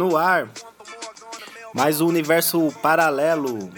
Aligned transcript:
No 0.00 0.16
ar. 0.16 0.48
Mais 1.74 2.00
um 2.00 2.06
universo 2.06 2.72
paralelo. 2.80 3.70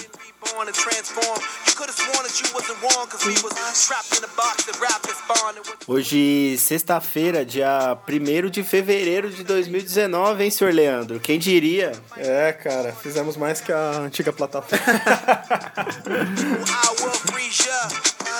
Hoje, 5.88 6.56
sexta-feira, 6.58 7.44
dia 7.44 7.98
1 8.08 8.50
de 8.50 8.62
fevereiro 8.62 9.30
de 9.30 9.42
2019, 9.42 10.44
hein, 10.44 10.50
senhor 10.52 10.72
Leandro? 10.72 11.18
Quem 11.18 11.40
diria? 11.40 11.90
É, 12.16 12.52
cara, 12.52 12.92
fizemos 12.92 13.36
mais 13.36 13.60
que 13.60 13.72
a 13.72 13.98
antiga 13.98 14.32
plataforma. 14.32 14.78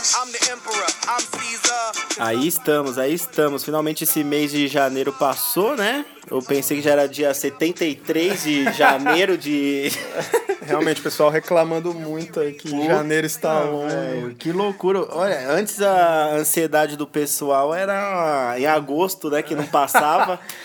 Aí 2.18 2.46
estamos, 2.46 2.98
aí 2.98 3.14
estamos. 3.14 3.64
Finalmente 3.64 4.04
esse 4.04 4.24
mês 4.24 4.50
de 4.50 4.66
janeiro 4.66 5.12
passou, 5.12 5.76
né? 5.76 6.04
Eu 6.30 6.40
pensei 6.42 6.78
que 6.78 6.82
já 6.82 6.92
era 6.92 7.08
dia 7.08 7.32
73 7.32 8.42
de 8.42 8.64
janeiro 8.74 9.36
de. 9.38 9.92
Realmente, 10.62 11.00
o 11.00 11.02
pessoal 11.02 11.28
reclamando 11.28 11.92
muito 11.92 12.38
aí 12.38 12.52
que 12.52 12.70
Puta, 12.70 12.86
janeiro 12.86 13.26
está 13.26 13.62
longo. 13.64 14.34
Que 14.38 14.52
loucura. 14.52 15.06
Olha, 15.10 15.50
antes 15.50 15.82
a 15.82 16.34
ansiedade 16.36 16.96
do 16.96 17.06
pessoal 17.06 17.74
era 17.74 18.54
em 18.56 18.66
agosto, 18.66 19.28
né? 19.28 19.42
Que 19.42 19.56
não 19.56 19.66
passava. 19.66 20.38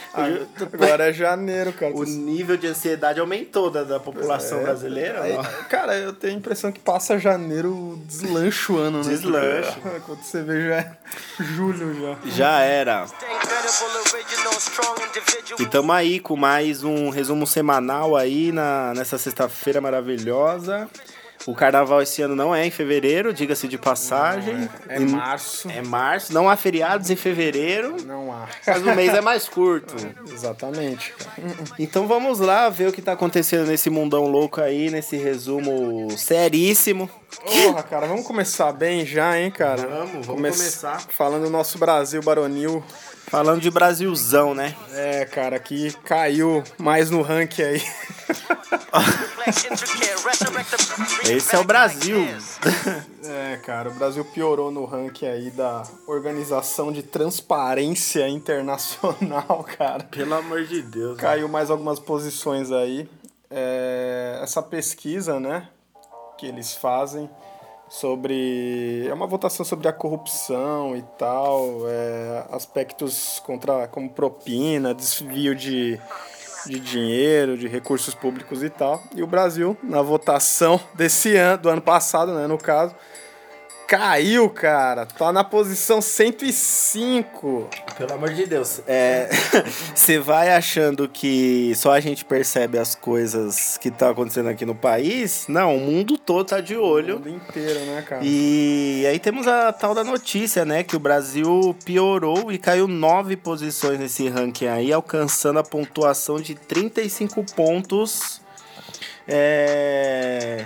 Agora 0.74 1.06
é 1.10 1.14
janeiro, 1.14 1.72
cara. 1.72 1.94
O 1.94 2.04
nível 2.04 2.58
de 2.58 2.68
ansiedade 2.68 3.20
aumentou 3.20 3.70
da, 3.70 3.84
da 3.84 4.00
população 4.00 4.60
é, 4.60 4.64
brasileira. 4.64 5.22
Aí, 5.22 5.38
cara, 5.70 5.96
eu 5.96 6.12
tenho 6.12 6.34
a 6.34 6.38
impressão 6.38 6.72
que 6.72 6.80
passa 6.80 7.20
janeiro, 7.20 8.02
deslancha 8.06 8.74
o 8.74 8.78
ano, 8.78 9.04
né? 9.04 9.10
Deslancha. 9.10 9.78
Quando 10.06 10.24
você 10.24 10.42
vê, 10.42 10.68
já 10.68 10.76
é 10.76 10.98
julho 11.40 11.94
já. 12.02 12.30
Já 12.32 12.60
era. 12.62 13.06
E 15.60 15.66
tamo 15.68 15.92
aí 15.92 16.20
com 16.20 16.36
mais 16.36 16.84
um 16.84 17.10
resumo 17.10 17.46
semanal 17.46 18.16
aí 18.16 18.52
na, 18.52 18.94
nessa 18.96 19.18
sexta-feira 19.18 19.80
maravilhosa. 19.80 20.90
O 21.48 21.56
carnaval 21.56 22.02
esse 22.02 22.22
ano 22.22 22.36
não 22.36 22.54
é 22.54 22.66
em 22.66 22.70
fevereiro, 22.70 23.34
diga-se 23.34 23.70
de 23.70 23.78
passagem. 23.78 24.70
é, 24.90 24.98
é 24.98 25.00
março. 25.00 25.70
É 25.70 25.82
março. 25.82 26.34
Não 26.34 26.50
há 26.50 26.58
feriados 26.58 27.10
em 27.10 27.16
fevereiro. 27.16 27.96
Não 28.06 28.34
há. 28.34 28.50
Mas 28.68 28.82
o 28.82 28.94
mês 28.94 29.14
é 29.14 29.22
mais 29.22 29.48
curto. 29.48 29.96
Exatamente. 30.30 31.14
Então 31.80 32.06
vamos 32.06 32.40
lá 32.40 32.68
ver 32.68 32.90
o 32.90 32.92
que 32.92 33.02
tá 33.02 33.14
acontecendo 33.14 33.66
nesse 33.66 33.90
mundão 33.90 34.26
louco 34.26 34.60
aí, 34.60 34.90
nesse 34.90 35.16
resumo 35.16 36.12
seríssimo. 36.18 37.10
Porra, 37.42 37.82
cara, 37.82 38.08
vamos 38.08 38.28
começar 38.28 38.74
bem 38.74 39.06
já, 39.06 39.40
hein, 39.40 39.50
cara? 39.50 39.88
Vamos, 39.88 40.12
vamos 40.12 40.28
Come 40.28 40.52
começar. 40.52 41.00
Falando 41.08 41.44
do 41.44 41.50
nosso 41.50 41.78
Brasil 41.78 42.22
baronil. 42.22 42.84
Falando 43.28 43.62
de 43.62 43.70
Brasilzão, 43.70 44.54
né? 44.54 44.76
É, 44.94 45.26
cara, 45.26 45.60
que 45.60 45.92
caiu 46.04 46.62
mais 46.78 47.10
no 47.10 47.22
ranking 47.22 47.62
aí. 47.62 47.82
Esse 51.30 51.56
é 51.56 51.60
o 51.60 51.64
Brasil. 51.64 52.28
É, 53.30 53.58
cara, 53.58 53.90
o 53.90 53.94
Brasil 53.94 54.24
piorou 54.24 54.72
no 54.72 54.86
ranking 54.86 55.26
aí 55.26 55.52
da 55.52 55.84
Organização 56.08 56.94
de 56.94 57.04
Transparência 57.04 58.26
Internacional, 58.30 59.66
cara. 59.78 60.06
Pelo 60.06 60.34
amor 60.34 60.64
de 60.64 60.82
Deus. 60.82 61.18
Caiu 61.18 61.50
mais 61.50 61.70
algumas 61.70 62.00
posições 62.00 62.72
aí. 62.72 63.10
É, 63.52 64.40
essa 64.42 64.64
pesquisa, 64.64 65.42
né, 65.42 65.68
que 66.38 66.46
eles 66.46 66.74
fazem 66.74 67.30
sobre 67.90 69.06
é 69.08 69.14
uma 69.14 69.28
votação 69.28 69.66
sobre 69.66 69.88
a 69.88 69.94
corrupção 69.94 70.96
e 70.96 71.02
tal 71.18 71.88
é, 71.88 72.46
aspectos 72.52 73.42
contra 73.46 73.88
como 73.88 74.10
propina 74.10 74.94
desvio 74.94 75.56
de, 75.56 76.00
de 76.66 76.80
dinheiro 76.80 77.58
de 77.58 77.68
recursos 77.68 78.14
públicos 78.14 78.64
e 78.64 78.70
tal. 78.70 79.04
E 79.16 79.22
o 79.22 79.28
Brasil 79.28 79.78
na 79.84 80.02
votação 80.02 80.80
desse 80.94 81.36
ano 81.36 81.62
do 81.62 81.70
ano 81.70 81.82
passado 81.82 82.34
né 82.34 82.48
no 82.48 82.58
caso 82.58 82.96
Caiu, 83.88 84.50
cara. 84.50 85.06
Tá 85.06 85.32
na 85.32 85.46
posição 85.46 86.02
105. 86.02 87.70
Pelo 87.98 88.14
amor 88.14 88.34
de 88.34 88.46
Deus. 88.46 88.82
É, 88.86 89.30
você 89.96 90.20
vai 90.20 90.50
achando 90.54 91.08
que 91.08 91.74
só 91.74 91.94
a 91.94 92.02
gente 92.02 92.26
percebe 92.26 92.78
as 92.78 92.96
coisas 92.96 93.78
que 93.78 93.88
estão 93.88 94.10
tá 94.10 94.12
acontecendo 94.12 94.50
aqui 94.50 94.66
no 94.66 94.76
país? 94.76 95.46
Não, 95.48 95.78
o 95.78 95.80
mundo 95.80 96.18
todo 96.18 96.50
tá 96.50 96.60
de 96.60 96.76
olho. 96.76 97.16
O 97.16 97.20
mundo 97.20 97.30
inteiro, 97.30 97.80
né, 97.86 98.02
cara? 98.02 98.22
E 98.26 99.06
aí 99.10 99.20
temos 99.20 99.48
a 99.48 99.72
tal 99.72 99.96
da 99.96 100.04
notícia, 100.04 100.66
né? 100.66 100.84
Que 100.84 100.98
o 100.98 101.00
Brasil 101.00 101.74
piorou 101.86 102.52
e 102.52 102.58
caiu 102.58 102.90
nove 102.90 103.38
posições 103.38 103.98
nesse 103.98 104.28
ranking 104.28 104.68
aí, 104.68 104.92
alcançando 104.92 105.60
a 105.60 105.64
pontuação 105.64 106.42
de 106.42 106.56
35 106.56 107.42
pontos. 107.56 108.42
É 109.26 110.66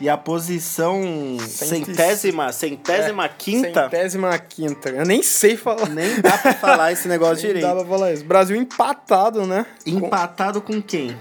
e 0.00 0.08
a 0.08 0.16
posição 0.16 1.02
centésima, 1.40 2.52
centésima 2.52 3.24
é, 3.24 3.28
quinta. 3.28 3.82
Centésima 3.84 4.38
quinta. 4.38 4.88
Eu 4.90 5.06
nem 5.06 5.22
sei 5.22 5.56
falar. 5.56 5.88
Nem 5.88 6.20
dá 6.20 6.36
pra 6.36 6.52
falar 6.54 6.92
esse 6.92 7.08
negócio 7.08 7.44
nem 7.44 7.54
direito. 7.54 7.66
Dá 7.66 7.74
pra 7.74 7.84
falar 7.84 8.12
isso. 8.12 8.24
Brasil 8.24 8.56
empatado, 8.56 9.46
né? 9.46 9.64
Empatado 9.86 10.60
com, 10.60 10.74
com 10.74 10.82
quem? 10.82 11.16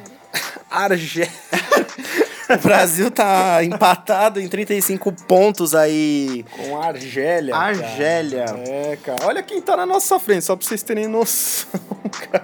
Argélia. 0.70 1.32
o 2.50 2.58
Brasil 2.58 3.10
tá 3.10 3.64
empatado 3.64 4.42
em 4.42 4.48
35 4.48 5.12
pontos 5.26 5.74
aí. 5.74 6.46
Com 6.58 6.82
a 6.82 6.88
Argélia. 6.88 7.56
Argélia. 7.56 8.46
Cara. 8.46 8.64
É, 8.68 8.96
cara. 8.98 9.26
Olha 9.26 9.44
quem 9.44 9.62
tá 9.62 9.78
na 9.78 9.86
nossa 9.86 10.20
frente, 10.20 10.44
só 10.44 10.56
pra 10.56 10.68
vocês 10.68 10.84
terem 10.84 11.08
noção, 11.08 11.80
cara. 12.30 12.44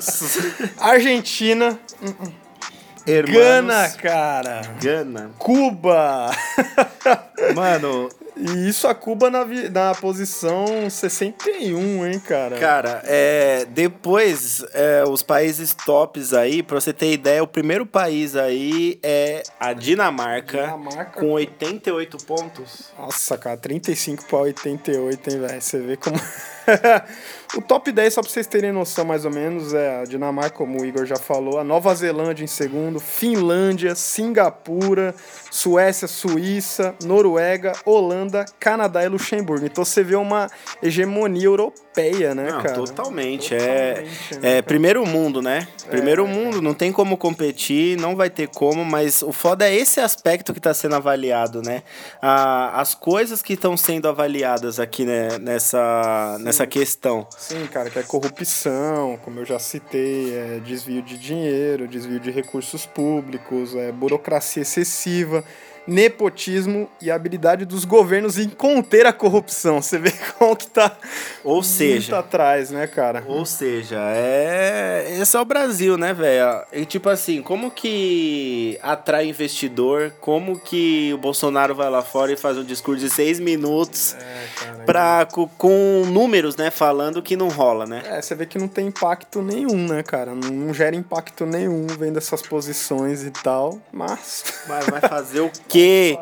Argentina. 0.79 1.77
Uh 2.01 2.05
-uh. 2.05 2.40
Gana, 3.05 3.89
cara. 3.89 4.61
Gana. 4.81 5.31
Cuba. 5.37 6.31
Mano. 7.55 8.09
E 8.37 8.69
isso 8.69 8.87
a 8.87 8.95
Cuba 8.95 9.29
na, 9.29 9.45
na 9.45 9.93
posição 9.93 10.89
61, 10.89 12.07
hein, 12.07 12.19
cara? 12.19 12.57
Cara, 12.57 13.03
é, 13.05 13.65
depois, 13.65 14.65
é, 14.73 15.03
os 15.07 15.21
países 15.21 15.75
tops 15.75 16.33
aí, 16.33 16.63
pra 16.63 16.79
você 16.79 16.93
ter 16.93 17.11
ideia, 17.11 17.43
o 17.43 17.47
primeiro 17.47 17.85
país 17.85 18.35
aí 18.35 18.99
é 19.03 19.43
a 19.59 19.73
Dinamarca, 19.73 20.63
Dinamarca 20.63 21.19
com 21.19 21.31
88 21.31 22.17
pontos. 22.25 22.91
Nossa, 22.97 23.37
cara, 23.37 23.57
35 23.57 24.25
pra 24.25 24.39
88, 24.39 25.29
hein, 25.29 25.39
velho? 25.39 25.61
Você 25.61 25.79
vê 25.79 25.97
como. 25.97 26.19
o 27.55 27.61
top 27.61 27.91
10, 27.91 28.13
só 28.13 28.21
pra 28.21 28.29
vocês 28.29 28.47
terem 28.47 28.71
noção 28.71 29.05
mais 29.05 29.25
ou 29.25 29.31
menos, 29.31 29.73
é 29.73 30.01
a 30.01 30.05
Dinamarca, 30.05 30.57
como 30.57 30.81
o 30.81 30.85
Igor 30.85 31.05
já 31.05 31.15
falou, 31.15 31.59
a 31.59 31.63
Nova 31.63 31.93
Zelândia 31.93 32.43
em 32.43 32.47
segundo, 32.47 32.99
Finlândia, 32.99 33.95
Singapura, 33.95 35.13
Suécia, 35.49 36.07
Suíça, 36.07 36.95
Noruega, 37.03 37.73
Holanda, 37.85 38.45
Canadá 38.59 39.03
e 39.03 39.09
Luxemburgo. 39.09 39.65
Então 39.65 39.83
você 39.83 40.03
vê 40.03 40.15
uma 40.15 40.49
hegemonia 40.81 41.45
europeia, 41.45 41.90
né, 42.33 42.51
não, 42.51 42.61
cara? 42.61 42.73
Totalmente. 42.75 43.53
É, 43.53 43.93
totalmente 43.93 44.39
né, 44.39 44.57
é 44.57 44.61
primeiro 44.61 45.05
mundo, 45.05 45.41
né? 45.41 45.67
Primeiro 45.89 46.25
é, 46.25 46.27
mundo, 46.27 46.61
não 46.61 46.73
tem 46.73 46.91
como 46.91 47.17
competir, 47.17 47.97
não 47.99 48.15
vai 48.15 48.29
ter 48.29 48.47
como, 48.47 48.85
mas 48.85 49.21
o 49.21 49.31
foda 49.31 49.67
é 49.67 49.75
esse 49.75 49.99
aspecto 49.99 50.53
que 50.53 50.59
está 50.59 50.73
sendo 50.73 50.95
avaliado, 50.95 51.61
né? 51.61 51.83
Ah, 52.21 52.79
as 52.79 52.95
coisas 52.95 53.41
que 53.41 53.53
estão 53.53 53.75
sendo 53.75 54.07
avaliadas 54.07 54.79
aqui 54.79 55.05
né, 55.05 55.37
nessa, 55.39 56.37
nessa 56.39 56.65
questão. 56.65 57.27
Sim, 57.37 57.67
cara, 57.67 57.89
que 57.89 57.99
é 57.99 58.03
corrupção, 58.03 59.19
como 59.23 59.39
eu 59.39 59.45
já 59.45 59.59
citei, 59.59 60.33
é 60.33 60.59
desvio 60.59 61.01
de 61.01 61.17
dinheiro, 61.17 61.87
desvio 61.87 62.19
de 62.19 62.31
recursos 62.31 62.85
públicos, 62.85 63.75
é 63.75 63.91
burocracia 63.91 64.61
excessiva 64.61 65.43
nepotismo 65.87 66.89
e 67.01 67.09
a 67.09 67.15
habilidade 67.15 67.65
dos 67.65 67.85
governos 67.85 68.37
em 68.37 68.49
conter 68.49 69.05
a 69.05 69.13
corrupção. 69.13 69.81
Você 69.81 69.97
vê 69.97 70.11
como 70.37 70.55
que 70.55 70.67
tá 70.67 70.97
ou 71.43 71.63
seja, 71.63 71.93
muito 71.93 72.15
atrás, 72.15 72.69
né, 72.69 72.87
cara? 72.87 73.23
Ou 73.27 73.45
seja, 73.45 73.97
é 73.99 75.17
esse 75.19 75.35
é 75.35 75.39
o 75.39 75.45
Brasil, 75.45 75.97
né, 75.97 76.13
velho? 76.13 76.63
E 76.71 76.85
tipo 76.85 77.09
assim, 77.09 77.41
como 77.41 77.71
que 77.71 78.77
atrai 78.81 79.27
investidor? 79.27 80.13
Como 80.21 80.59
que 80.59 81.11
o 81.13 81.17
Bolsonaro 81.17 81.73
vai 81.73 81.89
lá 81.89 82.01
fora 82.01 82.31
e 82.31 82.37
faz 82.37 82.57
um 82.57 82.63
discurso 82.63 83.03
de 83.03 83.09
seis 83.09 83.39
minutos 83.39 84.15
é, 84.15 84.47
cara, 84.55 84.83
pra, 84.85 85.25
com, 85.25 85.47
com, 85.57 86.03
números, 86.05 86.55
né, 86.55 86.69
falando 86.69 87.21
que 87.21 87.35
não 87.35 87.49
rola, 87.49 87.85
né? 87.85 88.03
É, 88.05 88.21
você 88.21 88.35
vê 88.35 88.45
que 88.45 88.57
não 88.57 88.67
tem 88.67 88.87
impacto 88.87 89.41
nenhum, 89.41 89.87
né, 89.87 90.03
cara? 90.03 90.33
Não, 90.33 90.49
não 90.49 90.73
gera 90.73 90.95
impacto 90.95 91.45
nenhum 91.45 91.87
vendo 91.87 92.17
essas 92.17 92.41
posições 92.41 93.23
e 93.23 93.31
tal, 93.31 93.79
mas... 93.91 94.43
Mas 94.67 94.85
vai 94.85 95.01
fazer 95.09 95.41
o 95.41 95.51
quê? 95.71 96.17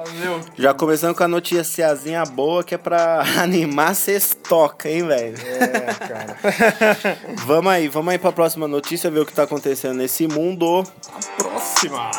Já 0.55 0.73
começando 0.73 1.15
com 1.15 1.23
a 1.23 1.27
noticiazinha 1.27 2.23
boa 2.23 2.63
que 2.63 2.75
é 2.75 2.77
pra 2.77 3.23
animar 3.41 3.93
estoca, 4.07 4.87
hein, 4.87 5.07
velho? 5.07 5.37
É, 5.37 5.93
cara. 5.93 6.37
vamos 7.45 7.71
aí, 7.71 7.87
vamos 7.87 8.11
aí 8.11 8.19
pra 8.19 8.31
próxima 8.31 8.67
notícia, 8.67 9.09
ver 9.09 9.21
o 9.21 9.25
que 9.25 9.33
tá 9.33 9.43
acontecendo 9.43 9.95
nesse 9.95 10.27
mundo. 10.27 10.83
A 11.07 11.41
próxima. 11.41 12.11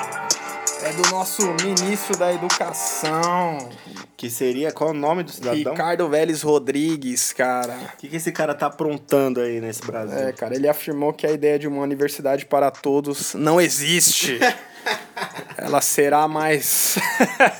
é 0.82 0.92
do 0.92 1.08
nosso 1.10 1.42
ministro 1.62 2.16
da 2.18 2.32
Educação. 2.32 3.68
Que 4.16 4.28
seria, 4.28 4.72
qual 4.72 4.90
é 4.90 4.92
o 4.92 4.96
nome 4.96 5.22
do 5.22 5.30
cidadão? 5.30 5.72
Ricardo 5.72 6.08
Vélez 6.08 6.42
Rodrigues, 6.42 7.32
cara. 7.32 7.74
O 7.94 7.96
que, 7.96 8.08
que 8.08 8.16
esse 8.16 8.32
cara 8.32 8.54
tá 8.54 8.66
aprontando 8.66 9.40
aí 9.40 9.60
nesse 9.60 9.80
Brasil? 9.86 10.18
É, 10.18 10.32
cara, 10.32 10.54
ele 10.54 10.68
afirmou 10.68 11.12
que 11.12 11.26
a 11.26 11.30
ideia 11.30 11.58
de 11.58 11.68
uma 11.68 11.80
universidade 11.82 12.44
para 12.44 12.70
todos 12.70 13.34
não 13.34 13.60
existe. 13.60 14.38
Ela 15.56 15.80
será 15.80 16.26
mais. 16.26 16.96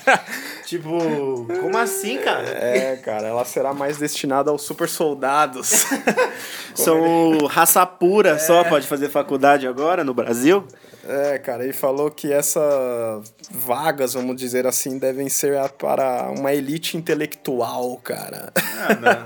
tipo, 0.64 1.46
como 1.60 1.76
assim, 1.76 2.18
cara? 2.18 2.48
É, 2.48 2.96
cara, 2.96 3.28
ela 3.28 3.44
será 3.44 3.74
mais 3.74 3.98
destinada 3.98 4.50
aos 4.50 4.62
super 4.62 4.88
soldados. 4.88 5.86
São 6.74 7.34
ele... 7.34 7.46
raça 7.46 7.84
pura 7.84 8.30
é. 8.30 8.38
só, 8.38 8.64
pode 8.64 8.86
fazer 8.86 9.08
faculdade 9.10 9.66
agora 9.66 10.02
no 10.02 10.14
Brasil? 10.14 10.64
É, 11.06 11.38
cara, 11.38 11.64
ele 11.64 11.72
falou 11.72 12.10
que 12.10 12.30
essas 12.30 13.32
vagas, 13.50 14.14
vamos 14.14 14.36
dizer 14.36 14.66
assim, 14.66 14.98
devem 14.98 15.28
ser 15.28 15.58
para 15.70 16.30
uma 16.30 16.52
elite 16.52 16.96
intelectual, 16.96 17.96
cara. 17.96 18.52
Ah, 18.54 19.24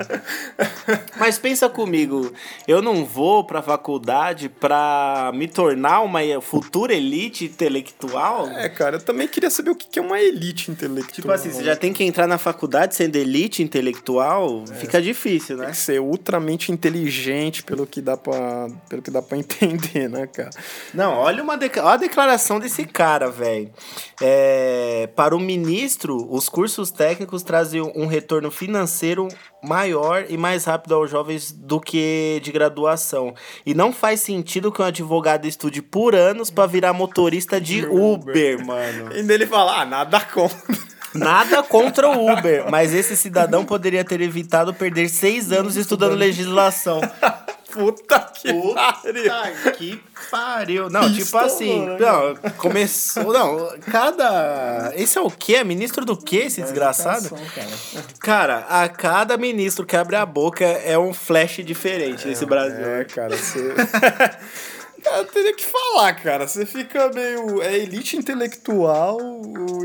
Mas 1.19 1.37
pensa 1.37 1.69
comigo, 1.69 2.33
eu 2.67 2.81
não 2.81 3.05
vou 3.05 3.45
pra 3.45 3.61
faculdade 3.61 4.49
pra 4.49 5.33
me 5.35 5.49
tornar 5.49 6.01
uma 6.01 6.21
futura 6.41 6.95
elite 6.95 7.47
intelectual? 7.47 8.24
É, 8.57 8.69
cara, 8.69 8.97
eu 8.97 9.01
também 9.01 9.27
queria 9.27 9.51
saber 9.51 9.71
o 9.71 9.75
que 9.75 9.99
é 9.99 10.03
uma 10.03 10.21
elite 10.21 10.71
intelectual. 10.71 11.13
Tipo 11.13 11.33
assim, 11.33 11.51
você 11.51 11.65
já 11.65 11.77
tem 11.77 11.93
que 11.93 12.05
entrar 12.05 12.27
na 12.27 12.39
faculdade 12.39 12.95
sendo 12.95 13.17
elite 13.17 13.63
intelectual, 13.63 14.65
é. 14.71 14.75
fica 14.75 15.01
difícil, 15.01 15.57
né? 15.57 15.67
Tem 15.67 15.75
que 15.75 15.81
ser 15.81 16.01
ultramente 16.01 16.71
inteligente 16.71 17.63
pelo 17.63 17.87
que 17.87 18.01
dá 18.01 18.17
pra, 18.17 18.69
pelo 18.89 19.03
que 19.03 19.11
dá 19.11 19.23
pra 19.23 19.37
entender, 19.39 20.09
né, 20.09 20.27
cara? 20.27 20.51
Não, 20.93 21.15
olha 21.15 21.43
uma 21.43 21.55
Olha 21.55 21.95
a 21.95 21.97
declaração 21.97 22.59
desse 22.59 22.85
cara, 22.85 23.31
velho. 23.31 23.71
É, 24.21 25.09
para 25.15 25.35
o 25.35 25.41
ministro, 25.41 26.27
os 26.31 26.49
cursos 26.49 26.91
técnicos 26.91 27.43
trazem 27.43 27.81
um 27.81 28.07
retorno 28.07 28.51
financeiro 28.51 29.29
maior 29.67 30.27
e 30.29 30.37
mais 30.37 30.65
rápido 30.65 30.95
aos 30.95 31.11
jovens 31.11 31.51
do 31.53 31.81
que 31.81 32.41
de 32.43 32.53
graduação. 32.53 33.35
E 33.65 33.75
não 33.75 33.93
faz 33.93 34.21
sentido 34.21 34.71
que 34.71 34.83
um 34.83 34.85
advogado 34.85 35.47
estude 35.47 35.83
por 35.83 36.15
anos 36.15 36.51
para 36.51 36.67
virar 36.67 36.93
motorista 36.93 37.61
de 37.61 37.85
Uber, 37.87 38.63
mano. 38.65 39.17
E 39.17 39.23
dele 39.23 39.47
falar, 39.47 39.83
ah, 39.83 39.85
nada 39.85 40.21
contra. 40.21 40.95
Nada 41.15 41.63
contra 41.63 42.09
o 42.09 42.33
Uber, 42.33 42.65
mas 42.71 42.93
esse 42.93 43.17
cidadão 43.17 43.65
poderia 43.65 44.05
ter 44.05 44.21
evitado 44.21 44.75
perder 44.75 45.09
seis 45.09 45.53
anos 45.53 45.77
estudando 45.77 46.15
legislação. 46.15 47.01
Puta 47.73 48.21
que 48.21 48.53
Puta 48.53 48.93
pariu. 49.03 49.73
que 49.77 50.01
pariu. 50.31 50.91
Não, 50.91 51.13
tipo 51.13 51.37
assim, 51.37 51.87
né? 51.87 51.97
não, 51.99 52.53
começou, 52.57 53.33
não, 53.33 53.79
cada... 53.91 54.93
Esse 54.97 55.19
é 55.19 55.21
o 55.21 55.31
quê? 55.31 55.57
É 55.57 55.65
ministro 55.65 56.05
do 56.05 56.17
quê, 56.17 56.45
esse 56.47 56.61
é 56.61 56.65
desgraçado? 56.65 57.31
Cara. 57.31 57.69
cara, 58.19 58.59
a 58.69 58.89
cada 58.89 59.37
ministro 59.37 59.87
que 59.87 59.97
abre 59.97 60.17
a 60.17 60.27
boca 60.27 60.65
é 60.65 60.99
um 60.99 61.13
flash 61.13 61.63
diferente 61.65 62.25
é, 62.25 62.29
nesse 62.29 62.47
Brasil. 62.47 62.85
É, 62.85 63.05
cara, 63.05 63.37
você... 63.37 63.75
Cara, 65.05 65.25
teria 65.27 65.55
que 65.55 65.67
falar, 65.67 66.15
cara. 66.15 66.49
Você 66.49 66.65
fica 66.65 67.11
meio. 67.11 67.61
É 67.63 67.77
elite 67.77 68.17
intelectual 68.17 69.19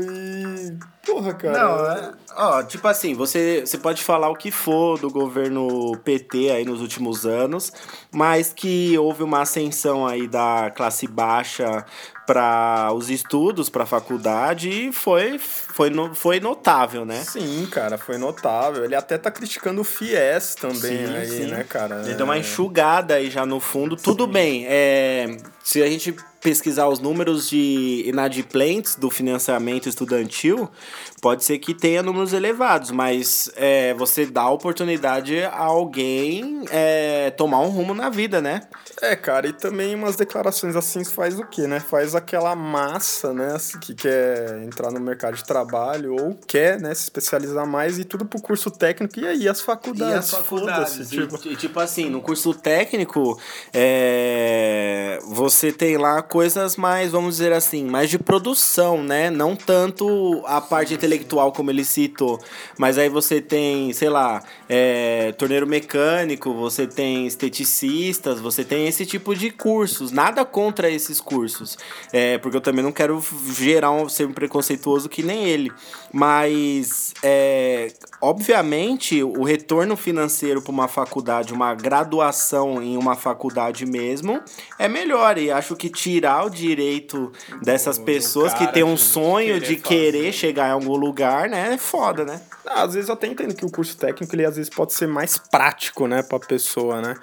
e. 0.00 0.78
Porra, 1.04 1.34
cara. 1.34 1.58
Não, 1.58 1.86
é. 1.92 2.12
Ó, 2.36 2.62
tipo 2.62 2.86
assim, 2.88 3.14
você, 3.14 3.60
você 3.60 3.76
pode 3.76 4.02
falar 4.02 4.30
o 4.30 4.36
que 4.36 4.50
for 4.50 4.98
do 4.98 5.10
governo 5.10 5.92
PT 6.04 6.50
aí 6.50 6.64
nos 6.64 6.80
últimos 6.80 7.26
anos, 7.26 7.72
mas 8.10 8.52
que 8.52 8.96
houve 8.96 9.22
uma 9.22 9.42
ascensão 9.42 10.06
aí 10.06 10.26
da 10.26 10.70
classe 10.70 11.06
baixa 11.06 11.84
para 12.30 12.92
os 12.94 13.10
estudos, 13.10 13.68
para 13.68 13.82
a 13.82 13.86
faculdade, 13.86 14.70
e 14.70 14.92
foi, 14.92 15.36
foi, 15.36 15.90
no, 15.90 16.14
foi 16.14 16.38
notável, 16.38 17.04
né? 17.04 17.24
Sim, 17.24 17.66
cara, 17.68 17.98
foi 17.98 18.18
notável. 18.18 18.84
Ele 18.84 18.94
até 18.94 19.18
tá 19.18 19.32
criticando 19.32 19.80
o 19.80 19.84
FIES 19.84 20.54
também 20.54 21.08
sim, 21.08 21.16
aí, 21.16 21.26
sim. 21.26 21.46
né, 21.46 21.64
cara? 21.68 22.02
Ele 22.04 22.14
deu 22.14 22.24
uma 22.24 22.38
enxugada 22.38 23.14
aí 23.14 23.28
já 23.28 23.44
no 23.44 23.58
fundo. 23.58 23.96
Tudo 23.96 24.26
sim. 24.26 24.30
bem, 24.30 24.64
é, 24.68 25.38
se 25.64 25.82
a 25.82 25.88
gente 25.88 26.14
pesquisar 26.40 26.86
os 26.86 27.00
números 27.00 27.50
de 27.50 28.04
inadimplentes 28.06 28.94
do 28.94 29.10
financiamento 29.10 29.88
estudantil, 29.88 30.70
pode 31.20 31.44
ser 31.44 31.58
que 31.58 31.74
tenha 31.74 32.02
números 32.02 32.32
elevados, 32.32 32.90
mas 32.90 33.50
é, 33.54 33.92
você 33.94 34.24
dá 34.26 34.48
oportunidade 34.48 35.42
a 35.42 35.58
alguém 35.58 36.64
é, 36.70 37.30
tomar 37.30 37.60
um 37.60 37.68
rumo 37.68 37.94
na 37.94 38.08
vida, 38.08 38.40
né? 38.40 38.62
É, 39.02 39.14
cara, 39.14 39.46
e 39.46 39.52
também 39.52 39.94
umas 39.94 40.16
declarações 40.16 40.74
assim 40.76 41.04
faz 41.04 41.38
o 41.38 41.44
quê, 41.44 41.66
né? 41.66 41.80
Faz 41.80 42.14
aquela 42.14 42.54
massa, 42.56 43.32
né, 43.32 43.54
assim, 43.54 43.78
que 43.78 43.94
quer 43.94 44.62
entrar 44.62 44.90
no 44.90 45.00
mercado 45.00 45.36
de 45.36 45.44
trabalho 45.44 46.14
ou 46.14 46.38
quer, 46.46 46.80
né, 46.80 46.94
se 46.94 47.04
especializar 47.04 47.66
mais 47.66 47.98
e 47.98 48.04
tudo 48.04 48.24
pro 48.24 48.40
curso 48.40 48.70
técnico 48.70 49.20
e 49.20 49.26
aí 49.26 49.48
as 49.48 49.60
faculdades. 49.60 50.14
E 50.14 50.18
as 50.18 50.30
faculdades. 50.30 51.10
Tipo... 51.10 51.48
E, 51.48 51.56
tipo 51.56 51.80
assim, 51.80 52.08
no 52.08 52.20
curso 52.20 52.54
técnico, 52.54 53.38
é, 53.72 55.18
você 55.24 55.72
tem 55.72 55.96
lá 55.96 56.22
coisas 56.22 56.76
mais, 56.76 57.12
vamos 57.12 57.36
dizer 57.36 57.52
assim, 57.52 57.84
mais 57.84 58.08
de 58.08 58.18
produção, 58.18 59.02
né? 59.02 59.30
Não 59.30 59.54
tanto 59.54 60.42
a 60.46 60.60
parte 60.60 60.94
intelectual 60.94 61.09
como 61.52 61.70
ele 61.70 61.84
citou, 61.84 62.38
mas 62.78 62.98
aí 62.98 63.08
você 63.08 63.40
tem, 63.40 63.92
sei 63.92 64.08
lá, 64.08 64.42
é, 64.68 65.32
torneiro 65.32 65.66
mecânico, 65.66 66.52
você 66.54 66.86
tem 66.86 67.26
esteticistas, 67.26 68.40
você 68.40 68.64
tem 68.64 68.86
esse 68.86 69.04
tipo 69.04 69.34
de 69.34 69.50
cursos. 69.50 70.10
Nada 70.12 70.44
contra 70.44 70.90
esses 70.90 71.20
cursos, 71.20 71.78
é, 72.12 72.38
porque 72.38 72.56
eu 72.56 72.60
também 72.60 72.84
não 72.84 72.92
quero 72.92 73.22
gerar 73.56 73.90
um 73.90 74.08
ser 74.08 74.28
preconceituoso 74.28 75.08
que 75.08 75.22
nem 75.22 75.44
ele, 75.44 75.72
mas 76.12 77.14
é, 77.22 77.92
obviamente 78.20 79.22
o 79.22 79.44
retorno 79.44 79.96
financeiro 79.96 80.60
para 80.60 80.72
uma 80.72 80.88
faculdade, 80.88 81.52
uma 81.52 81.74
graduação 81.74 82.82
em 82.82 82.96
uma 82.96 83.14
faculdade 83.14 83.86
mesmo, 83.86 84.40
é 84.78 84.88
melhor 84.88 85.38
e 85.38 85.50
acho 85.50 85.76
que 85.76 85.88
tirar 85.88 86.46
o 86.46 86.50
direito 86.50 87.32
dessas 87.62 87.98
pessoas 87.98 88.52
que 88.54 88.66
têm 88.72 88.82
um 88.82 88.96
sonho 88.96 89.60
de 89.60 89.76
querer 89.76 90.26
fazer. 90.26 90.32
chegar 90.32 90.68
em 90.68 90.72
algum 90.72 90.96
lugar, 90.96 91.48
né? 91.48 91.74
É 91.74 91.78
foda, 91.78 92.24
né? 92.24 92.40
Às 92.66 92.94
vezes 92.94 93.08
eu 93.08 93.14
até 93.14 93.26
entendo 93.26 93.54
que 93.54 93.64
o 93.64 93.70
curso 93.70 93.96
técnico, 93.96 94.34
ele 94.34 94.44
às 94.44 94.56
vezes 94.56 94.70
pode 94.70 94.92
ser 94.92 95.06
mais 95.06 95.38
prático, 95.38 96.06
né, 96.06 96.22
pra 96.22 96.38
pessoa, 96.38 97.00
né? 97.00 97.14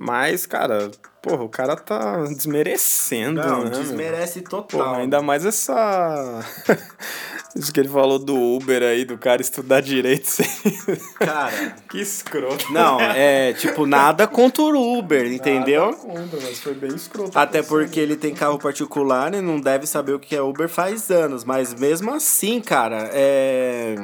Mas, 0.00 0.46
cara, 0.46 0.90
porra, 1.20 1.42
o 1.42 1.48
cara 1.48 1.74
tá 1.74 2.22
desmerecendo, 2.24 3.40
Não, 3.40 3.64
né? 3.64 3.70
Desmerece 3.70 4.40
meu? 4.40 4.48
total. 4.48 4.80
Porra, 4.80 4.98
ainda 4.98 5.20
mais 5.20 5.44
essa. 5.44 6.44
Isso 7.56 7.72
que 7.72 7.80
ele 7.80 7.88
falou 7.88 8.18
do 8.18 8.36
Uber 8.36 8.82
aí, 8.82 9.04
do 9.04 9.18
cara 9.18 9.42
estudar 9.42 9.80
direito 9.80 10.26
sem. 10.26 10.46
Cara. 11.18 11.74
que 11.90 11.98
escroto. 12.00 12.72
Não, 12.72 13.00
é 13.00 13.52
tipo, 13.54 13.86
nada 13.86 14.28
contra 14.28 14.62
o 14.62 14.98
Uber, 14.98 15.26
entendeu? 15.26 15.86
Nada 15.86 15.96
contra, 15.96 16.40
mas 16.40 16.60
foi 16.60 16.74
bem 16.74 16.94
escroto. 16.94 17.36
Até 17.36 17.62
porque 17.62 17.98
ele 17.98 18.16
tem 18.16 18.32
carro 18.34 18.58
particular 18.58 19.34
e 19.34 19.40
não 19.40 19.60
deve 19.60 19.86
saber 19.86 20.12
o 20.12 20.20
que 20.20 20.36
é 20.36 20.42
Uber 20.42 20.68
faz 20.68 21.10
anos. 21.10 21.42
Mas 21.42 21.74
mesmo 21.74 22.14
assim, 22.14 22.60
cara, 22.60 23.10
é 23.12 23.96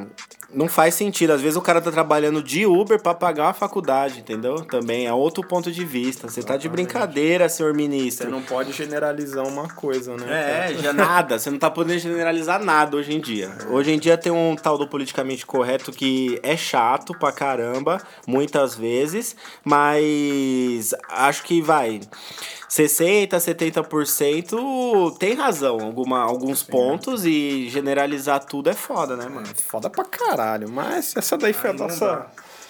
não 0.55 0.67
faz 0.67 0.95
sentido. 0.95 1.33
Às 1.33 1.41
vezes 1.41 1.57
o 1.57 1.61
cara 1.61 1.81
tá 1.81 1.91
trabalhando 1.91 2.41
de 2.41 2.65
Uber 2.65 2.99
para 3.01 3.13
pagar 3.13 3.49
a 3.49 3.53
faculdade, 3.53 4.19
entendeu? 4.19 4.61
Também 4.61 5.05
é 5.05 5.13
outro 5.13 5.45
ponto 5.45 5.71
de 5.71 5.85
vista. 5.85 6.29
Você 6.29 6.41
tá 6.41 6.57
de 6.57 6.69
brincadeira, 6.69 7.49
senhor 7.49 7.73
ministro. 7.73 8.25
Você 8.25 8.31
não 8.31 8.41
pode 8.41 8.71
generalizar 8.71 9.45
uma 9.45 9.67
coisa, 9.67 10.15
né? 10.15 10.69
É, 10.71 10.73
já 10.81 10.93
nada. 10.93 11.37
Você 11.37 11.49
não 11.49 11.59
tá 11.59 11.69
podendo 11.69 11.99
generalizar 11.99 12.63
nada 12.63 12.97
hoje 12.97 13.13
em 13.13 13.19
dia. 13.19 13.51
Hoje 13.69 13.91
em 13.91 13.99
dia 13.99 14.17
tem 14.17 14.31
um 14.31 14.55
tal 14.55 14.77
do 14.77 14.87
politicamente 14.87 15.45
correto 15.45 15.91
que 15.91 16.39
é 16.41 16.55
chato 16.55 17.13
pra 17.17 17.31
caramba, 17.31 18.01
muitas 18.25 18.75
vezes, 18.75 19.35
mas 19.63 20.93
acho 21.09 21.43
que 21.43 21.61
vai. 21.61 21.99
60%, 22.69 23.29
70% 23.29 25.17
tem 25.17 25.33
razão, 25.33 25.79
alguma, 25.79 26.19
alguns 26.19 26.59
Sim, 26.59 26.71
pontos 26.71 27.23
né? 27.23 27.29
e 27.29 27.69
generalizar 27.69 28.43
tudo 28.43 28.69
é 28.69 28.73
foda, 28.73 29.15
né, 29.15 29.29
mano? 29.29 29.47
É 29.49 29.53
foda 29.53 29.89
pra 29.89 30.03
caralho, 30.03 30.44
mas 30.69 31.15
essa 31.15 31.37
daí 31.37 31.53
foi 31.53 31.71
a 31.71 31.73
nossa. 31.73 32.27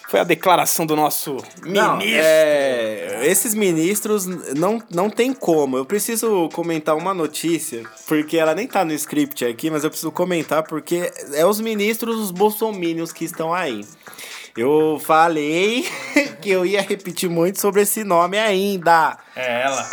Foi 0.08 0.20
a 0.20 0.24
declaração 0.24 0.86
do 0.86 0.96
nosso 0.96 1.38
não, 1.66 1.98
ministro. 1.98 2.22
É, 2.24 3.22
esses 3.24 3.56
ministros 3.56 4.28
não, 4.56 4.82
não 4.90 5.10
tem 5.10 5.34
como. 5.34 5.78
Eu 5.78 5.86
preciso 5.86 6.48
comentar 6.54 6.96
uma 6.96 7.12
notícia, 7.14 7.84
porque 8.08 8.38
ela 8.38 8.54
nem 8.54 8.68
tá 8.68 8.86
no 8.86 8.94
script 8.94 9.44
aqui, 9.44 9.72
mas 9.72 9.84
eu 9.84 9.90
preciso 9.90 10.12
comentar 10.12 10.62
porque 10.64 11.12
é 11.34 11.44
os 11.44 11.60
ministros, 11.60 12.18
os 12.18 12.30
bolsomínios 12.30 13.12
que 13.12 13.26
estão 13.26 13.52
aí. 13.52 13.84
Eu 14.56 15.02
falei 15.04 15.86
que 16.40 16.52
eu 16.52 16.66
ia 16.66 16.82
repetir 16.82 17.30
muito 17.30 17.60
sobre 17.60 17.82
esse 17.82 18.04
nome 18.04 18.38
ainda. 18.38 19.18
É 19.36 19.64
ela. 19.64 19.90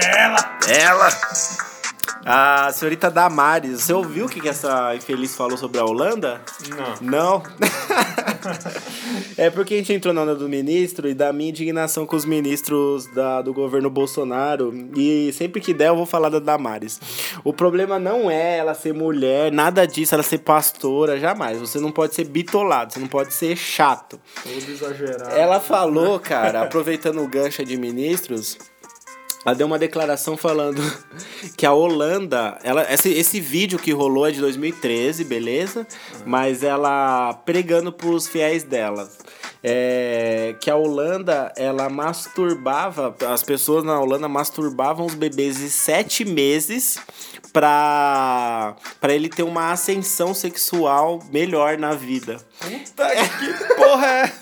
É 0.00 0.20
ela. 0.22 0.58
Ela. 0.68 1.71
A 2.24 2.70
senhorita 2.72 3.10
Damares, 3.10 3.82
você 3.82 3.92
ouviu 3.92 4.26
o 4.26 4.28
que, 4.28 4.40
que 4.40 4.48
essa 4.48 4.94
infeliz 4.94 5.34
falou 5.34 5.56
sobre 5.56 5.80
a 5.80 5.84
Holanda? 5.84 6.40
Não. 7.00 7.10
Não? 7.10 7.42
é 9.36 9.50
porque 9.50 9.74
a 9.74 9.76
gente 9.78 9.92
entrou 9.92 10.14
na 10.14 10.22
onda 10.22 10.36
do 10.36 10.48
ministro 10.48 11.08
e 11.08 11.14
da 11.14 11.32
minha 11.32 11.50
indignação 11.50 12.06
com 12.06 12.14
os 12.14 12.24
ministros 12.24 13.06
da, 13.06 13.42
do 13.42 13.52
governo 13.52 13.90
Bolsonaro. 13.90 14.72
E 14.96 15.32
sempre 15.32 15.60
que 15.60 15.74
der, 15.74 15.88
eu 15.88 15.96
vou 15.96 16.06
falar 16.06 16.28
da 16.28 16.38
Damares. 16.38 17.00
O 17.42 17.52
problema 17.52 17.98
não 17.98 18.30
é 18.30 18.58
ela 18.58 18.74
ser 18.74 18.94
mulher, 18.94 19.50
nada 19.50 19.84
disso, 19.84 20.14
ela 20.14 20.22
ser 20.22 20.38
pastora, 20.38 21.18
jamais. 21.18 21.58
Você 21.58 21.80
não 21.80 21.90
pode 21.90 22.14
ser 22.14 22.24
bitolado, 22.24 22.92
você 22.92 23.00
não 23.00 23.08
pode 23.08 23.34
ser 23.34 23.56
chato. 23.56 24.20
Todo 24.42 24.70
exagerado. 24.70 25.34
Ela 25.34 25.58
falou, 25.58 26.20
cara, 26.20 26.62
aproveitando 26.62 27.20
o 27.20 27.26
gancho 27.26 27.64
de 27.64 27.76
ministros 27.76 28.56
ela 29.44 29.54
deu 29.54 29.66
uma 29.66 29.78
declaração 29.78 30.36
falando 30.36 30.80
que 31.56 31.66
a 31.66 31.72
Holanda, 31.72 32.58
ela, 32.62 32.86
esse, 32.92 33.10
esse 33.10 33.40
vídeo 33.40 33.78
que 33.78 33.92
rolou 33.92 34.26
é 34.26 34.30
de 34.30 34.40
2013, 34.40 35.24
beleza? 35.24 35.86
Mas 36.24 36.62
ela 36.62 37.34
pregando 37.44 37.92
pros 37.92 38.28
fiéis 38.28 38.62
dela. 38.62 39.08
É, 39.64 40.56
que 40.60 40.68
a 40.68 40.76
Holanda, 40.76 41.52
ela 41.56 41.88
masturbava, 41.88 43.14
as 43.28 43.44
pessoas 43.44 43.84
na 43.84 44.00
Holanda 44.00 44.28
masturbavam 44.28 45.06
os 45.06 45.14
bebês 45.14 45.58
de 45.58 45.70
sete 45.70 46.24
meses 46.24 46.98
pra, 47.52 48.74
pra 49.00 49.14
ele 49.14 49.28
ter 49.28 49.44
uma 49.44 49.70
ascensão 49.70 50.34
sexual 50.34 51.20
melhor 51.30 51.78
na 51.78 51.94
vida. 51.94 52.38
Puta 52.58 53.08
que 53.10 53.74
porra 53.76 54.06
é? 54.06 54.32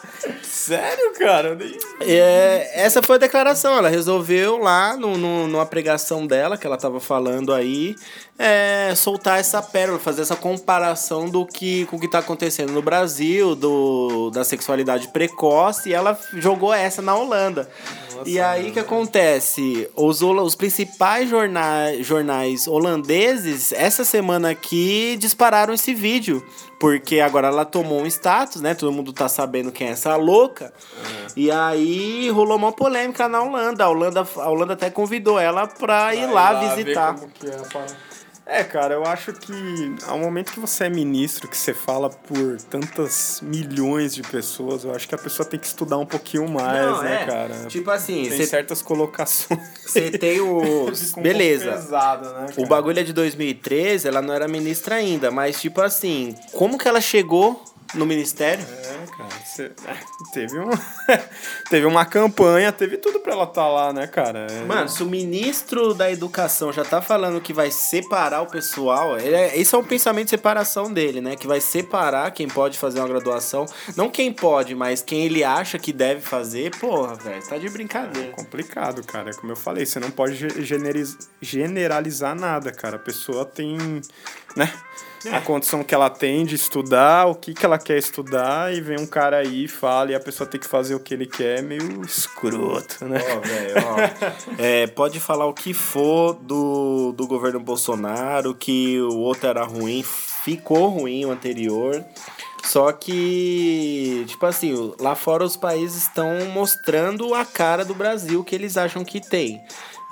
Sério, 0.42 1.12
cara? 1.18 1.54
Nem... 1.54 1.76
É, 2.00 2.70
essa 2.74 3.02
foi 3.02 3.16
a 3.16 3.18
declaração. 3.18 3.76
Ela 3.76 3.88
resolveu 3.88 4.58
lá 4.58 4.96
no, 4.96 5.16
no, 5.16 5.46
numa 5.46 5.66
pregação 5.66 6.26
dela, 6.26 6.56
que 6.56 6.66
ela 6.66 6.76
tava 6.76 7.00
falando 7.00 7.52
aí, 7.52 7.94
é, 8.38 8.92
soltar 8.96 9.38
essa 9.38 9.62
pérola, 9.62 9.98
fazer 9.98 10.22
essa 10.22 10.36
comparação 10.36 11.28
do 11.28 11.46
que 11.46 11.86
com 11.86 11.96
o 11.96 12.00
que 12.00 12.08
tá 12.08 12.18
acontecendo 12.18 12.72
no 12.72 12.82
Brasil, 12.82 13.54
do, 13.54 14.30
da 14.30 14.44
sexualidade 14.44 15.08
precoce, 15.08 15.90
e 15.90 15.92
ela 15.92 16.18
jogou 16.34 16.72
essa 16.72 17.02
na 17.02 17.14
Holanda. 17.14 17.68
Nossa, 18.14 18.28
e 18.28 18.40
aí 18.40 18.70
o 18.70 18.72
que 18.72 18.80
acontece? 18.80 19.88
Os, 19.96 20.22
os 20.22 20.54
principais 20.54 21.28
jornais, 21.28 22.06
jornais 22.06 22.66
holandeses, 22.66 23.72
essa 23.72 24.04
semana 24.04 24.50
aqui, 24.50 25.16
dispararam 25.18 25.74
esse 25.74 25.92
vídeo. 25.92 26.44
Porque 26.84 27.18
agora 27.18 27.48
ela 27.48 27.64
tomou 27.64 28.02
um 28.02 28.06
status, 28.06 28.60
né? 28.60 28.74
Todo 28.74 28.92
mundo 28.92 29.10
tá 29.10 29.26
sabendo 29.26 29.72
quem 29.72 29.88
é 29.88 29.92
essa 29.92 30.16
louca. 30.16 30.70
Uhum. 30.94 31.26
E 31.34 31.50
aí 31.50 32.28
rolou 32.28 32.58
uma 32.58 32.72
polêmica 32.72 33.26
na 33.26 33.42
Holanda. 33.42 33.84
A 33.84 33.88
Holanda, 33.88 34.28
a 34.36 34.50
Holanda 34.50 34.74
até 34.74 34.90
convidou 34.90 35.40
ela 35.40 35.66
pra 35.66 36.14
ir 36.14 36.26
lá, 36.26 36.50
lá 36.50 36.60
visitar. 36.60 37.16
É, 37.42 38.13
cara, 38.64 38.94
eu 38.94 39.04
acho 39.04 39.32
que 39.32 39.96
ao 40.06 40.18
momento 40.18 40.52
que 40.52 40.60
você 40.60 40.84
é 40.84 40.90
ministro, 40.90 41.48
que 41.48 41.56
você 41.56 41.72
fala 41.72 42.10
por 42.10 42.58
tantas 42.68 43.40
milhões 43.42 44.14
de 44.14 44.22
pessoas, 44.22 44.84
eu 44.84 44.94
acho 44.94 45.08
que 45.08 45.14
a 45.14 45.18
pessoa 45.18 45.48
tem 45.48 45.58
que 45.58 45.66
estudar 45.66 45.96
um 45.96 46.04
pouquinho 46.04 46.46
mais, 46.48 46.86
Não, 46.86 47.02
né, 47.02 47.22
é. 47.22 47.26
cara? 47.26 47.54
Tipo 47.68 47.90
assim, 47.90 48.28
tem 48.28 48.36
cê, 48.38 48.46
certas 48.46 48.82
colocações. 48.82 49.60
Você 49.86 50.10
tem 50.10 50.40
o. 50.40 50.86
Beleza. 51.22 51.70
Um 51.70 51.72
pesado, 51.74 52.28
né, 52.34 52.46
o 52.58 52.66
bagulho 52.66 53.00
é 53.00 53.02
de 53.02 53.12
2013, 53.14 54.08
ela 54.08 54.20
não 54.20 54.34
era 54.34 54.46
ministra 54.46 54.96
ainda, 54.96 55.30
mas 55.30 55.60
tipo 55.60 55.80
assim, 55.80 56.34
como 56.52 56.76
que 56.76 56.86
ela 56.86 57.00
chegou 57.00 57.62
no 57.94 58.06
ministério. 58.06 58.64
É, 58.64 59.16
cara. 59.16 59.30
Cê, 59.44 59.64
é, 59.86 59.96
teve, 60.32 60.58
um, 60.58 60.70
teve 61.70 61.86
uma 61.86 62.04
campanha, 62.04 62.72
teve 62.72 62.96
tudo 62.96 63.20
pra 63.20 63.32
ela 63.32 63.44
estar 63.44 63.62
tá 63.62 63.68
lá, 63.68 63.92
né, 63.92 64.06
cara? 64.06 64.46
É... 64.50 64.64
Mano, 64.64 64.88
se 64.88 65.02
o 65.02 65.06
ministro 65.06 65.94
da 65.94 66.10
educação 66.10 66.72
já 66.72 66.84
tá 66.84 67.00
falando 67.00 67.40
que 67.40 67.52
vai 67.52 67.70
separar 67.70 68.42
o 68.42 68.46
pessoal, 68.46 69.16
é, 69.16 69.56
esse 69.56 69.74
é 69.74 69.78
um 69.78 69.84
pensamento 69.84 70.24
de 70.24 70.30
separação 70.30 70.92
dele, 70.92 71.20
né? 71.20 71.36
Que 71.36 71.46
vai 71.46 71.60
separar 71.60 72.30
quem 72.32 72.48
pode 72.48 72.78
fazer 72.78 73.00
uma 73.00 73.08
graduação. 73.08 73.66
Não 73.96 74.10
quem 74.10 74.32
pode, 74.32 74.74
mas 74.74 75.02
quem 75.02 75.24
ele 75.24 75.44
acha 75.44 75.78
que 75.78 75.92
deve 75.92 76.20
fazer. 76.20 76.70
Porra, 76.78 77.14
velho, 77.14 77.46
tá 77.46 77.58
de 77.58 77.68
brincadeira. 77.68 78.28
É 78.28 78.32
complicado, 78.32 79.02
cara. 79.04 79.32
Como 79.34 79.52
eu 79.52 79.56
falei, 79.56 79.86
você 79.86 80.00
não 80.00 80.10
pode 80.10 80.36
generalizar 81.40 82.34
nada, 82.34 82.72
cara. 82.72 82.96
A 82.96 82.98
pessoa 82.98 83.44
tem, 83.44 83.76
né? 84.56 84.72
a 85.32 85.40
condição 85.40 85.82
que 85.82 85.94
ela 85.94 86.10
tem 86.10 86.44
de 86.44 86.54
estudar, 86.54 87.26
o 87.26 87.34
que, 87.34 87.54
que 87.54 87.64
ela 87.64 87.78
quer 87.78 87.96
estudar, 87.96 88.74
e 88.74 88.80
vem 88.80 88.98
um 88.98 89.06
cara 89.06 89.38
aí 89.38 89.64
e 89.64 89.68
fala, 89.68 90.10
e 90.10 90.14
a 90.14 90.20
pessoa 90.20 90.48
tem 90.48 90.60
que 90.60 90.66
fazer 90.66 90.94
o 90.94 91.00
que 91.00 91.14
ele 91.14 91.26
quer, 91.26 91.62
meio 91.62 92.02
escroto, 92.02 93.04
né? 93.06 93.18
Ó, 93.36 93.40
velho, 93.40 93.74
ó. 93.86 94.54
é, 94.58 94.86
pode 94.86 95.20
falar 95.20 95.46
o 95.46 95.54
que 95.54 95.72
for 95.72 96.34
do, 96.34 97.12
do 97.12 97.26
governo 97.26 97.60
Bolsonaro, 97.60 98.54
que 98.54 99.00
o 99.00 99.18
outro 99.18 99.48
era 99.48 99.64
ruim, 99.64 100.02
ficou 100.02 100.88
ruim 100.88 101.24
o 101.24 101.30
anterior. 101.30 102.04
Só 102.64 102.90
que, 102.92 104.24
tipo 104.26 104.46
assim, 104.46 104.94
lá 104.98 105.14
fora 105.14 105.44
os 105.44 105.54
países 105.54 106.04
estão 106.04 106.46
mostrando 106.46 107.34
a 107.34 107.44
cara 107.44 107.84
do 107.84 107.94
Brasil 107.94 108.42
que 108.42 108.54
eles 108.54 108.78
acham 108.78 109.04
que 109.04 109.20
tem. 109.20 109.62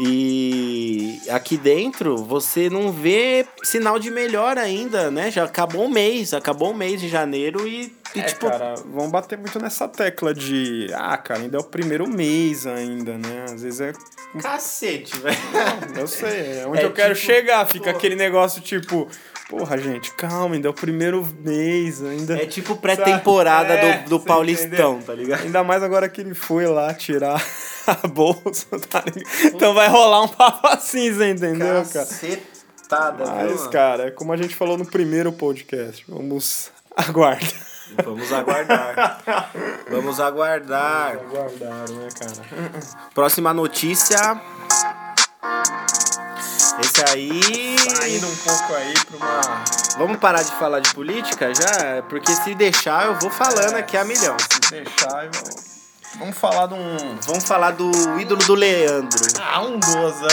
E 0.05 1.21
aqui 1.29 1.57
dentro 1.57 2.17
você 2.17 2.69
não 2.69 2.91
vê 2.91 3.47
sinal 3.63 4.01
de 4.01 4.11
melhor 4.11 4.59
ainda, 4.59 5.13
né? 5.13 5.31
Já 5.31 5.45
acabou 5.45 5.87
o 5.87 5.91
mês, 5.91 6.35
acabou 6.35 6.73
o 6.73 6.75
mês 6.75 7.01
de 7.01 7.09
janeiro 7.09 7.69
e, 7.69 7.95
e 8.13 8.21
é, 8.21 8.23
tipo. 8.25 8.51
Cara, 8.51 8.75
vão 8.75 9.09
bater 9.09 9.39
muito 9.39 9.61
nessa 9.61 9.87
tecla 9.87 10.35
de. 10.35 10.89
Ah, 10.93 11.17
cara, 11.17 11.41
ainda 11.41 11.57
é 11.57 11.61
o 11.61 11.65
primeiro 11.65 12.09
mês 12.09 12.67
ains,da 12.67 13.17
né? 13.17 13.45
Às 13.45 13.63
vezes 13.63 13.81
é. 13.81 13.93
Cacete, 14.41 15.17
velho. 15.19 15.37
Eu 15.97 16.09
sei, 16.09 16.59
é 16.59 16.67
onde 16.67 16.81
é, 16.81 16.85
eu 16.85 16.93
quero 16.93 17.15
tipo, 17.15 17.27
chegar. 17.27 17.65
Fica 17.67 17.93
pô... 17.93 17.97
aquele 17.97 18.17
negócio 18.17 18.61
tipo. 18.61 19.09
Porra, 19.49 19.77
gente, 19.77 20.13
calma, 20.15 20.55
ainda 20.55 20.69
é 20.69 20.71
o 20.71 20.75
primeiro 20.75 21.27
mês, 21.41 22.03
ainda. 22.03 22.41
É 22.41 22.47
tipo 22.47 22.77
pré-temporada 22.77 23.75
é, 23.75 23.99
do, 23.99 24.11
do 24.11 24.21
Paulistão, 24.21 24.95
entendeu? 24.95 25.07
tá 25.07 25.15
ligado? 25.15 25.43
Ainda 25.43 25.63
mais 25.65 25.83
agora 25.83 26.09
que 26.09 26.21
ele 26.21 26.35
foi 26.35 26.67
lá 26.67 26.95
tirar 26.95 27.43
a 27.87 28.07
bolsa, 28.07 28.67
tá 28.89 29.03
ligado? 29.05 29.55
Então 29.55 29.75
vai 29.75 29.89
rolar 29.89 30.23
um 30.23 30.29
papo 30.29 30.77
cinza, 30.81 31.29
entendeu, 31.29 31.85
Cacetada, 31.93 33.25
cara? 33.25 33.51
Mas, 33.51 33.67
cara, 33.67 34.11
como 34.11 34.33
a 34.33 34.37
gente 34.37 34.55
falou 34.55 34.79
no 34.79 34.87
primeiro 34.87 35.33
podcast, 35.33 36.05
vamos 36.09 36.71
aguardar. 36.97 37.73
Vamos 38.05 38.33
aguardar. 38.33 39.21
Vamos 39.91 40.21
aguardar. 40.21 41.19
Vamos 41.19 41.35
aguardar, 41.35 41.91
né, 41.91 42.09
cara? 42.19 43.13
Próxima 43.15 43.53
notícia. 43.53 44.41
Esse 46.83 47.05
aí. 47.13 47.41
Saindo 47.97 48.27
um 48.27 48.37
pouco 48.37 48.75
aí 48.75 48.95
pra 49.07 49.17
uma. 49.17 49.65
Vamos 49.99 50.17
parar 50.19 50.43
de 50.43 50.51
falar 50.53 50.81
de 50.81 50.93
política 50.95 51.53
já? 51.55 52.03
Porque 52.09 52.33
se 52.33 52.55
deixar, 52.55 53.07
eu 53.07 53.15
vou 53.19 53.31
falando 53.31 53.77
é, 53.77 53.81
aqui 53.81 53.97
a 53.97 54.05
milhão. 54.05 54.37
Se 54.39 54.71
deixar, 54.71 55.25
eu. 55.25 55.31
Vamos 56.19 56.37
falar 56.37 56.67
de 56.67 56.75
um. 56.75 57.19
Vamos 57.27 57.45
falar 57.45 57.71
do 57.71 57.91
ídolo 58.21 58.45
do 58.45 58.55
Leandro. 58.55 59.19
Ah, 59.41 59.63
um 59.63 59.79
dos, 59.79 60.21
né? 60.21 60.29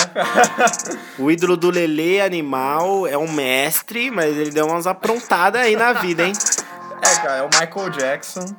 o 1.17 1.31
ídolo 1.31 1.55
do 1.55 1.69
Lele 1.69 2.19
Animal 2.19 3.07
é 3.07 3.17
um 3.17 3.31
mestre, 3.31 4.11
mas 4.11 4.35
ele 4.35 4.51
deu 4.51 4.67
umas 4.67 4.85
aprontadas 4.85 5.61
aí 5.61 5.75
na 5.75 5.93
vida, 5.93 6.23
hein? 6.23 6.33
É, 7.01 7.15
cara, 7.15 7.37
é 7.37 7.41
o 7.43 7.49
Michael 7.59 7.89
Jackson. 7.91 8.55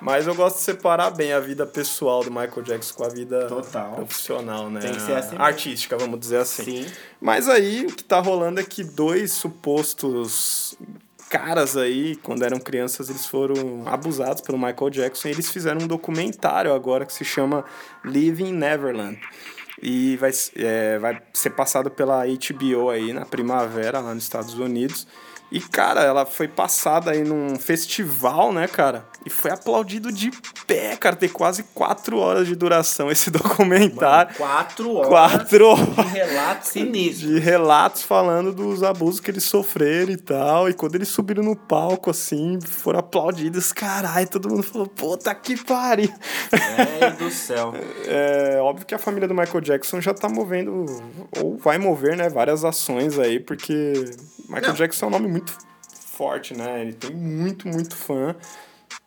Mas 0.00 0.26
eu 0.26 0.34
gosto 0.34 0.56
de 0.56 0.62
separar 0.62 1.10
bem 1.10 1.32
a 1.32 1.40
vida 1.40 1.66
pessoal 1.66 2.22
do 2.22 2.30
Michael 2.30 2.62
Jackson 2.62 2.94
com 2.94 3.04
a 3.04 3.08
vida 3.08 3.46
Total. 3.46 3.92
profissional, 3.92 4.70
né? 4.70 4.80
Tem 4.80 4.92
que 4.92 5.02
ser 5.02 5.14
assim. 5.14 5.36
Artística, 5.38 5.96
vamos 5.96 6.20
dizer 6.20 6.38
assim. 6.38 6.84
Sim. 6.84 6.86
Mas 7.20 7.48
aí 7.48 7.86
o 7.86 7.94
que 7.94 8.04
tá 8.04 8.20
rolando 8.20 8.60
é 8.60 8.64
que 8.64 8.84
dois 8.84 9.32
supostos 9.32 10.76
caras 11.30 11.76
aí, 11.76 12.16
quando 12.16 12.44
eram 12.44 12.58
crianças, 12.58 13.08
eles 13.08 13.24
foram 13.24 13.84
abusados 13.86 14.42
pelo 14.42 14.58
Michael 14.58 14.90
Jackson 14.90 15.28
e 15.28 15.30
eles 15.30 15.48
fizeram 15.48 15.82
um 15.82 15.86
documentário 15.86 16.74
agora 16.74 17.06
que 17.06 17.12
se 17.12 17.24
chama 17.24 17.64
Living 18.04 18.52
Neverland. 18.52 19.18
E 19.80 20.16
vai, 20.16 20.30
é, 20.56 20.98
vai 20.98 21.22
ser 21.32 21.50
passado 21.50 21.90
pela 21.90 22.24
HBO 22.26 22.90
aí 22.90 23.12
na 23.12 23.24
primavera, 23.24 24.00
lá 24.00 24.12
nos 24.12 24.24
Estados 24.24 24.54
Unidos. 24.54 25.06
E, 25.50 25.60
cara, 25.60 26.02
ela 26.02 26.24
foi 26.24 26.46
passada 26.46 27.10
aí 27.10 27.24
num 27.24 27.58
festival, 27.58 28.52
né, 28.52 28.68
cara? 28.68 29.04
E 29.26 29.28
foi 29.28 29.50
aplaudido 29.50 30.10
de 30.12 30.30
pé, 30.66 30.96
cara. 30.96 31.16
Tem 31.16 31.28
quase 31.28 31.64
quatro 31.74 32.18
horas 32.18 32.46
de 32.46 32.54
duração 32.54 33.10
esse 33.10 33.28
documentário. 33.32 34.32
Mano, 34.38 34.52
quatro 34.52 34.94
horas. 34.94 35.08
Quatro 35.08 35.66
horas. 35.66 35.96
De 35.96 36.02
relatos 36.02 36.68
sinistros. 36.68 37.30
De 37.32 37.38
relatos 37.38 38.02
falando 38.02 38.52
dos 38.52 38.82
abusos 38.82 39.20
que 39.20 39.30
eles 39.30 39.44
sofreram 39.44 40.12
e 40.12 40.16
tal. 40.16 40.68
E 40.68 40.74
quando 40.74 40.94
eles 40.94 41.08
subiram 41.08 41.42
no 41.42 41.56
palco, 41.56 42.10
assim, 42.10 42.58
foram 42.64 43.00
aplaudidos. 43.00 43.72
Caralho, 43.72 44.28
todo 44.28 44.48
mundo 44.48 44.62
falou, 44.62 44.86
puta 44.86 45.34
que 45.34 45.56
pariu. 45.64 46.12
É 46.52 47.10
do 47.10 47.30
céu. 47.30 47.74
É 48.06 48.58
óbvio 48.60 48.86
que 48.86 48.94
a 48.94 48.98
família 48.98 49.28
do 49.28 49.34
Michael 49.34 49.60
Jackson 49.60 50.00
já 50.00 50.12
tá 50.12 50.28
movendo, 50.28 50.86
ou 51.38 51.56
vai 51.58 51.78
mover, 51.78 52.16
né, 52.16 52.28
várias 52.28 52.64
ações 52.64 53.18
aí, 53.18 53.38
porque 53.38 53.92
Michael 54.48 54.68
Não. 54.68 54.74
Jackson 54.74 55.06
é 55.06 55.08
um 55.08 55.12
nome 55.12 55.28
muito 55.28 55.39
forte, 56.20 56.54
né? 56.54 56.82
Ele 56.82 56.92
tem 56.92 57.14
muito, 57.14 57.68
muito 57.68 57.96
fã. 57.96 58.34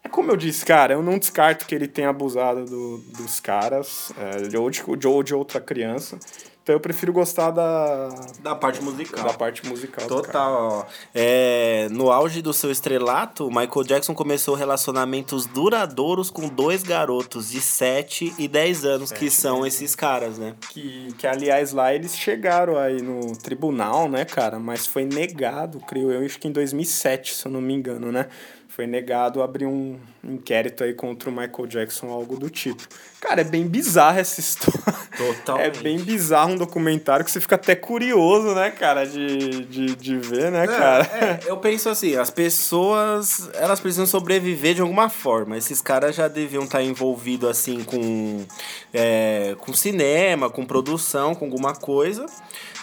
É 0.04 0.10
como 0.10 0.32
eu 0.32 0.38
disse, 0.38 0.66
cara, 0.66 0.94
eu 0.94 1.04
não 1.04 1.18
descarto 1.18 1.66
que 1.66 1.74
ele 1.74 1.88
tenha 1.88 2.10
abusado 2.10 2.66
do, 2.66 2.98
dos 3.18 3.40
caras, 3.40 4.12
é, 4.18 4.58
ou, 4.58 4.70
de, 4.70 4.84
ou 5.08 5.24
de 5.24 5.34
outra 5.34 5.62
criança. 5.62 6.18
Então 6.64 6.74
eu 6.74 6.80
prefiro 6.80 7.12
gostar 7.12 7.52
da. 7.52 8.08
Da 8.42 8.56
parte 8.56 8.82
musical. 8.82 9.22
Da 9.22 9.34
parte 9.34 9.68
musical. 9.68 10.08
Total, 10.08 10.54
ó. 10.54 10.86
É, 11.14 11.90
no 11.92 12.10
auge 12.10 12.42
do 12.42 12.54
seu 12.54 12.72
estrelato, 12.72 13.50
Michael 13.50 13.84
Jackson 13.84 14.14
começou 14.14 14.56
relacionamentos 14.56 15.46
duradouros 15.46 16.30
com 16.30 16.48
dois 16.48 16.82
garotos 16.82 17.50
de 17.50 17.60
7 17.60 18.36
e 18.40 18.48
10 18.48 18.86
anos, 18.86 19.10
7, 19.10 19.20
que 19.20 19.30
são 19.30 19.66
esses 19.68 19.94
caras, 19.94 20.38
né? 20.38 20.56
Que, 20.70 21.10
que, 21.18 21.28
aliás, 21.28 21.74
lá 21.74 21.94
eles 21.94 22.18
chegaram 22.18 22.78
aí 22.78 23.02
no 23.02 23.36
tribunal, 23.36 24.08
né, 24.08 24.24
cara? 24.24 24.58
Mas 24.58 24.88
foi 24.88 25.04
negado, 25.04 25.82
creio 25.82 26.12
eu, 26.12 26.26
acho 26.26 26.40
que 26.40 26.48
em 26.48 26.52
2007, 26.54 27.34
se 27.34 27.46
eu 27.46 27.52
não 27.52 27.60
me 27.60 27.74
engano, 27.74 28.10
né? 28.10 28.28
Foi 28.76 28.88
negado 28.88 29.44
abrir 29.44 29.68
um 29.68 30.00
inquérito 30.24 30.84
aí 30.84 30.96
contra 30.96 31.30
o 31.30 31.32
Michael 31.32 31.68
Jackson, 31.68 32.10
algo 32.10 32.38
do 32.38 32.50
tipo. 32.50 32.82
Cara, 33.22 33.42
é 33.42 33.44
bem 33.44 33.68
bizarra 33.68 34.20
essa 34.20 34.40
história. 34.40 34.82
Totalmente. 35.16 35.80
É 35.80 35.82
bem 35.84 36.00
bizarro 36.00 36.54
um 36.54 36.56
documentário 36.56 37.24
que 37.24 37.30
você 37.30 37.40
fica 37.40 37.54
até 37.54 37.76
curioso, 37.76 38.56
né, 38.56 38.72
cara, 38.72 39.06
de, 39.06 39.64
de, 39.66 39.96
de 39.96 40.18
ver, 40.18 40.52
né, 40.52 40.66
cara? 40.66 41.04
É, 41.14 41.40
eu 41.46 41.58
penso 41.58 41.88
assim, 41.88 42.16
as 42.16 42.32
pessoas, 42.32 43.48
elas 43.54 43.80
precisam 43.80 44.08
sobreviver 44.08 44.74
de 44.74 44.82
alguma 44.82 45.08
forma. 45.08 45.56
Esses 45.56 45.80
caras 45.80 46.16
já 46.16 46.28
deviam 46.28 46.64
estar 46.64 46.82
envolvidos, 46.82 47.48
assim, 47.48 47.84
com, 47.84 48.44
é, 48.92 49.56
com 49.60 49.72
cinema, 49.72 50.50
com 50.50 50.66
produção, 50.66 51.36
com 51.36 51.46
alguma 51.46 51.76
coisa. 51.76 52.26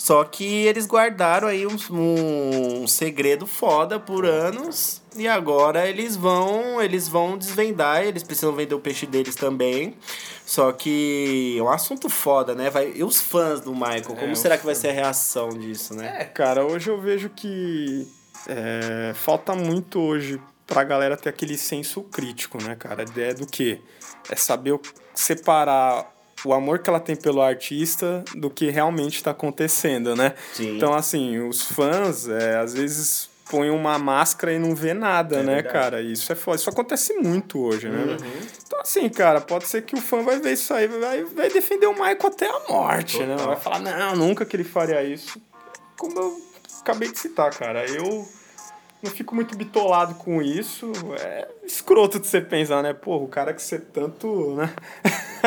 Só 0.01 0.25
que 0.25 0.47
eles 0.67 0.87
guardaram 0.87 1.47
aí 1.47 1.67
um, 1.67 1.77
um 1.91 2.87
segredo 2.87 3.47
foda 3.47 4.01
por 4.01 4.25
anos 4.25 5.03
e 5.15 5.29
agora 5.29 5.87
eles 5.87 6.17
vão, 6.17 6.81
eles 6.81 7.07
vão 7.07 7.37
desvendar, 7.37 8.03
eles 8.03 8.23
precisam 8.23 8.55
vender 8.55 8.75
o 8.75 8.81
peixe 8.81 9.05
deles 9.05 9.35
também. 9.35 9.95
Só 10.47 10.73
que 10.73 11.55
é 11.59 11.63
um 11.63 11.69
assunto 11.69 12.09
foda, 12.09 12.55
né? 12.55 12.71
Vai, 12.71 12.95
e 12.97 13.05
os 13.05 13.21
fãs 13.21 13.61
do 13.61 13.75
Michael, 13.75 14.17
como 14.19 14.33
é, 14.33 14.35
será 14.35 14.57
que 14.57 14.65
vai 14.65 14.75
ser 14.75 14.89
a 14.89 14.93
reação 14.93 15.51
disso, 15.51 15.93
né? 15.93 16.17
É, 16.21 16.25
cara, 16.25 16.65
hoje 16.65 16.89
eu 16.89 16.99
vejo 16.99 17.29
que 17.29 18.09
é, 18.49 19.13
falta 19.15 19.55
muito 19.55 20.01
hoje 20.01 20.41
pra 20.67 20.83
galera 20.83 21.15
ter 21.15 21.29
aquele 21.29 21.59
senso 21.59 22.01
crítico, 22.05 22.57
né, 22.63 22.75
cara? 22.75 23.03
A 23.03 23.05
ideia 23.05 23.35
do 23.35 23.47
quê? 23.47 23.83
É 24.31 24.35
saber 24.35 24.81
separar 25.15 26.11
o 26.45 26.53
amor 26.53 26.79
que 26.79 26.89
ela 26.89 27.01
tem 27.01 27.17
pelo 27.17 27.41
artista 27.43 28.25
do 28.35 28.51
que 28.51 28.71
realmente 28.71 29.17
está 29.17 29.31
acontecendo, 29.31 30.15
né? 30.17 30.35
Sim. 30.53 30.77
Então, 30.77 30.95
assim, 30.95 31.39
os 31.39 31.63
fãs, 31.63 32.29
é, 32.29 32.57
às 32.57 32.75
vezes 32.75 33.29
põe 33.51 33.69
uma 33.69 33.99
máscara 33.99 34.53
e 34.53 34.59
não 34.59 34.75
vê 34.75 34.95
nada, 34.95 35.41
é 35.41 35.43
né, 35.43 35.55
verdade. 35.57 35.75
cara? 35.75 36.01
Isso 36.03 36.33
é 36.33 36.37
foda. 36.37 36.57
Isso 36.57 36.71
acontece 36.71 37.15
muito 37.15 37.59
hoje, 37.59 37.89
né? 37.89 38.05
Uhum. 38.05 38.41
Então, 38.65 38.81
assim, 38.81 39.09
cara, 39.09 39.41
pode 39.41 39.67
ser 39.67 39.83
que 39.83 39.97
o 39.97 40.01
fã 40.01 40.23
vai 40.23 40.39
ver 40.39 40.53
isso 40.53 40.73
aí, 40.73 40.87
vai, 40.87 41.25
vai 41.25 41.51
defender 41.51 41.87
o 41.87 41.93
Michael 41.93 42.27
até 42.27 42.47
a 42.47 42.61
morte, 42.69 43.19
né? 43.19 43.35
Total. 43.35 43.39
né? 43.39 43.55
Vai 43.55 43.57
falar, 43.63 43.81
não, 43.81 44.17
nunca 44.17 44.47
que 44.47 44.55
ele 44.55 44.65
faria 44.65 45.03
isso. 45.03 45.41
Como 45.99 46.17
eu 46.17 46.41
acabei 46.81 47.11
de 47.11 47.19
citar, 47.19 47.51
cara, 47.51 47.85
eu 47.87 48.27
não 49.03 49.11
fico 49.11 49.35
muito 49.35 49.57
bitolado 49.57 50.15
com 50.15 50.43
isso. 50.43 50.93
É 51.19 51.49
escroto 51.65 52.19
de 52.19 52.27
você 52.27 52.41
pensar, 52.41 52.83
né? 52.83 52.93
Pô, 52.93 53.17
o 53.17 53.29
cara 53.29 53.55
que 53.55 53.63
você 53.63 53.79
tanto, 53.79 54.55
né? 54.55 54.73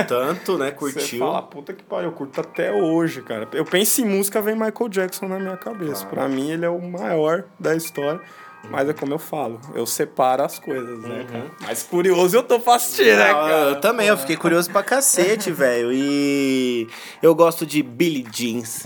Tanto, 0.08 0.58
né? 0.58 0.72
Curtiu. 0.74 1.02
Você 1.02 1.18
fala, 1.18 1.42
puta 1.42 1.74
que 1.74 1.84
pariu, 1.84 2.10
eu 2.10 2.16
curto 2.16 2.42
até 2.42 2.72
hoje, 2.72 3.22
cara. 3.22 3.48
Eu 3.54 3.66
penso 3.66 4.02
em 4.02 4.06
música, 4.06 4.42
vem 4.42 4.56
Michael 4.56 4.90
Jackson 4.90 5.28
na 5.28 5.38
minha 5.38 5.58
cabeça. 5.58 6.06
Claro. 6.06 6.10
Pra 6.10 6.28
mim, 6.28 6.50
ele 6.50 6.66
é 6.66 6.70
o 6.70 6.82
maior 6.82 7.46
da 7.60 7.76
história. 7.76 8.22
Mas 8.70 8.88
é 8.88 8.94
como 8.94 9.14
eu 9.14 9.20
falo, 9.20 9.60
eu 9.76 9.86
separo 9.86 10.42
as 10.42 10.58
coisas, 10.58 11.00
né, 11.02 11.20
uhum. 11.20 11.26
cara? 11.26 11.52
Mas 11.62 11.84
curioso 11.84 12.38
eu 12.38 12.44
tô 12.44 12.60
pra 12.60 12.76
assistir, 12.76 13.16
né, 13.18 13.34
cara? 13.34 13.70
Eu 13.70 13.82
também, 13.82 14.08
eu 14.08 14.18
fiquei 14.18 14.38
curioso 14.38 14.72
pra 14.72 14.82
cacete, 14.82 15.52
velho. 15.54 15.92
E 15.92 16.88
eu 17.22 17.36
gosto 17.36 17.66
de 17.66 17.84
Billy 17.84 18.26
Jeans. 18.32 18.84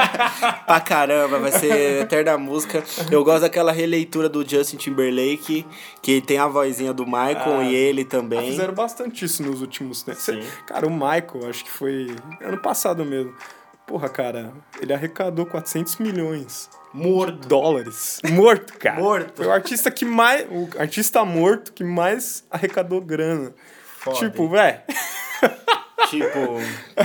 pra 0.66 0.80
caramba, 0.80 1.38
vai 1.38 1.52
ser 1.52 2.02
eterna 2.02 2.38
música. 2.38 2.82
Eu 3.10 3.22
gosto 3.22 3.42
daquela 3.42 3.72
releitura 3.72 4.28
do 4.28 4.48
Justin 4.48 4.78
Timberlake, 4.78 5.66
que 6.00 6.20
tem 6.22 6.38
a 6.38 6.46
vozinha 6.46 6.92
do 6.92 7.04
Michael 7.04 7.58
ah, 7.60 7.64
e 7.64 7.74
ele 7.74 8.04
também. 8.04 8.50
Fizeram 8.50 8.74
bastante 8.74 9.24
isso 9.24 9.42
nos 9.42 9.60
últimos 9.60 10.02
tempos. 10.02 10.22
Sim. 10.22 10.40
Cara, 10.66 10.86
o 10.86 10.90
Michael, 10.90 11.48
acho 11.48 11.64
que 11.64 11.70
foi 11.70 12.16
ano 12.40 12.58
passado 12.58 13.04
mesmo. 13.04 13.34
Porra, 13.90 14.08
cara, 14.08 14.52
ele 14.80 14.92
arrecadou 14.94 15.44
400 15.44 15.96
milhões 15.96 16.70
Morto. 16.92 17.48
Dólares. 17.48 18.20
Morto, 18.30 18.78
cara. 18.78 19.00
Morto. 19.00 19.32
Foi 19.34 19.46
o 19.46 19.52
artista 19.52 19.90
que 19.90 20.04
mais. 20.04 20.46
O 20.48 20.68
artista 20.78 21.24
morto 21.24 21.72
que 21.72 21.82
mais 21.82 22.44
arrecadou 22.48 23.00
grana. 23.00 23.52
Foda, 23.98 24.16
tipo, 24.16 24.48
velho. 24.48 24.80
Tipo, 26.08 26.56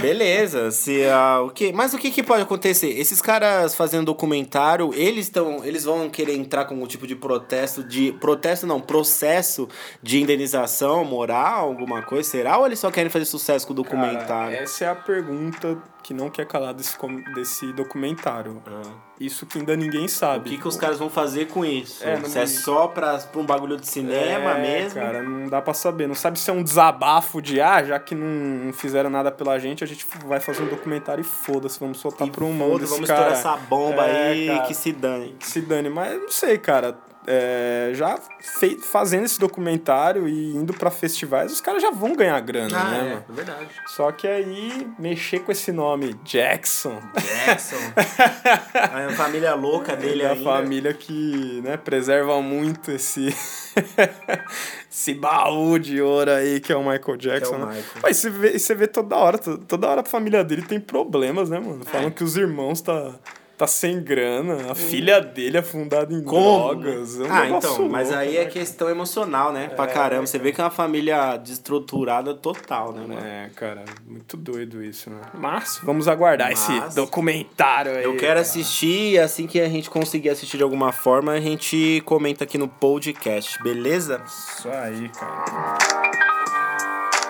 beleza, 0.02 0.72
se 0.72 1.04
uh, 1.06 1.46
o 1.46 1.52
que, 1.52 1.72
mas 1.72 1.94
o 1.94 1.98
que, 1.98 2.10
que 2.10 2.24
pode 2.24 2.42
acontecer? 2.42 2.88
Esses 2.88 3.22
caras 3.22 3.76
fazendo 3.76 4.06
documentário, 4.06 4.92
eles 4.96 5.26
estão, 5.26 5.64
eles 5.64 5.84
vão 5.84 6.10
querer 6.10 6.34
entrar 6.34 6.66
com 6.66 6.74
algum 6.74 6.88
tipo 6.88 7.06
de 7.06 7.16
protesto 7.16 7.84
de 7.84 8.14
protesto 8.14 8.66
não, 8.66 8.80
processo 8.82 9.70
de 10.02 10.20
indenização 10.20 11.06
moral, 11.06 11.68
alguma 11.68 12.02
coisa, 12.02 12.28
será 12.28 12.58
ou 12.58 12.66
eles 12.66 12.80
só 12.80 12.90
querem 12.90 13.12
fazer 13.12 13.26
sucesso 13.26 13.68
com 13.68 13.74
o 13.74 13.76
documentário? 13.76 14.28
Cara, 14.28 14.56
essa 14.56 14.86
é 14.86 14.90
a 14.90 14.96
pergunta 14.96 15.78
que 16.06 16.14
não 16.14 16.30
quer 16.30 16.46
calar 16.46 16.72
desse, 16.72 16.96
desse 17.34 17.74
documentário. 17.74 18.62
Ah. 18.68 18.84
Isso 19.20 19.44
que 19.48 19.58
ainda 19.58 19.76
ninguém 19.76 20.08
sabe. 20.08 20.50
O 20.50 20.52
que, 20.52 20.58
que 20.60 20.68
os 20.68 20.78
caras 20.78 21.00
vão 21.00 21.10
fazer 21.10 21.48
com 21.48 21.66
isso? 21.66 22.08
É, 22.08 22.22
se 22.26 22.38
é 22.38 22.46
só 22.46 22.88
pra, 22.88 23.18
pra 23.18 23.42
um 23.42 23.46
bagulho 23.46 23.76
de 23.76 23.88
cinema 23.88 24.52
é, 24.52 24.62
mesmo? 24.62 25.00
cara, 25.00 25.24
não 25.24 25.50
dá 25.50 25.64
pra 25.64 25.74
saber. 25.74 26.08
Não 26.08 26.14
sabe 26.14 26.38
se 26.38 26.48
é 26.48 26.54
um 26.54 26.62
desabafo 26.62 27.42
de, 27.42 27.60
ah, 27.60 27.84
já 27.84 27.98
que 27.98 28.14
não 28.14 28.72
fizeram 28.72 29.10
nada 29.10 29.32
pela 29.32 29.58
gente, 29.58 29.84
a 29.84 29.88
gente 29.88 30.06
vai 30.28 30.40
fazer 30.40 30.62
um 30.62 30.68
documentário 30.68 31.22
e 31.22 31.26
foda-se, 31.26 31.80
vamos 31.80 31.98
soltar 31.98 32.28
e 32.28 32.32
pro 32.32 32.46
mundo 32.46 32.86
Vamos 32.86 33.10
estourar 33.10 33.32
essa 33.32 33.58
bomba 33.58 34.06
é, 34.06 34.28
aí 34.30 34.48
cara, 34.48 34.62
que 34.68 34.76
se 34.76 34.92
dane. 34.92 35.36
Que 35.40 35.48
se 35.48 35.62
dane. 35.62 35.90
Mas 35.90 36.22
não 36.22 36.30
sei, 36.30 36.60
cara 36.60 36.96
é, 37.28 37.92
já 37.94 38.18
fei, 38.40 38.78
fazendo 38.78 39.26
esse 39.26 39.40
documentário 39.40 40.28
e 40.28 40.56
indo 40.56 40.74
para 40.74 40.92
festivais, 40.92 41.52
os 41.52 41.62
caras 41.62 41.82
já 41.82 41.92
vão 41.92 42.16
ganhar 42.16 42.40
grana, 42.40 42.78
ah, 42.78 42.92
né? 42.92 43.24
É, 43.28 43.32
é 43.32 43.36
verdade. 43.36 43.68
Só 43.88 44.12
que 44.12 44.28
aí, 44.28 44.88
mexer 45.00 45.40
com 45.40 45.52
esse 45.52 45.72
nome 45.72 46.14
Jackson. 46.24 47.02
Jackson. 47.46 47.76
a 48.74 49.10
família 49.14 49.56
louca 49.56 49.96
dele 49.96 50.24
é 50.24 50.32
a 50.32 50.36
família 50.36 50.94
que 50.94 51.62
né, 51.64 51.78
preserva 51.78 52.42
muito 52.42 52.92
esse. 52.92 53.36
esse 54.90 55.14
baú 55.14 55.78
de 55.78 56.02
ouro 56.02 56.32
aí 56.32 56.60
que 56.60 56.72
é 56.72 56.76
o 56.76 56.80
Michael 56.80 57.18
Jackson. 57.18 57.56
É 57.56 57.58
o 57.58 57.66
né? 57.66 57.66
Michael. 57.66 58.02
Mas 58.02 58.18
você 58.18 58.30
vê, 58.30 58.60
você 58.60 58.76
vê 58.76 58.88
toda 58.88 59.16
hora, 59.16 59.38
toda 59.38 59.88
hora 59.88 60.02
a 60.02 60.06
família 60.06 60.44
dele 60.44 60.62
tem 60.62 60.80
problemas, 60.80 61.50
né, 61.50 61.60
mano? 61.60 61.84
Falam 61.86 62.08
é. 62.08 62.12
que 62.12 62.24
os 62.24 62.38
irmãos 62.38 62.82
tá 62.82 63.16
tá 63.58 63.66
sem 63.66 64.02
grana, 64.02 64.72
a 64.72 64.76
filha 64.76 65.22
dele 65.22 65.58
é 65.58 65.62
fundada 65.62 66.14
em 66.14 66.22
Como? 66.22 66.76
drogas. 66.76 67.20
É 67.20 67.24
um 67.24 67.32
ah, 67.32 67.50
então, 67.50 67.70
louco, 67.72 67.90
mas 67.90 68.12
aí 68.12 68.38
é 68.38 68.46
questão 68.46 68.90
emocional, 68.90 69.54
né? 69.54 69.70
Pra 69.70 69.86
é, 69.86 69.88
caramba. 69.88 70.28
Você 70.28 70.38
vê 70.38 70.52
que 70.52 70.60
é 70.60 70.64
uma 70.64 70.70
família 70.70 71.38
destruturada 71.38 72.34
total, 72.34 72.92
né, 72.92 73.06
mano? 73.08 73.26
É, 73.26 73.50
cara, 73.56 73.86
muito 74.06 74.36
doido 74.36 74.84
isso, 74.84 75.10
né? 75.10 75.22
Mas 75.34 75.80
vamos 75.84 76.08
aguardar 76.08 76.50
mas, 76.50 76.70
esse 76.70 76.96
documentário 76.96 77.94
aí. 77.94 78.04
Eu 78.04 78.18
quero 78.18 78.40
assistir 78.40 79.14
e 79.14 79.20
assim 79.20 79.48
que 79.48 79.60
a 79.60 79.70
gente 79.70 79.90
conseguir 79.90 80.30
assistir 80.30 80.58
de 80.58 80.64
alguma 80.64 80.92
forma, 80.92 81.32
a 81.32 81.40
gente 81.40 82.02
comenta 82.06 82.44
aqui 82.44 82.58
no 82.58 82.68
podcast, 82.68 83.62
beleza? 83.64 84.22
Isso 84.26 84.70
aí, 84.70 85.10
cara. 85.10 85.78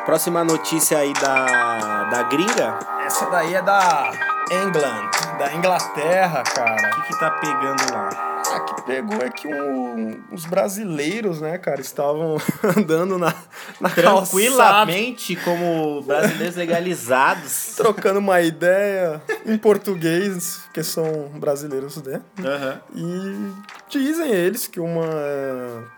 Próxima 0.05 0.43
notícia 0.43 0.97
aí 0.97 1.13
da, 1.13 2.03
da 2.05 2.23
gringa. 2.23 2.79
Essa 3.05 3.27
daí 3.27 3.55
é 3.55 3.61
da 3.61 4.34
England, 4.51 5.09
da 5.39 5.53
Inglaterra, 5.53 6.43
cara. 6.43 6.89
O 6.89 7.01
que, 7.01 7.07
que 7.07 7.19
tá 7.19 7.31
pegando 7.31 7.91
lá? 7.91 8.09
Ah, 8.51 8.59
que 8.59 8.81
pegou 8.83 9.21
é 9.21 9.29
que 9.29 9.47
um, 9.47 10.23
os 10.31 10.45
brasileiros, 10.45 11.41
né, 11.41 11.57
cara, 11.57 11.81
estavam 11.81 12.37
andando 12.77 13.17
na, 13.17 13.33
na 13.81 13.89
Tranquilamente, 13.89 15.35
calçada. 15.35 15.57
como 15.57 16.01
brasileiros 16.03 16.55
legalizados. 16.55 17.73
Trocando 17.77 18.19
uma 18.19 18.41
ideia 18.41 19.21
em 19.45 19.57
português, 19.57 20.61
que 20.73 20.83
são 20.83 21.29
brasileiros, 21.35 22.01
né? 22.03 22.21
Uhum. 22.39 22.79
E 22.95 23.53
dizem 23.89 24.31
eles 24.31 24.67
que 24.67 24.79
uma 24.79 25.07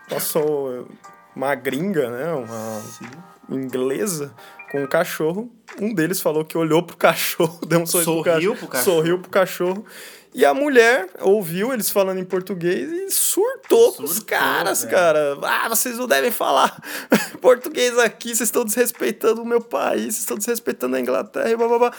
passou 0.08 0.88
uma 1.36 1.54
gringa, 1.54 2.10
né, 2.10 2.32
uma 2.32 2.80
Sim. 2.80 3.06
inglesa, 3.48 4.32
com 4.70 4.82
um 4.82 4.86
cachorro. 4.86 5.50
Um 5.80 5.94
deles 5.94 6.20
falou 6.20 6.44
que 6.44 6.56
olhou 6.56 6.82
pro 6.82 6.96
cachorro, 6.96 7.60
deu 7.66 7.80
um 7.80 7.86
sorriso 7.86 8.12
sorriu 8.12 8.52
pro, 8.52 8.60
pro 8.60 8.68
cachorro. 8.68 8.96
Sorriu 8.96 9.18
pro 9.18 9.30
cachorro. 9.30 9.86
E 10.34 10.44
a 10.44 10.52
mulher 10.52 11.08
ouviu 11.20 11.72
eles 11.72 11.90
falando 11.90 12.18
em 12.18 12.24
português 12.24 12.92
e 12.92 13.10
surtou, 13.10 13.86
surtou 13.86 13.92
com 13.94 14.04
os 14.04 14.20
caras, 14.20 14.82
velho. 14.82 14.94
cara. 14.94 15.38
Ah, 15.42 15.68
vocês 15.68 15.96
não 15.96 16.06
devem 16.06 16.30
falar 16.30 16.80
português 17.40 17.98
aqui, 17.98 18.28
vocês 18.28 18.48
estão 18.48 18.64
desrespeitando 18.64 19.42
o 19.42 19.46
meu 19.46 19.60
país, 19.60 20.02
vocês 20.02 20.18
estão 20.18 20.36
desrespeitando 20.36 20.96
a 20.96 21.00
Inglaterra 21.00 21.50
e 21.50 21.56
blá 21.56 21.66
blá 21.66 21.78
blá. 21.78 21.92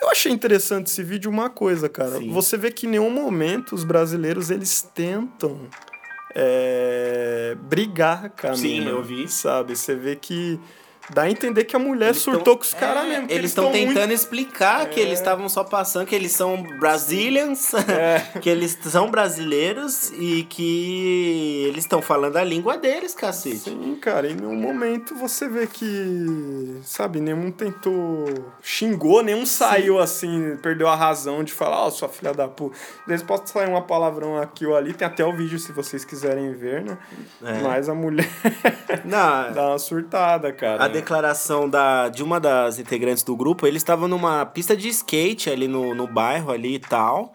Eu 0.00 0.10
achei 0.10 0.30
interessante 0.30 0.88
esse 0.88 1.02
vídeo 1.02 1.30
uma 1.30 1.50
coisa, 1.50 1.88
cara. 1.88 2.18
Sim. 2.18 2.30
Você 2.30 2.56
vê 2.56 2.70
que 2.70 2.86
em 2.86 2.90
nenhum 2.90 3.10
momento 3.10 3.74
os 3.74 3.84
brasileiros 3.84 4.50
eles 4.50 4.82
tentam 4.82 5.68
é, 6.34 7.56
brigar 7.62 8.30
com 8.30 8.48
a 8.48 8.54
Sim, 8.54 8.88
eu 8.88 9.02
vi. 9.02 9.28
Sabe? 9.28 9.76
Você 9.76 9.94
vê 9.94 10.14
que 10.14 10.60
dá 11.10 11.22
a 11.22 11.30
entender 11.30 11.64
que 11.64 11.74
a 11.74 11.78
mulher 11.78 12.14
surtou 12.14 12.56
com 12.56 12.62
os 12.62 12.74
caras 12.74 13.04
É, 13.04 13.08
mesmo. 13.08 13.26
Eles 13.30 13.50
estão 13.50 13.70
tentando 13.72 13.98
muito- 13.98 14.12
explicar 14.12 14.86
que 14.90 14.98
eles 15.00 15.18
estavam 15.18 15.48
só 15.48 15.64
passando, 15.64 16.06
que 16.06 16.14
eles 16.14 16.32
são 16.32 16.62
Brazilians, 16.78 17.72
É. 17.74 18.20
que 18.40 18.48
eles 18.48 18.76
são 18.82 19.10
brasileiros 19.10 20.10
e 20.18 20.44
que 20.48 21.64
eles 21.68 21.84
estão 21.84 22.00
falando 22.02 22.36
a 22.36 22.44
língua 22.44 22.76
deles, 22.76 23.14
cacete. 23.14 23.58
Sim, 23.70 23.96
cara, 24.00 24.28
em 24.30 24.34
nenhum 24.34 24.56
momento 24.56 25.14
você 25.14 25.48
vê 25.48 25.66
que, 25.66 26.78
sabe, 26.82 27.20
nenhum 27.20 27.50
tentou, 27.50 28.26
xingou, 28.62 29.22
nenhum 29.22 29.46
saiu 29.46 29.98
assim, 29.98 30.56
perdeu 30.62 30.88
a 30.88 30.94
razão 30.94 31.42
de 31.42 31.52
falar, 31.52 31.84
ó, 31.86 31.90
sua 31.90 32.08
filha 32.08 32.32
da 32.32 32.48
puta. 32.48 32.76
Vezes 33.06 33.24
pode 33.24 33.48
sair 33.50 33.68
uma 33.68 33.82
palavrão 33.82 34.36
aqui 34.40 34.66
ou 34.66 34.76
ali, 34.76 34.92
tem 34.92 35.06
até 35.06 35.24
o 35.24 35.32
vídeo 35.32 35.58
se 35.58 35.72
vocês 35.72 36.04
quiserem 36.04 36.52
ver, 36.52 36.82
né? 36.82 36.98
É. 37.42 37.60
Mas 37.62 37.88
a 37.88 37.94
mulher 37.94 38.28
Não, 39.04 39.52
dá 39.52 39.68
uma 39.70 39.78
surtada, 39.78 40.52
cara. 40.52 40.84
a 40.84 40.88
declaração 41.00 41.68
da, 41.68 42.08
de 42.08 42.22
uma 42.22 42.40
das 42.40 42.78
integrantes 42.78 43.22
do 43.22 43.36
grupo, 43.36 43.66
eles 43.66 43.80
estavam 43.80 44.08
numa 44.08 44.44
pista 44.44 44.76
de 44.76 44.88
skate 44.88 45.48
ali 45.48 45.68
no, 45.68 45.94
no 45.94 46.06
bairro 46.06 46.50
ali 46.50 46.74
e 46.74 46.78
tal. 46.78 47.32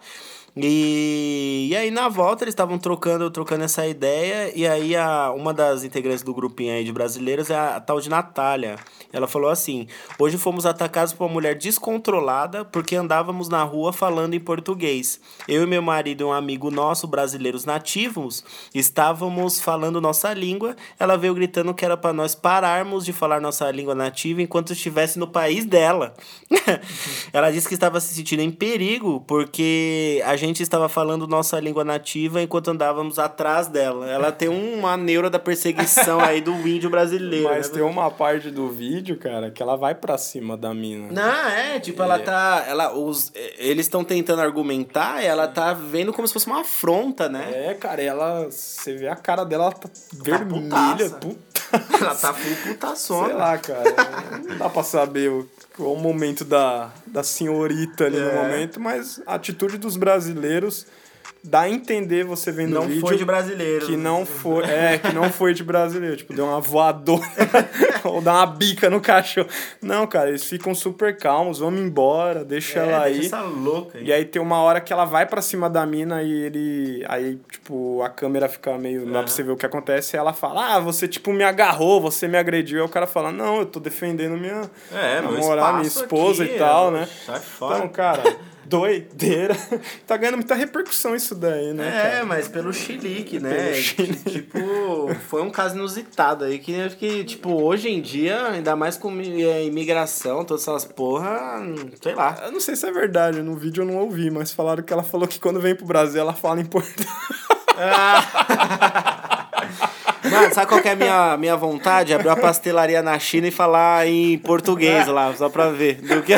E, 0.56 1.66
e 1.68 1.76
aí 1.76 1.90
na 1.90 2.08
volta 2.08 2.44
eles 2.44 2.52
estavam 2.52 2.78
trocando, 2.78 3.28
trocando 3.28 3.64
essa 3.64 3.84
ideia, 3.88 4.52
e 4.54 4.64
aí 4.66 4.94
a, 4.94 5.32
uma 5.32 5.52
das 5.52 5.82
integrantes 5.82 6.22
do 6.22 6.32
grupinho 6.32 6.72
aí 6.72 6.84
de 6.84 6.92
brasileiros 6.92 7.50
é 7.50 7.56
a, 7.56 7.80
tal 7.80 8.00
de 8.00 8.08
Natália. 8.08 8.76
Ela 9.12 9.26
falou 9.26 9.50
assim: 9.50 9.88
hoje 10.18 10.38
fomos 10.38 10.64
atacados 10.64 11.12
por 11.12 11.24
uma 11.24 11.32
mulher 11.32 11.56
descontrolada 11.56 12.64
porque 12.64 12.94
andávamos 12.94 13.48
na 13.48 13.64
rua 13.64 13.92
falando 13.92 14.34
em 14.34 14.40
português. 14.40 15.20
Eu 15.48 15.64
e 15.64 15.66
meu 15.66 15.82
marido 15.82 16.20
e 16.20 16.24
um 16.24 16.32
amigo 16.32 16.70
nosso, 16.70 17.08
brasileiros 17.08 17.64
nativos, 17.64 18.44
estávamos 18.72 19.60
falando 19.60 20.00
nossa 20.00 20.32
língua. 20.32 20.76
Ela 21.00 21.16
veio 21.16 21.34
gritando 21.34 21.74
que 21.74 21.84
era 21.84 21.96
para 21.96 22.12
nós 22.12 22.34
pararmos 22.36 23.04
de 23.04 23.12
falar 23.12 23.40
nossa 23.40 23.68
língua 23.72 23.94
nativa 23.94 24.40
enquanto 24.40 24.72
estivesse 24.72 25.18
no 25.18 25.26
país 25.26 25.64
dela. 25.64 26.14
Ela 27.32 27.50
disse 27.50 27.66
que 27.66 27.74
estava 27.74 28.00
se 28.00 28.14
sentindo 28.14 28.42
em 28.42 28.50
perigo 28.52 29.20
porque 29.26 30.22
a 30.24 30.36
gente 30.36 30.43
estava 30.52 30.88
falando 30.88 31.26
nossa 31.26 31.58
língua 31.60 31.84
nativa 31.84 32.42
enquanto 32.42 32.70
andávamos 32.70 33.18
atrás 33.18 33.66
dela. 33.66 34.08
Ela 34.10 34.30
tem 34.32 34.48
uma 34.48 34.96
neura 34.96 35.30
da 35.30 35.38
perseguição 35.38 36.20
aí 36.20 36.40
do 36.40 36.52
índio 36.66 36.90
brasileiro. 36.90 37.48
Mas 37.48 37.68
né? 37.68 37.74
tem 37.74 37.82
uma 37.82 38.10
parte 38.10 38.50
do 38.50 38.68
vídeo, 38.68 39.16
cara, 39.16 39.50
que 39.50 39.62
ela 39.62 39.76
vai 39.76 39.94
pra 39.94 40.16
cima 40.18 40.56
da 40.56 40.72
mina. 40.74 41.08
Não, 41.12 41.48
é, 41.48 41.78
tipo, 41.80 42.02
ela 42.02 42.18
tá. 42.18 42.64
Ela, 42.66 42.92
os, 42.96 43.32
eles 43.58 43.86
estão 43.86 44.04
tentando 44.04 44.42
argumentar 44.42 45.22
e 45.22 45.26
ela 45.26 45.46
tá 45.48 45.72
vendo 45.72 46.12
como 46.12 46.26
se 46.26 46.32
fosse 46.34 46.46
uma 46.46 46.60
afronta, 46.60 47.28
né? 47.28 47.50
É, 47.70 47.74
cara, 47.74 48.02
ela. 48.02 48.44
Você 48.50 48.94
vê 48.94 49.08
a 49.08 49.16
cara 49.16 49.44
dela, 49.44 49.64
ela 49.64 49.72
tá 49.72 49.88
vermelha, 50.12 50.64
putaça. 51.10 51.10
puta. 51.16 51.54
Ela 52.00 52.14
tá 52.14 52.32
full 52.32 52.56
putaçona. 52.72 53.26
Sei 53.26 53.34
lá, 53.36 53.58
cara. 53.58 53.82
Não 54.46 54.58
dá 54.58 54.68
pra 54.68 54.82
saber 54.84 55.28
o, 55.30 55.48
o 55.78 55.96
momento 55.96 56.44
da, 56.44 56.92
da 57.06 57.24
senhorita 57.24 58.04
ali 58.04 58.16
no 58.20 58.28
É. 58.28 58.34
momento, 58.42 58.78
mas 58.78 59.20
a 59.26 59.34
atitude 59.34 59.76
dos 59.78 59.96
brasileiros 59.96 60.33
dá 61.46 61.60
a 61.60 61.68
entender 61.68 62.24
você 62.24 62.50
vendo 62.50 62.72
Não 62.72 62.86
vídeo. 62.86 63.02
foi 63.02 63.18
de 63.18 63.24
brasileiro. 63.24 63.84
Que 63.84 63.98
não 63.98 64.24
foi, 64.24 64.64
é, 64.64 64.96
que 64.98 65.12
não 65.12 65.30
foi 65.30 65.52
de 65.52 65.62
brasileiro, 65.62 66.16
tipo, 66.16 66.32
deu 66.32 66.46
uma 66.46 66.58
voadora 66.58 67.20
ou 68.02 68.22
dá 68.22 68.32
uma 68.32 68.46
bica 68.46 68.88
no 68.88 68.98
cachorro. 68.98 69.46
Não, 69.82 70.06
cara, 70.06 70.30
eles 70.30 70.42
ficam 70.44 70.74
super 70.74 71.18
calmos, 71.18 71.58
vamos 71.58 71.80
embora, 71.80 72.42
deixa 72.46 72.80
É, 72.80 72.82
ela 72.88 73.04
deixa 73.04 73.20
aí. 73.20 73.26
essa 73.26 73.40
louca 73.42 73.98
aí. 73.98 74.04
E 74.06 74.12
aí 74.12 74.24
tem 74.24 74.40
uma 74.40 74.62
hora 74.62 74.80
que 74.80 74.90
ela 74.90 75.04
vai 75.04 75.26
pra 75.26 75.42
cima 75.42 75.68
da 75.68 75.84
mina 75.84 76.22
e 76.22 76.32
ele. 76.32 77.04
Aí, 77.08 77.38
tipo, 77.50 78.00
a 78.02 78.08
câmera 78.08 78.48
fica 78.48 78.78
meio. 78.78 79.04
Não 79.04 79.12
dá 79.12 79.18
pra 79.22 79.28
você 79.30 79.42
ver 79.42 79.52
o 79.52 79.56
que 79.56 79.66
acontece. 79.66 80.16
E 80.16 80.18
ela 80.18 80.32
fala: 80.32 80.76
Ah, 80.76 80.80
você, 80.80 81.06
tipo, 81.06 81.30
me 81.30 81.44
agarrou, 81.44 82.00
você 82.00 82.26
me 82.26 82.38
agrediu. 82.38 82.78
Aí 82.80 82.86
o 82.86 82.88
cara 82.88 83.06
fala: 83.06 83.30
Não, 83.30 83.58
eu 83.58 83.66
tô 83.66 83.78
defendendo 83.80 84.34
minha 84.38 84.62
É, 84.90 85.20
minha 85.20 85.82
esposa 85.82 86.44
aqui, 86.44 86.54
e 86.54 86.58
tal, 86.58 86.90
né? 86.90 87.06
Sai 87.26 87.40
fora. 87.40 87.76
Então, 87.76 87.88
cara, 87.90 88.22
doideira. 88.66 89.56
tá 90.06 90.16
ganhando 90.16 90.36
muita 90.36 90.54
repercussão 90.54 91.14
isso 91.14 91.34
daí, 91.34 91.72
né? 91.72 91.88
É, 91.88 92.10
cara? 92.10 92.24
mas 92.24 92.48
pelo 92.48 92.72
chilique, 92.72 93.38
né? 93.38 93.54
Pelo 93.54 93.74
chilique. 93.74 94.14
Tipo, 94.44 95.14
foi 95.28 95.42
um 95.42 95.50
caso 95.50 95.76
inusitado 95.76 96.44
aí 96.44 96.58
que, 96.58 96.88
que, 96.90 97.24
tipo, 97.24 97.50
hoje 97.62 97.88
em 97.88 98.00
dia, 98.00 98.48
ainda 98.48 98.74
mais 98.74 98.96
com 98.96 99.10
é, 99.20 99.64
imigração, 99.64 100.44
todas 100.44 100.62
essas 100.62 100.84
porra, 100.84 101.62
sei 102.02 102.14
lá. 102.14 102.36
Eu 102.44 102.52
não 102.52 102.60
sei 102.60 102.76
se 102.76 102.86
é 102.86 102.92
verdade, 102.92 103.42
no 103.42 103.54
vídeo 103.54 103.82
eu 103.82 103.86
não 103.86 103.96
ouvi, 103.96 104.30
mas 104.30 104.52
falaram 104.52 104.82
que 104.82 104.92
ela 104.92 105.02
falou 105.02 105.26
que 105.28 105.38
quando 105.38 105.60
vem 105.60 105.74
pro 105.74 105.86
Brasil 105.86 106.20
ela 106.20 106.32
fala 106.32 106.60
em 106.60 106.64
português. 106.64 107.08
Mano, 110.30 110.54
sabe 110.54 110.68
qual 110.68 110.80
que 110.80 110.88
é 110.88 110.92
a 110.92 110.96
minha, 110.96 111.36
minha 111.36 111.56
vontade? 111.56 112.14
Abrir 112.14 112.28
uma 112.28 112.36
pastelaria 112.36 113.02
na 113.02 113.18
China 113.18 113.48
e 113.48 113.50
falar 113.50 114.06
em 114.06 114.38
português 114.38 115.06
lá, 115.06 115.34
só 115.34 115.48
pra 115.48 115.68
ver. 115.68 115.96
Do 115.96 116.22
que... 116.22 116.32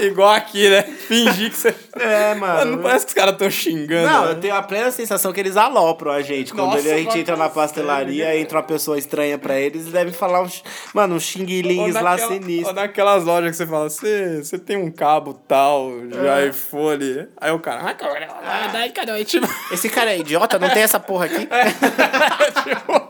Igual 0.00 0.30
aqui, 0.30 0.68
né? 0.68 0.82
Fingir 0.82 1.50
que 1.50 1.56
você. 1.56 1.74
É, 1.98 2.34
Mano, 2.34 2.72
não 2.72 2.82
parece 2.82 3.04
que 3.06 3.10
os 3.10 3.14
caras 3.14 3.36
tão 3.36 3.50
xingando. 3.50 4.06
Não, 4.08 4.24
né? 4.26 4.30
eu 4.32 4.40
tenho 4.40 4.54
a 4.54 4.62
plena 4.62 4.90
sensação 4.90 5.32
que 5.32 5.40
eles 5.40 5.56
alopram 5.56 6.12
a 6.12 6.22
gente. 6.22 6.52
Quando 6.52 6.70
Nossa, 6.72 6.78
ele- 6.80 6.92
a 6.92 6.98
gente 6.98 7.18
entra 7.18 7.36
na 7.36 7.48
pastelaria, 7.48 8.24
sério. 8.26 8.40
entra 8.40 8.58
uma 8.58 8.64
pessoa 8.64 8.98
estranha 8.98 9.38
pra 9.38 9.58
eles, 9.58 9.82
eles 9.82 9.92
devem 9.92 10.12
falar 10.12 10.42
uns. 10.42 10.62
Mano, 10.92 11.14
uns 11.14 11.22
Ou 11.24 11.28
xinguilings 11.30 11.94
lá 11.94 12.18
sinistros. 12.18 12.68
Ou 12.68 12.74
naquelas 12.74 13.24
lojas 13.24 13.50
que 13.50 13.56
você 13.56 13.66
fala, 13.66 13.88
você, 13.88 14.58
tem 14.58 14.76
um 14.76 14.90
cabo 14.90 15.34
tal, 15.34 15.90
já 16.10 16.40
É. 16.40 16.48
iPhone. 16.48 17.28
Aí 17.40 17.52
o 17.52 17.58
cara, 17.58 17.82
ah, 17.90 17.94
cara, 17.94 18.28
ah, 18.42 18.88
cara, 18.94 19.24
tipo, 19.24 19.46
Esse 19.72 19.88
cara 19.88 20.12
é 20.12 20.18
idiota, 20.18 20.58
não 20.58 20.68
tem 20.70 20.82
essa 20.82 20.98
porra 21.00 21.26
aqui? 21.26 21.48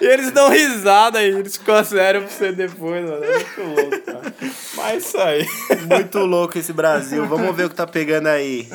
E 0.00 0.06
eles 0.06 0.30
dão 0.30 0.48
risada 0.50 1.22
e 1.22 1.26
eles 1.28 1.56
ficam 1.56 1.84
sério 1.84 2.22
pra 2.22 2.30
você 2.30 2.52
depois, 2.52 3.04
mano. 3.04 3.24
É 3.24 3.32
muito 3.34 3.62
louco, 3.62 4.00
cara. 4.02 4.34
Mas 4.76 5.04
isso 5.04 5.18
aí. 5.18 5.46
Muito 5.88 6.18
louco 6.18 6.58
esse 6.58 6.72
Brasil. 6.72 7.26
Vamos 7.26 7.56
ver 7.56 7.66
o 7.66 7.70
que 7.70 7.76
tá 7.76 7.86
pegando 7.86 8.28
aí. 8.28 8.68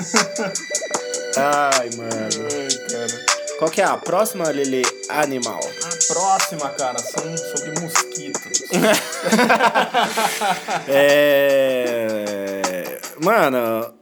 Ai, 1.38 1.90
mano. 1.96 2.10
Ai, 2.12 2.88
cara. 2.90 3.30
Qual 3.60 3.70
que 3.70 3.82
é 3.82 3.86
a 3.86 3.98
próxima, 3.98 4.50
Lele? 4.50 4.82
Animal. 5.10 5.60
A 5.60 6.14
próxima, 6.14 6.70
cara, 6.70 6.98
são 7.00 7.38
sobre 7.38 7.80
mosquitos. 7.82 8.64
É. 10.88 13.00
Mano, 13.22 13.94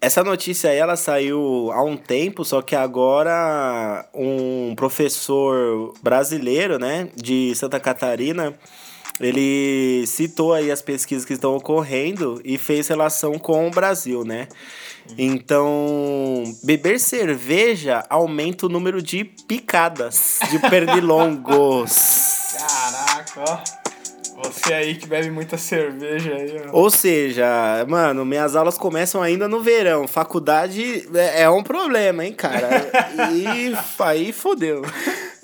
essa 0.00 0.24
notícia 0.24 0.70
aí 0.70 0.78
ela 0.78 0.96
saiu 0.96 1.70
há 1.72 1.82
um 1.82 1.96
tempo, 1.96 2.44
só 2.44 2.62
que 2.62 2.74
agora 2.74 4.08
um 4.14 4.74
professor 4.74 5.92
brasileiro, 6.02 6.78
né, 6.78 7.08
de 7.14 7.54
Santa 7.54 7.78
Catarina, 7.78 8.54
ele 9.20 10.06
citou 10.06 10.54
aí 10.54 10.70
as 10.70 10.80
pesquisas 10.80 11.26
que 11.26 11.34
estão 11.34 11.54
ocorrendo 11.54 12.40
e 12.42 12.56
fez 12.56 12.88
relação 12.88 13.38
com 13.38 13.68
o 13.68 13.70
Brasil, 13.70 14.24
né? 14.24 14.48
Então, 15.18 16.44
beber 16.62 16.98
cerveja 16.98 18.04
aumenta 18.08 18.64
o 18.64 18.68
número 18.68 19.02
de 19.02 19.24
picadas 19.24 20.38
de 20.50 20.58
pernilongos. 20.70 21.92
Caraca, 22.56 23.44
ó. 23.46 23.79
Você 24.50 24.74
aí 24.74 24.94
que 24.94 25.06
bebe 25.06 25.30
muita 25.30 25.56
cerveja 25.56 26.34
aí, 26.34 26.62
ó. 26.66 26.76
Ou 26.76 26.90
seja, 26.90 27.46
mano, 27.88 28.24
minhas 28.24 28.56
aulas 28.56 28.76
começam 28.76 29.22
ainda 29.22 29.48
no 29.48 29.62
verão. 29.62 30.06
Faculdade 30.06 31.08
é, 31.14 31.42
é 31.42 31.50
um 31.50 31.62
problema, 31.62 32.24
hein, 32.24 32.32
cara? 32.32 32.90
E 33.32 33.74
aí 34.00 34.32
fodeu. 34.32 34.82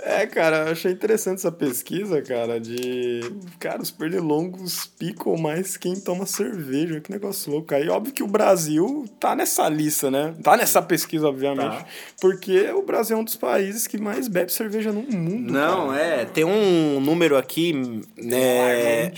É, 0.09 0.25
cara, 0.25 0.59
eu 0.59 0.73
achei 0.73 0.93
interessante 0.93 1.39
essa 1.39 1.51
pesquisa, 1.51 2.23
cara, 2.23 2.61
de. 2.61 3.23
Cara, 3.59 3.83
os 3.83 3.91
pernilongos 3.91 4.87
picam 4.87 5.37
mais 5.37 5.77
quem 5.77 5.97
toma 5.97 6.25
cerveja. 6.27 7.01
Que 7.01 7.11
negócio 7.11 7.51
louco. 7.51 7.75
Aí, 7.75 7.89
óbvio 7.89 8.15
que 8.15 8.23
o 8.23 8.29
Brasil 8.29 9.05
tá 9.19 9.35
nessa 9.35 9.69
lista, 9.69 10.09
né? 10.09 10.33
Tá 10.45 10.57
nessa 10.57 10.81
pesquisa, 10.81 11.27
obviamente. 11.27 11.79
Tá. 11.79 11.87
Porque 12.21 12.71
o 12.71 12.83
Brasil 12.83 13.17
é 13.17 13.21
um 13.21 13.25
dos 13.25 13.35
países 13.35 13.89
que 13.89 13.99
mais 13.99 14.29
bebe 14.29 14.53
cerveja 14.53 14.93
no 14.93 15.03
mundo. 15.03 15.53
Não, 15.53 15.89
cara. 15.89 16.01
é, 16.01 16.25
tem 16.25 16.45
um 16.45 17.01
número 17.01 17.37
aqui, 17.37 17.73
né? 18.17 19.07
É, 19.07 19.13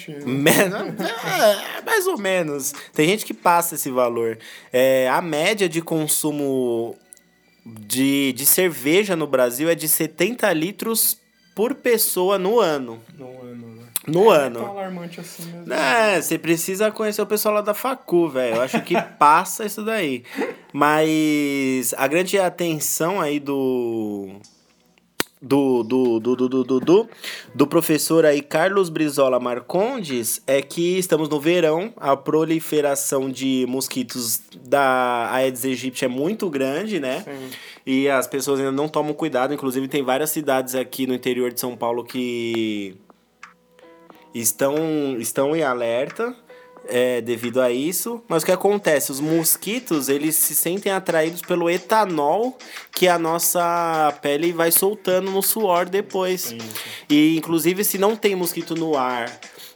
mais 1.84 2.06
ou 2.06 2.16
menos. 2.16 2.72
Tem 2.94 3.06
gente 3.06 3.26
que 3.26 3.34
passa 3.34 3.74
esse 3.74 3.90
valor. 3.90 4.38
É, 4.72 5.06
a 5.10 5.20
média 5.20 5.68
de 5.68 5.82
consumo 5.82 6.96
de, 7.80 8.32
de 8.32 8.46
cerveja 8.46 9.16
no 9.16 9.26
Brasil 9.26 9.68
é 9.68 9.74
de 9.74 9.88
70 9.88 10.52
litros 10.52 11.18
por 11.54 11.74
pessoa 11.74 12.38
no 12.38 12.60
ano. 12.60 13.00
No 13.18 13.40
ano, 13.42 13.66
né? 13.74 13.84
No 14.06 14.32
é 14.32 14.36
ano. 14.38 14.60
tão 14.60 14.70
alarmante 14.70 15.20
assim 15.20 15.44
mesmo. 15.44 15.72
É, 15.72 16.20
você 16.20 16.38
precisa 16.38 16.90
conhecer 16.90 17.20
o 17.20 17.26
pessoal 17.26 17.56
lá 17.56 17.60
da 17.60 17.74
Facu, 17.74 18.28
velho. 18.28 18.56
Eu 18.56 18.62
acho 18.62 18.80
que 18.82 18.94
passa 19.18 19.64
isso 19.66 19.84
daí. 19.84 20.24
Mas 20.72 21.92
a 21.96 22.06
grande 22.06 22.38
atenção 22.38 23.20
aí 23.20 23.40
do 23.40 24.40
do, 25.40 25.82
do, 25.82 26.20
do, 26.20 26.36
do, 26.36 26.64
do, 26.64 26.80
do, 26.80 27.08
do 27.54 27.66
professor 27.66 28.26
aí 28.26 28.42
Carlos 28.42 28.88
Brizola 28.88 29.38
Marcondes 29.38 30.42
é 30.46 30.60
que 30.60 30.98
estamos 30.98 31.28
no 31.28 31.40
verão, 31.40 31.92
a 31.96 32.16
proliferação 32.16 33.30
de 33.30 33.64
mosquitos 33.68 34.42
da 34.66 35.32
Aedes 35.32 35.64
aegypti 35.64 36.04
é 36.04 36.08
muito 36.08 36.50
grande, 36.50 36.98
né? 36.98 37.20
Sim. 37.20 37.50
E 37.86 38.08
as 38.08 38.26
pessoas 38.26 38.58
ainda 38.58 38.72
não 38.72 38.88
tomam 38.88 39.14
cuidado, 39.14 39.54
inclusive 39.54 39.88
tem 39.88 40.02
várias 40.02 40.30
cidades 40.30 40.74
aqui 40.74 41.06
no 41.06 41.14
interior 41.14 41.52
de 41.52 41.60
São 41.60 41.76
Paulo 41.76 42.04
que 42.04 42.96
estão, 44.34 45.16
estão 45.18 45.54
em 45.54 45.62
alerta 45.62 46.34
é, 46.88 47.20
devido 47.20 47.60
a 47.60 47.70
isso. 47.70 48.22
Mas 48.28 48.42
o 48.42 48.46
que 48.46 48.52
acontece? 48.52 49.12
Os 49.12 49.20
mosquitos, 49.20 50.08
eles 50.08 50.34
se 50.34 50.54
sentem 50.54 50.90
atraídos 50.92 51.42
pelo 51.42 51.68
etanol 51.70 52.56
que 52.92 53.06
a 53.06 53.18
nossa 53.18 54.12
pele 54.22 54.52
vai 54.52 54.70
soltando 54.70 55.30
no 55.30 55.42
suor 55.42 55.88
depois. 55.88 56.54
E, 57.08 57.36
inclusive, 57.36 57.84
se 57.84 57.98
não 57.98 58.16
tem 58.16 58.34
mosquito 58.34 58.74
no 58.74 58.96
ar... 58.96 59.30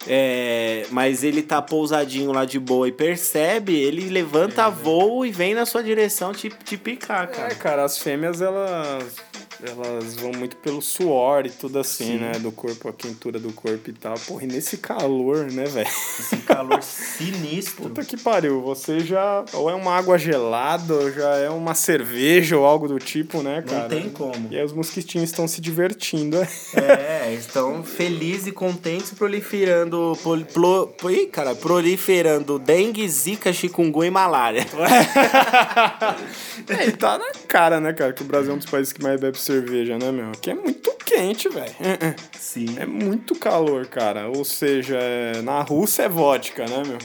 É, 0.04 0.84
mas 0.90 1.22
ele 1.22 1.42
tá 1.42 1.62
pousadinho 1.62 2.32
lá 2.32 2.44
de 2.44 2.58
boa 2.58 2.88
e 2.88 2.92
percebe, 2.92 3.72
ele 3.72 4.08
levanta 4.08 4.64
é, 4.64 4.68
voo 4.68 5.24
e 5.24 5.30
vem 5.30 5.54
na 5.54 5.64
sua 5.64 5.80
direção 5.80 6.32
te, 6.32 6.48
te 6.48 6.76
picar, 6.76 7.30
cara. 7.30 7.52
É, 7.52 7.54
cara, 7.54 7.84
as 7.84 7.98
fêmeas, 7.98 8.42
elas 8.42 9.14
elas 9.64 10.16
vão 10.16 10.32
muito 10.32 10.56
pelo 10.56 10.82
suor 10.82 11.46
e 11.46 11.50
tudo 11.50 11.78
assim, 11.78 12.04
Sim. 12.04 12.18
né? 12.18 12.32
Do 12.32 12.50
corpo, 12.50 12.88
a 12.88 12.92
quentura 12.92 13.38
do 13.38 13.52
corpo 13.52 13.90
e 13.90 13.92
tal. 13.92 14.14
Porra, 14.18 14.44
e 14.44 14.46
nesse 14.46 14.76
calor, 14.76 15.50
né, 15.50 15.64
velho? 15.64 15.86
Esse 15.86 16.36
calor 16.38 16.82
sinistro. 17.16 17.84
Puta 17.84 18.04
que 18.04 18.16
pariu. 18.16 18.60
Você 18.62 19.00
já. 19.00 19.44
Ou 19.52 19.70
é 19.70 19.74
uma 19.74 19.94
água 19.94 20.18
gelada, 20.18 20.94
ou 20.94 21.12
já 21.12 21.36
é 21.36 21.48
uma 21.48 21.74
cerveja 21.74 22.56
ou 22.56 22.64
algo 22.64 22.88
do 22.88 22.98
tipo, 22.98 23.42
né, 23.42 23.62
cara? 23.62 23.82
Não 23.82 23.88
tem 23.88 24.10
como. 24.10 24.48
E 24.50 24.56
aí 24.56 24.64
os 24.64 24.72
mosquitinhos 24.72 25.30
estão 25.30 25.46
se 25.46 25.60
divertindo. 25.60 26.38
É, 26.74 27.32
estão 27.34 27.84
felizes 27.84 28.48
e 28.48 28.52
contentes 28.52 29.10
proliferando. 29.10 30.18
Pol, 30.22 30.40
plo, 30.44 30.94
ih, 31.10 31.26
cara, 31.26 31.54
proliferando 31.54 32.58
dengue, 32.58 33.08
zika, 33.08 33.52
chikungunya 33.52 34.08
e 34.08 34.10
malária. 34.10 34.66
é, 36.68 36.86
e 36.86 36.92
tá 36.92 37.18
na 37.18 37.30
cara, 37.46 37.80
né, 37.80 37.92
cara, 37.92 38.12
que 38.12 38.22
o 38.22 38.24
Brasil 38.24 38.52
é 38.52 38.54
um 38.54 38.58
dos 38.58 38.66
países 38.66 38.92
que 38.92 39.02
mais 39.02 39.20
bebe 39.20 39.38
cerveja 39.52 39.98
né, 39.98 40.10
meu? 40.10 40.30
Aqui 40.30 40.50
é 40.50 40.54
muito 40.54 40.90
quente, 41.04 41.48
velho. 41.48 41.74
É, 41.80 42.06
é. 42.06 42.16
Sim. 42.38 42.66
É 42.78 42.86
muito 42.86 43.34
calor, 43.34 43.86
cara. 43.86 44.28
Ou 44.28 44.44
seja, 44.44 44.96
é... 44.98 45.42
na 45.42 45.60
Rússia 45.60 46.04
é 46.04 46.08
vodka, 46.08 46.64
né, 46.64 46.82
meu? 46.86 46.98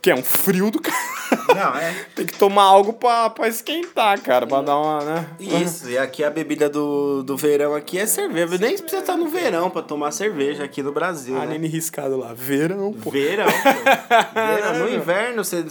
Que 0.00 0.10
é 0.10 0.14
um 0.14 0.22
frio 0.22 0.70
do 0.70 0.80
caralho. 0.80 1.18
Não, 1.54 1.74
é. 1.76 1.94
Tem 2.14 2.26
que 2.26 2.34
tomar 2.34 2.64
algo 2.64 2.92
pra, 2.92 3.30
pra 3.30 3.48
esquentar, 3.48 4.20
cara, 4.20 4.46
pra 4.46 4.62
dar 4.62 4.76
uma, 4.76 5.04
né? 5.04 5.26
Isso, 5.40 5.90
e 5.90 5.98
aqui 5.98 6.22
a 6.24 6.30
bebida 6.30 6.68
do, 6.68 7.22
do 7.22 7.36
verão 7.36 7.74
aqui 7.74 7.98
é 7.98 8.06
cerveja. 8.06 8.58
Nem 8.58 8.76
precisa 8.76 9.00
estar 9.00 9.16
no 9.16 9.28
verão 9.28 9.70
pra 9.70 9.82
tomar 9.82 10.10
cerveja 10.10 10.64
aqui 10.64 10.82
no 10.82 10.92
Brasil. 10.92 11.36
Ah, 11.36 11.46
né? 11.46 11.58
nem 11.58 11.68
riscado 11.70 12.16
lá. 12.16 12.32
Verão, 12.32 12.92
pô. 12.92 13.10
Verão, 13.10 13.46
pô. 13.46 14.34
verão. 14.34 14.78
No 14.78 14.88
inverno, 14.94 15.44
você, 15.44 15.62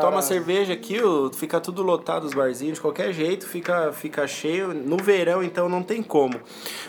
toma 0.00 0.22
cerveja 0.22 0.72
aqui, 0.72 0.98
fica 1.36 1.60
tudo 1.60 1.82
lotado 1.82 2.24
os 2.24 2.34
barzinhos, 2.34 2.74
de 2.74 2.80
qualquer 2.80 3.12
jeito, 3.12 3.46
fica, 3.46 3.92
fica 3.92 4.26
cheio. 4.26 4.74
No 4.74 4.96
verão, 4.96 5.42
então, 5.42 5.68
não 5.68 5.82
tem 5.82 6.02
como. 6.02 6.40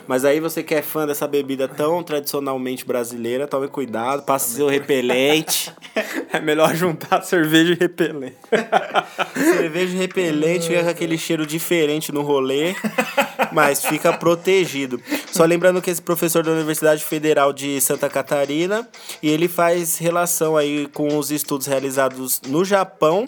Mas 0.06 0.24
aí 0.24 0.40
você 0.40 0.62
que 0.62 0.74
é 0.74 0.82
fã 0.82 1.06
dessa 1.06 1.26
bebida 1.26 1.68
tão 1.68 2.02
tradicionalmente 2.02 2.84
brasileira, 2.84 3.46
tome 3.46 3.68
cuidado, 3.68 4.22
passe 4.22 4.54
seu 4.54 4.68
repelente. 4.68 5.72
é 6.32 6.40
melhor 6.40 6.74
juntar 6.82 7.22
cerveja 7.24 7.72
e 7.72 7.76
repelente. 7.76 8.36
Cerveja 9.34 9.96
repelente, 9.96 10.66
fica 10.66 10.82
com 10.82 10.90
aquele 10.90 11.16
cheiro 11.16 11.46
diferente 11.46 12.10
no 12.10 12.22
rolê, 12.22 12.74
mas 13.52 13.84
fica 13.84 14.12
protegido. 14.12 15.00
Só 15.30 15.44
lembrando 15.44 15.80
que 15.80 15.90
esse 15.90 16.02
professor 16.02 16.42
da 16.42 16.50
Universidade 16.50 17.04
Federal 17.04 17.52
de 17.52 17.80
Santa 17.80 18.08
Catarina, 18.08 18.88
e 19.22 19.28
ele 19.28 19.48
faz 19.48 19.98
relação 19.98 20.56
aí 20.56 20.88
com 20.88 21.16
os 21.16 21.30
estudos 21.30 21.66
realizados 21.66 22.40
no 22.48 22.64
Japão 22.64 23.26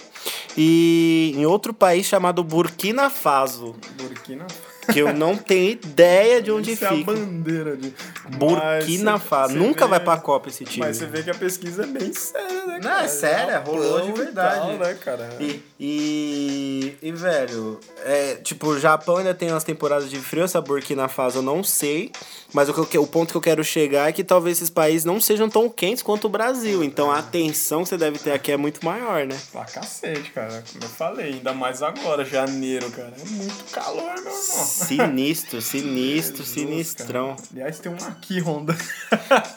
e 0.57 1.33
em 1.37 1.47
outro 1.47 1.73
país 1.73 2.07
chamado 2.07 2.43
Burkina 2.43 3.09
Faso. 3.09 3.77
Burkina 3.97 4.47
Faso 4.49 4.75
que 4.93 4.99
eu 4.99 5.13
não 5.13 5.37
tenho 5.37 5.71
ideia 5.71 6.43
de 6.43 6.51
onde 6.51 6.73
Isso 6.73 6.87
fica. 6.87 6.95
É 6.95 7.15
a 7.15 7.17
bandeira 7.17 7.77
de 7.77 7.95
Burkina 8.37 9.19
Faso. 9.19 9.55
Nunca 9.55 9.85
vê... 9.85 9.91
vai 9.91 10.01
pra 10.01 10.17
Copa 10.17 10.49
esse 10.49 10.65
time. 10.65 10.87
Mas 10.87 10.99
você 10.99 11.07
vê 11.07 11.23
que 11.23 11.31
a 11.31 11.35
pesquisa 11.35 11.85
é 11.85 11.87
bem 11.87 12.13
séria, 12.13 12.64
né? 12.67 12.81
Não, 12.83 12.99
é 12.99 13.09
séria, 13.09 13.59
rolou 13.59 14.01
de 14.01 14.13
verdade. 14.13 14.61
Tal, 14.61 14.73
né, 14.73 14.95
cara? 14.95 15.37
E, 15.41 15.63
e, 15.79 16.97
e, 17.03 17.13
velho, 17.13 17.79
é, 18.05 18.37
tipo, 18.37 18.69
o 18.69 18.79
Japão 18.79 19.17
ainda 19.19 19.35
tem 19.35 19.51
umas 19.51 19.65
temporadas 19.65 20.11
de 20.11 20.19
frio, 20.19 20.45
essa 20.45 20.61
Burkina 20.61 21.09
Faso 21.09 21.39
eu 21.39 21.43
não 21.43 21.63
sei. 21.63 22.11
Mas 22.55 22.69
o, 22.69 22.87
que, 22.87 22.97
o 22.97 23.07
ponto 23.07 23.33
que 23.33 23.37
eu 23.37 23.41
quero 23.41 23.65
chegar 23.65 24.09
é 24.09 24.13
que 24.13 24.23
talvez 24.23 24.59
esses 24.59 24.71
países 24.71 25.05
não 25.05 25.21
sejam 25.21 25.49
tão 25.49 25.69
quentes 25.69 26.05
quanto 26.05 26.27
o 26.27 26.31
Brasil. 26.31 26.85
Então 26.85 27.11
a 27.11 27.19
atenção 27.19 27.83
que 27.83 27.89
você 27.89 27.99
deve 27.99 28.17
ter 28.17 28.31
aqui 28.31 28.53
é 28.53 28.57
muito 28.57 28.85
maior, 28.85 29.27
né? 29.27 29.37
Pra 29.51 29.65
cacete, 29.65 30.31
cara. 30.31 30.63
Como 30.73 30.85
eu 30.85 30.89
falei, 30.89 31.33
ainda 31.33 31.53
mais 31.53 31.83
agora, 31.83 32.25
janeiro, 32.25 32.89
cara. 32.93 33.13
É 33.21 33.29
muito 33.29 33.65
calor, 33.73 34.05
meu 34.05 34.19
irmão. 34.19 34.33
Sinistro, 34.33 35.59
sinistro, 35.63 36.45
sinistrão. 36.45 37.35
Cara. 37.35 37.49
Aliás, 37.53 37.81
tem 37.81 37.91
um 37.91 37.97
aqui, 37.97 38.39
Honda. 38.39 38.77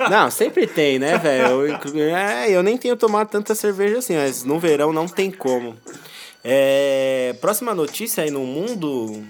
Não, 0.10 0.32
sempre 0.32 0.66
tem, 0.66 0.98
né, 0.98 1.20
velho? 1.20 1.68
Eu, 1.98 2.16
é, 2.16 2.50
eu 2.52 2.64
nem 2.64 2.78
tenho 2.78 2.97
tomado 2.98 3.30
tanta 3.30 3.56
cerveja 3.56 4.00
assim, 4.00 4.16
mas 4.16 4.44
no 4.44 4.60
verão 4.60 4.92
não 4.92 5.08
tem 5.08 5.32
como. 5.32 5.76
É, 6.44 7.36
próxima 7.42 7.74
notícia 7.74 8.24
aí 8.24 8.32
no 8.32 8.42
mundo. 8.42 9.26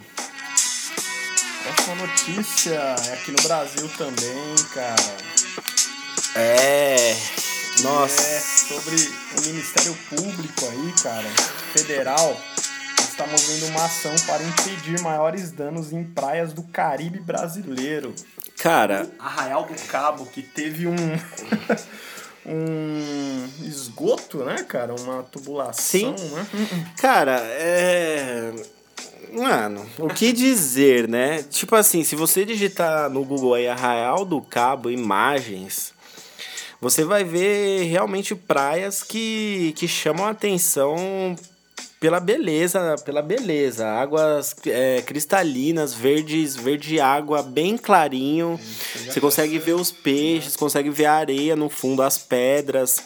Próxima 1.63 1.95
notícia 1.95 2.73
é 2.73 3.13
aqui 3.13 3.31
no 3.31 3.41
Brasil 3.43 3.89
também, 3.97 4.55
cara. 4.73 5.17
É. 6.35 7.15
Nossa. 7.81 8.21
É 8.21 8.39
sobre 8.39 8.95
o 9.37 9.41
Ministério 9.41 9.95
Público 10.09 10.65
aí, 10.65 10.93
cara, 11.01 11.29
federal, 11.73 12.37
está 12.99 13.25
movendo 13.25 13.67
uma 13.67 13.85
ação 13.85 14.13
para 14.25 14.43
impedir 14.43 15.01
maiores 15.01 15.51
danos 15.51 15.91
em 15.91 16.03
praias 16.03 16.53
do 16.53 16.63
Caribe 16.63 17.19
brasileiro. 17.19 18.13
Cara. 18.57 19.07
Arraial 19.19 19.65
do 19.65 19.73
Cabo, 19.87 20.25
que 20.25 20.41
teve 20.41 20.87
um. 20.87 20.95
um 22.47 23.47
esgoto, 23.65 24.43
né, 24.43 24.63
cara? 24.63 24.95
Uma 24.95 25.23
tubulação, 25.23 26.17
Sim. 26.17 26.29
né? 26.29 26.47
Cara, 26.97 27.39
é 27.41 28.53
Mano, 29.31 29.85
o 29.99 30.07
que 30.07 30.31
dizer, 30.31 31.07
né? 31.07 31.43
Tipo 31.43 31.75
assim, 31.75 32.03
se 32.03 32.15
você 32.15 32.45
digitar 32.45 33.09
no 33.09 33.25
Google 33.25 33.55
aí 33.55 33.67
Arraial 33.67 34.23
do 34.23 34.41
Cabo 34.41 34.89
imagens, 34.89 35.93
você 36.79 37.03
vai 37.03 37.23
ver 37.23 37.83
realmente 37.83 38.35
praias 38.35 39.03
que, 39.03 39.73
que 39.75 39.87
chamam 39.87 40.25
a 40.25 40.29
atenção 40.29 41.35
pela 41.99 42.19
beleza, 42.19 42.95
pela 43.03 43.21
beleza. 43.21 43.87
Águas 43.87 44.55
é, 44.67 45.01
cristalinas, 45.01 45.93
verdes, 45.93 46.55
verde 46.55 46.99
água, 46.99 47.41
bem 47.41 47.77
clarinho. 47.77 48.59
Você 49.05 49.19
consegue 49.19 49.57
ver 49.57 49.73
os 49.73 49.91
peixes, 49.91 50.55
consegue 50.55 50.89
ver 50.89 51.05
a 51.05 51.13
areia 51.13 51.55
no 51.55 51.69
fundo, 51.69 52.01
as 52.03 52.17
pedras. 52.17 53.03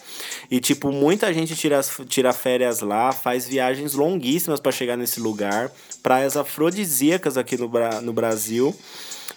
E, 0.49 0.59
tipo, 0.59 0.91
muita 0.91 1.33
gente 1.33 1.55
tira, 1.55 1.79
tira 2.07 2.33
férias 2.33 2.81
lá, 2.81 3.11
faz 3.11 3.47
viagens 3.47 3.93
longuíssimas 3.93 4.59
para 4.59 4.71
chegar 4.71 4.97
nesse 4.97 5.19
lugar. 5.19 5.71
Praias 6.03 6.35
afrodisíacas 6.35 7.37
aqui 7.37 7.57
no, 7.57 7.69
no 8.01 8.13
Brasil. 8.13 8.75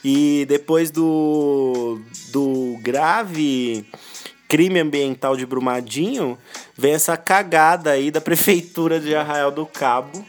E 0.05 0.45
depois 0.49 0.91
do, 0.91 2.01
do 2.31 2.77
grave 2.83 3.87
crime 4.49 4.79
ambiental 4.79 5.37
de 5.37 5.47
Brumadinho, 5.47 6.39
vem 6.77 6.95
essa 6.95 7.17
cagada 7.17 7.91
aí 7.91 8.11
da 8.11 8.21
prefeitura 8.23 9.01
de 9.01 9.15
Arraial 9.15 9.51
do 9.51 9.67
Cabo 9.67 10.25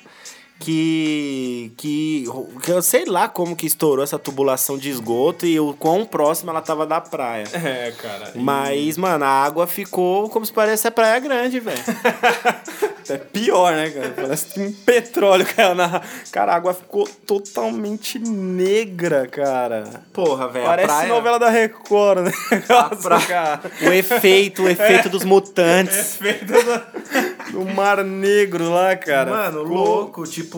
que, 0.66 1.72
que, 1.78 2.26
que 2.64 2.72
eu 2.72 2.82
sei 2.82 3.06
lá 3.06 3.30
como 3.30 3.56
que 3.56 3.68
estourou 3.68 4.04
essa 4.04 4.18
tubulação 4.18 4.80
de 4.80 4.90
esgoto 4.90 5.46
e 5.46 5.60
o 5.60 5.76
quão 5.76 6.04
próxima 6.04 6.52
ela 6.52 6.62
tava 6.62 6.88
da 6.88 7.00
praia. 7.00 7.44
É, 7.54 7.92
cara. 7.92 8.32
Mas, 8.34 8.98
mano, 8.98 9.26
a 9.26 9.28
água 9.28 9.68
ficou 9.68 10.28
como 10.28 10.44
se 10.44 10.52
parece 10.52 10.88
a 10.88 10.92
praia 10.92 11.20
grande, 11.20 11.60
velho. 11.60 11.78
é 13.08 13.18
pior, 13.18 13.74
né, 13.74 13.92
cara? 13.92 14.14
Parece 14.16 14.48
que 14.48 14.60
um 14.60 14.72
petróleo 14.72 15.46
caiu 15.46 15.76
na. 15.76 16.02
Cara, 16.32 16.54
a 16.54 16.56
água 16.56 16.74
ficou 16.74 17.08
totalmente 17.28 18.18
negra, 18.18 19.28
cara. 19.28 19.84
Porra, 20.12 20.48
velho. 20.48 20.66
Parece 20.66 20.88
praia... 20.88 21.10
novela 21.10 21.38
da 21.38 21.50
Record, 21.50 22.24
né? 22.24 22.32
Pra... 23.04 23.62
O 23.88 23.94
efeito, 23.94 24.64
o 24.64 24.70
efeito 24.70 25.10
é. 25.10 25.12
dos 25.12 25.24
mutantes. 25.26 26.20
O 26.20 26.26
efeito 26.26 26.46
do... 26.48 27.54
no 27.54 27.66
Mar 27.66 28.04
Negro 28.04 28.72
lá, 28.72 28.96
cara. 28.96 29.30
Mano, 29.30 29.62
louco, 29.62 30.24
tipo, 30.24 30.55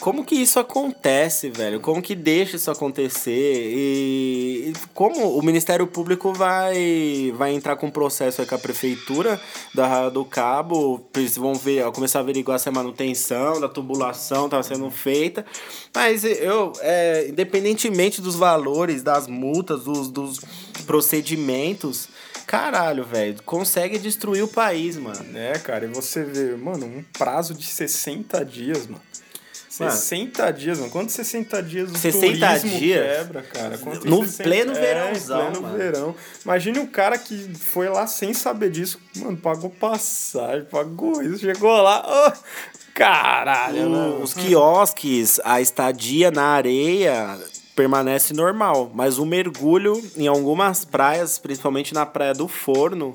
como 0.00 0.24
que 0.24 0.34
isso 0.34 0.58
acontece, 0.58 1.50
velho? 1.50 1.80
Como 1.80 2.02
que 2.02 2.14
deixa 2.14 2.56
isso 2.56 2.70
acontecer? 2.70 3.72
E, 3.74 4.72
como 4.92 5.38
o 5.38 5.42
Ministério 5.42 5.86
Público 5.86 6.32
vai, 6.32 7.32
vai 7.36 7.52
entrar 7.52 7.76
com 7.76 7.86
um 7.86 7.90
processo 7.90 8.40
aí 8.40 8.46
com 8.46 8.54
a 8.54 8.58
prefeitura 8.58 9.40
da 9.74 10.08
do 10.08 10.24
Cabo, 10.24 11.04
eles 11.16 11.36
vão 11.36 11.54
ver, 11.54 11.84
começar 11.92 12.18
a 12.18 12.22
averiguar 12.22 12.58
se 12.58 12.68
a 12.68 12.72
manutenção 12.72 13.60
da 13.60 13.68
tubulação 13.68 14.48
tá 14.48 14.62
sendo 14.62 14.90
feita. 14.90 15.44
Mas 15.94 16.24
eu, 16.24 16.72
é, 16.80 17.26
independentemente 17.28 18.20
dos 18.20 18.36
valores, 18.36 19.02
das 19.02 19.26
multas, 19.26 19.84
dos, 19.84 20.08
dos 20.10 20.40
procedimentos, 20.86 22.08
caralho, 22.46 23.04
velho, 23.04 23.42
consegue 23.44 23.98
destruir 23.98 24.42
o 24.42 24.48
país, 24.48 24.96
mano. 24.96 25.24
É, 25.36 25.58
cara, 25.58 25.84
e 25.84 25.88
você 25.88 26.22
vê, 26.24 26.56
mano, 26.56 26.86
um 26.86 27.02
prazo 27.12 27.54
de 27.54 27.64
60 27.66 28.44
dias, 28.44 28.86
mano. 28.86 29.02
60 29.68 30.52
dias, 30.52 30.78
mano. 30.78 30.90
Quantos 30.90 31.14
60 31.16 31.62
dias 31.62 31.90
o 31.90 31.98
60 31.98 32.46
turismo 32.46 32.78
dias? 32.78 33.16
quebra, 33.18 33.42
cara? 33.42 33.78
Quanto 33.78 34.08
No 34.08 34.22
60 34.24 34.42
pleno 34.44 34.72
é, 34.72 34.80
verãozão, 34.80 35.50
pleno 35.50 35.62
mano. 35.62 35.76
verão. 35.76 36.14
Imagine 36.44 36.78
o 36.78 36.86
cara 36.86 37.18
que 37.18 37.52
foi 37.58 37.88
lá 37.88 38.06
sem 38.06 38.32
saber 38.32 38.70
disso. 38.70 39.00
Mano, 39.16 39.36
pagou 39.36 39.70
passagem, 39.70 40.64
pagou 40.66 41.20
isso, 41.22 41.38
chegou 41.38 41.72
lá. 41.82 42.04
ô, 42.06 42.32
caralho, 42.94 43.88
né? 43.88 44.18
Os 44.22 44.32
quiosques, 44.32 45.40
a 45.44 45.60
estadia 45.60 46.30
na 46.30 46.44
areia 46.44 47.36
permanece 47.74 48.32
normal, 48.32 48.90
mas 48.94 49.18
o 49.18 49.26
mergulho 49.26 50.02
em 50.16 50.26
algumas 50.26 50.84
praias, 50.84 51.38
principalmente 51.38 51.92
na 51.94 52.06
praia 52.06 52.32
do 52.32 52.46
Forno, 52.48 53.12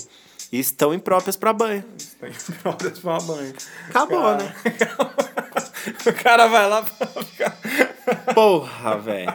estão 0.52 0.94
impróprias 0.94 1.36
para 1.38 1.54
banho. 1.54 1.84
Tem 2.20 2.32
pra 2.62 2.74
tomar 2.74 3.22
banho. 3.22 3.54
Acabou, 3.90 4.22
Cara. 4.22 4.44
né? 4.44 4.56
O 6.06 6.14
cara 6.24 6.48
vai 6.48 6.68
lá 6.68 6.84
pra 6.84 8.34
Porra, 8.34 8.98
velho. 8.98 9.34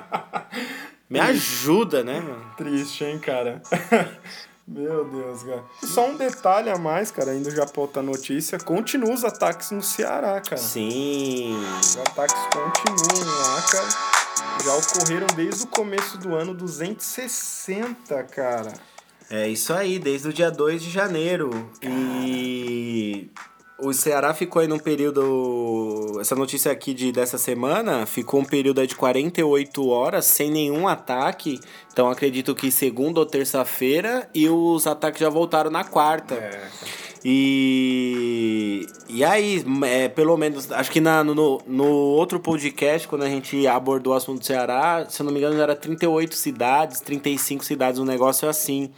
Me 1.09 1.19
ajuda, 1.19 2.05
né, 2.05 2.21
mano? 2.21 2.45
triste, 2.57 3.03
hein, 3.05 3.19
cara? 3.19 3.63
Meu 4.69 5.05
Deus, 5.05 5.43
cara. 5.43 5.63
Só 5.83 6.07
um 6.07 6.17
detalhe 6.17 6.71
a 6.71 6.77
mais, 6.79 7.11
cara, 7.11 7.33
ainda 7.33 7.51
já 7.51 7.67
pra 7.67 7.81
outra 7.83 8.03
notícia. 8.03 8.59
Continua 8.59 9.13
os 9.13 9.25
ataques 9.25 9.71
no 9.71 9.83
Ceará, 9.83 10.41
cara. 10.41 10.57
Sim. 10.57 11.55
Os 11.81 11.97
ataques 11.99 12.37
continuam 12.53 13.25
lá, 13.27 13.63
cara. 13.63 13.89
Já 14.63 14.75
ocorreram 14.77 15.27
desde 15.35 15.65
o 15.65 15.67
começo 15.67 16.19
do 16.19 16.35
ano 16.35 16.55
260, 16.55 18.23
cara. 18.25 18.73
É 19.31 19.49
isso 19.49 19.73
aí, 19.73 19.99
desde 19.99 20.29
o 20.29 20.33
dia 20.33 20.51
2 20.51 20.83
de 20.83 20.91
janeiro. 20.91 21.71
E 21.83 23.31
o 23.79 23.93
Ceará 23.93 24.33
ficou 24.33 24.61
aí 24.61 24.69
num 24.69 24.79
período. 24.79 26.19
Essa 26.21 26.35
notícia 26.35 26.71
aqui 26.71 26.95
de, 26.95 27.11
dessa 27.11 27.39
semana 27.39 28.07
ficou 28.07 28.41
um 28.41 28.45
período 28.45 28.81
aí 28.81 28.87
de 28.87 28.95
48 28.95 29.89
horas 29.89 30.25
sem 30.27 30.51
nenhum 30.51 30.87
ataque. 30.87 31.61
Então 31.93 32.09
acredito 32.09 32.55
que 32.55 32.71
segunda 32.71 33.21
ou 33.21 33.27
terça-feira 33.27 34.29
e 34.35 34.49
os 34.49 34.87
ataques 34.87 35.21
já 35.21 35.29
voltaram 35.29 35.71
na 35.71 35.85
quarta. 35.85 36.35
É, 36.35 36.69
E, 37.25 38.87
e 39.09 39.25
aí, 39.25 39.65
é, 39.85 40.09
pelo 40.09 40.37
menos, 40.37 40.71
acho 40.71 40.91
que 40.91 41.01
na, 41.01 41.25
no, 41.25 41.63
no 41.67 41.87
outro 41.87 42.39
podcast, 42.39 43.09
quando 43.09 43.23
a 43.23 43.29
gente 43.29 43.67
abordou 43.67 44.13
o 44.13 44.17
assunto 44.17 44.41
do 44.41 44.45
Ceará, 44.45 45.07
se 45.09 45.23
eu 45.23 45.25
não 45.25 45.33
me 45.33 45.39
engano, 45.39 45.59
era 45.59 45.75
38 45.75 46.35
cidades, 46.35 47.01
35 47.01 47.65
cidades, 47.65 47.99
um 47.99 48.05
negócio 48.05 48.47
assim. 48.47 48.91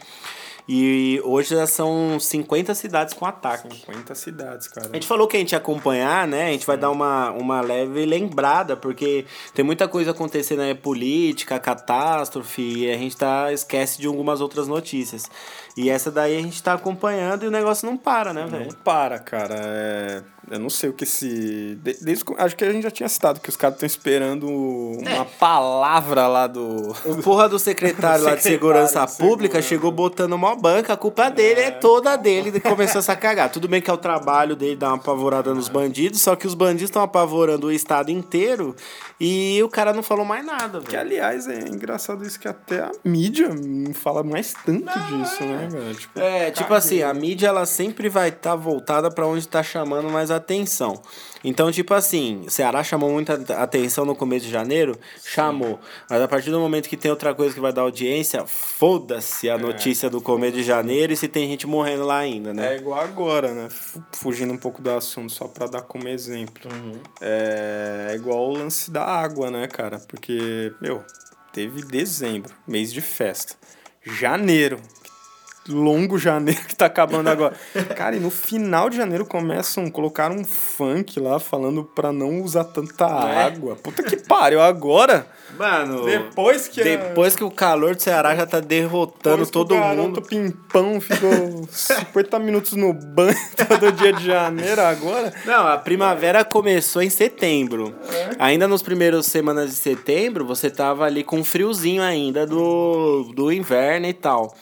E 0.67 1.21
hoje 1.23 1.55
já 1.55 1.65
são 1.65 2.19
50 2.19 2.75
cidades 2.75 3.13
com 3.13 3.25
ataque. 3.25 3.73
50 3.73 4.15
cidades, 4.15 4.67
cara. 4.67 4.89
A 4.91 4.93
gente 4.95 5.07
falou 5.07 5.25
que 5.25 5.37
a 5.37 5.39
gente 5.39 5.53
ia 5.53 5.57
acompanhar, 5.57 6.27
né? 6.27 6.47
A 6.47 6.51
gente 6.51 6.67
vai 6.67 6.75
dar 6.77 6.91
uma, 6.91 7.31
uma 7.31 7.61
leve 7.61 8.05
lembrada, 8.05 8.75
porque 8.75 9.25
tem 9.53 9.63
muita 9.63 9.87
coisa 9.87 10.11
acontecendo 10.11 10.61
aí, 10.61 10.75
política, 10.75 11.57
catástrofe, 11.57 12.61
e 12.61 12.91
a 12.91 12.97
gente 12.97 13.15
tá, 13.15 13.53
esquece 13.53 14.01
de 14.01 14.07
algumas 14.07 14.41
outras 14.41 14.67
notícias. 14.67 15.29
E 15.77 15.89
essa 15.89 16.11
daí 16.11 16.35
a 16.37 16.41
gente 16.41 16.61
tá 16.61 16.73
acompanhando 16.73 17.43
e 17.45 17.47
o 17.47 17.51
negócio 17.51 17.85
não 17.85 17.95
para, 17.95 18.33
né, 18.33 18.41
Não 18.41 18.49
velho? 18.49 18.75
para, 18.83 19.19
cara. 19.19 19.55
É, 19.55 20.23
Eu 20.49 20.59
não 20.59 20.69
sei 20.69 20.89
o 20.89 20.93
que 20.93 21.05
se. 21.05 21.77
de- 21.81 21.97
Desde... 22.01 22.23
Acho 22.37 22.55
que 22.55 22.63
a 22.63 22.71
gente 22.71 22.83
já 22.83 22.91
tinha 22.91 23.09
citado 23.09 23.39
que 23.39 23.49
os 23.49 23.57
caras 23.57 23.75
estão 23.75 23.87
esperando 23.87 24.47
uma 24.47 25.25
palavra 25.25 26.27
lá 26.27 26.47
do. 26.47 26.95
O 27.05 27.17
porra 27.21 27.49
do 27.49 27.59
secretário 27.59 28.23
lá 28.25 28.35
de 28.35 28.41
Secretário 28.43 28.87
segurança 28.87 29.05
de 29.05 29.17
pública 29.17 29.61
segurança. 29.61 29.67
chegou 29.67 29.91
botando 29.91 30.33
uma 30.33 30.55
banca, 30.55 30.93
a 30.93 30.97
culpa 30.97 31.29
dele 31.29 31.61
é 31.61 31.71
toda 31.71 32.15
dele 32.15 32.51
que 32.51 32.59
começou 32.61 32.99
essa 32.99 33.15
cagar. 33.15 33.49
Tudo 33.51 33.67
bem 33.67 33.81
que 33.81 33.89
é 33.89 33.93
o 33.93 33.97
trabalho 33.97 34.55
dele 34.55 34.75
dar 34.75 34.87
uma 34.89 34.95
apavorada 34.95 35.53
nos 35.53 35.67
bandidos, 35.69 36.21
só 36.21 36.35
que 36.35 36.47
os 36.47 36.53
bandidos 36.53 36.83
estão 36.89 37.01
apavorando 37.01 37.67
o 37.67 37.71
estado 37.71 38.09
inteiro 38.09 38.75
e 39.19 39.61
o 39.63 39.69
cara 39.69 39.91
não 39.93 40.03
falou 40.03 40.23
mais 40.25 40.45
nada, 40.45 40.79
Que, 40.79 40.91
velho. 40.91 40.99
aliás, 41.01 41.47
é 41.47 41.59
engraçado 41.67 42.25
isso 42.25 42.39
que 42.39 42.47
até 42.47 42.79
a 42.81 42.91
mídia 43.03 43.49
não 43.49 43.93
fala 43.93 44.23
mais 44.23 44.53
tanto 44.65 44.97
disso, 44.99 45.43
né, 45.43 45.67
velho? 45.69 45.95
Tipo, 45.95 46.19
É, 46.19 46.51
tipo 46.51 46.73
assim, 46.73 47.01
a 47.01 47.13
mídia 47.13 47.47
ela 47.47 47.65
sempre 47.65 48.07
vai 48.09 48.29
estar 48.29 48.55
voltada 48.55 49.09
pra 49.11 49.25
onde 49.27 49.47
tá 49.47 49.61
chamando 49.61 50.09
mais 50.09 50.31
atenção. 50.37 51.01
Então, 51.43 51.71
tipo 51.71 51.93
assim, 51.93 52.45
Ceará 52.47 52.83
chamou 52.83 53.11
muita 53.11 53.33
atenção 53.61 54.03
no 54.05 54.15
começo 54.15 54.45
de 54.45 54.51
janeiro? 54.51 54.97
Chamou. 55.23 55.79
Mas 56.09 56.21
a 56.21 56.27
partir 56.27 56.49
do 56.49 56.59
momento 56.59 56.89
que 56.89 56.97
tem 56.97 57.11
outra 57.11 57.33
coisa 57.35 57.53
que 57.53 57.59
vai 57.61 57.71
dar 57.71 57.81
audiência, 57.83 58.45
foda-se 58.47 59.49
a 59.49 59.57
notícia 59.57 60.09
do 60.09 60.19
começo 60.21 60.55
de 60.57 60.63
janeiro 60.63 61.13
e 61.13 61.17
se 61.17 61.27
tem 61.27 61.47
gente 61.47 61.67
morrendo 61.67 62.05
lá 62.05 62.17
ainda, 62.17 62.53
né? 62.53 62.73
É 62.73 62.77
igual 62.77 62.99
agora, 63.01 63.53
né? 63.53 63.67
Fu- 63.69 64.03
Fugindo 64.13 64.51
um 64.53 64.57
pouco 64.57 64.81
do 64.81 64.89
assunto, 64.91 65.31
só 65.31 65.47
pra 65.47 65.67
dar 65.67 65.81
como 65.81 66.07
exemplo. 66.07 66.69
É, 67.21 68.09
é 68.11 68.15
igual 68.15 68.49
o 68.49 68.53
lance 68.57 68.89
da 68.91 69.03
água, 69.03 69.49
né, 69.51 69.67
cara? 69.67 69.99
Porque, 69.99 70.73
meu, 70.81 71.03
teve 71.53 71.81
dezembro, 71.83 72.53
mês 72.67 72.91
de 72.91 73.01
festa. 73.01 73.55
Janeiro, 74.03 74.79
longo 75.69 76.17
janeiro 76.17 76.61
que 76.67 76.75
tá 76.75 76.85
acabando 76.85 77.27
agora. 77.29 77.53
Cara, 77.95 78.15
e 78.15 78.19
no 78.19 78.29
final 78.29 78.89
de 78.89 78.97
janeiro 78.97 79.25
começam, 79.25 79.89
colocaram 79.89 80.35
um 80.35 80.45
funk 80.45 81.19
lá 81.19 81.39
falando 81.39 81.83
pra 81.83 82.11
não 82.11 82.41
usar 82.41 82.63
tanta 82.65 83.05
é? 83.05 83.43
água. 83.45 83.75
Puta 83.75 84.03
que 84.03 84.17
pariu, 84.17 84.61
agora... 84.61 85.27
Mano, 85.57 86.03
Depois 86.05 86.67
que... 86.67 86.81
a- 86.81 86.83
depois 86.83 87.33
que 87.35 87.43
o 87.43 87.49
calor 87.49 87.95
do 87.95 88.01
Ceará 88.01 88.35
já 88.35 88.45
tá 88.45 88.59
derrotando 88.59 89.37
Depois 89.45 89.47
que 89.47 89.53
todo 89.53 89.73
o 89.75 89.79
garoto 89.79 90.01
mundo. 90.07 90.21
pimpão 90.21 90.99
ficou 90.99 91.65
50 91.71 92.37
minutos 92.39 92.73
no 92.73 92.91
banho 92.93 93.33
todo 93.67 93.91
dia 93.93 94.11
de 94.11 94.25
janeiro 94.25 94.81
agora. 94.81 95.33
Não, 95.45 95.65
a 95.65 95.77
primavera 95.77 96.43
começou 96.43 97.01
em 97.01 97.09
setembro. 97.09 97.95
Ainda 98.37 98.67
nos 98.67 98.81
primeiros 98.83 99.25
semanas 99.27 99.69
de 99.69 99.77
setembro, 99.77 100.45
você 100.45 100.69
tava 100.69 101.05
ali 101.05 101.23
com 101.23 101.41
friozinho 101.43 102.03
ainda 102.03 102.45
do, 102.45 103.31
do 103.33 103.49
inverno 103.51 104.05
e 104.07 104.13
tal. 104.13 104.53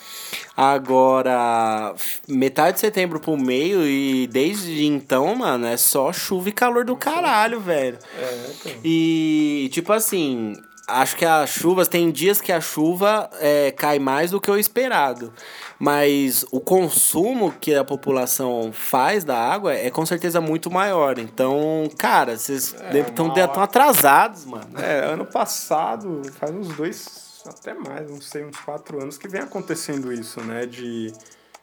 Agora, 0.57 1.93
metade 2.27 2.75
de 2.75 2.79
setembro 2.79 3.19
pro 3.19 3.35
meio 3.35 3.85
e 3.85 4.25
desde 4.27 4.85
então, 4.85 5.35
mano, 5.35 5.67
é 5.67 5.75
só 5.75 6.13
chuva 6.13 6.47
e 6.47 6.51
calor 6.53 6.85
do 6.85 6.95
caralho, 6.95 7.59
velho. 7.59 7.99
É, 8.17 8.51
cara. 8.63 8.75
E, 8.81 9.69
tipo 9.73 9.91
assim, 9.91 10.53
acho 10.87 11.17
que 11.17 11.25
as 11.25 11.49
chuvas, 11.49 11.87
tem 11.87 12.09
dias 12.09 12.39
que 12.39 12.51
a 12.51 12.61
chuva 12.61 13.29
é, 13.39 13.71
cai 13.71 13.99
mais 13.99 14.31
do 14.31 14.39
que 14.39 14.49
o 14.49 14.57
esperado. 14.57 15.33
Mas 15.77 16.45
o 16.51 16.61
consumo 16.61 17.53
que 17.59 17.75
a 17.75 17.83
população 17.83 18.71
faz 18.71 19.25
da 19.25 19.37
água 19.37 19.73
é 19.73 19.89
com 19.89 20.05
certeza 20.05 20.39
muito 20.39 20.71
maior. 20.71 21.19
Então, 21.19 21.89
cara, 21.97 22.37
vocês 22.37 22.73
estão 22.93 23.29
tão 23.33 23.61
atrasados, 23.61 24.45
mano. 24.45 24.69
É, 24.77 24.99
ano 25.05 25.25
passado, 25.25 26.21
faz 26.39 26.55
uns 26.55 26.69
dois, 26.75 27.24
até 27.47 27.73
mais, 27.73 28.09
não 28.09 28.21
sei, 28.21 28.43
uns 28.43 28.57
quatro 28.59 29.01
anos 29.01 29.17
que 29.17 29.27
vem 29.27 29.41
acontecendo 29.41 30.11
isso, 30.11 30.41
né? 30.41 30.65
De 30.65 31.11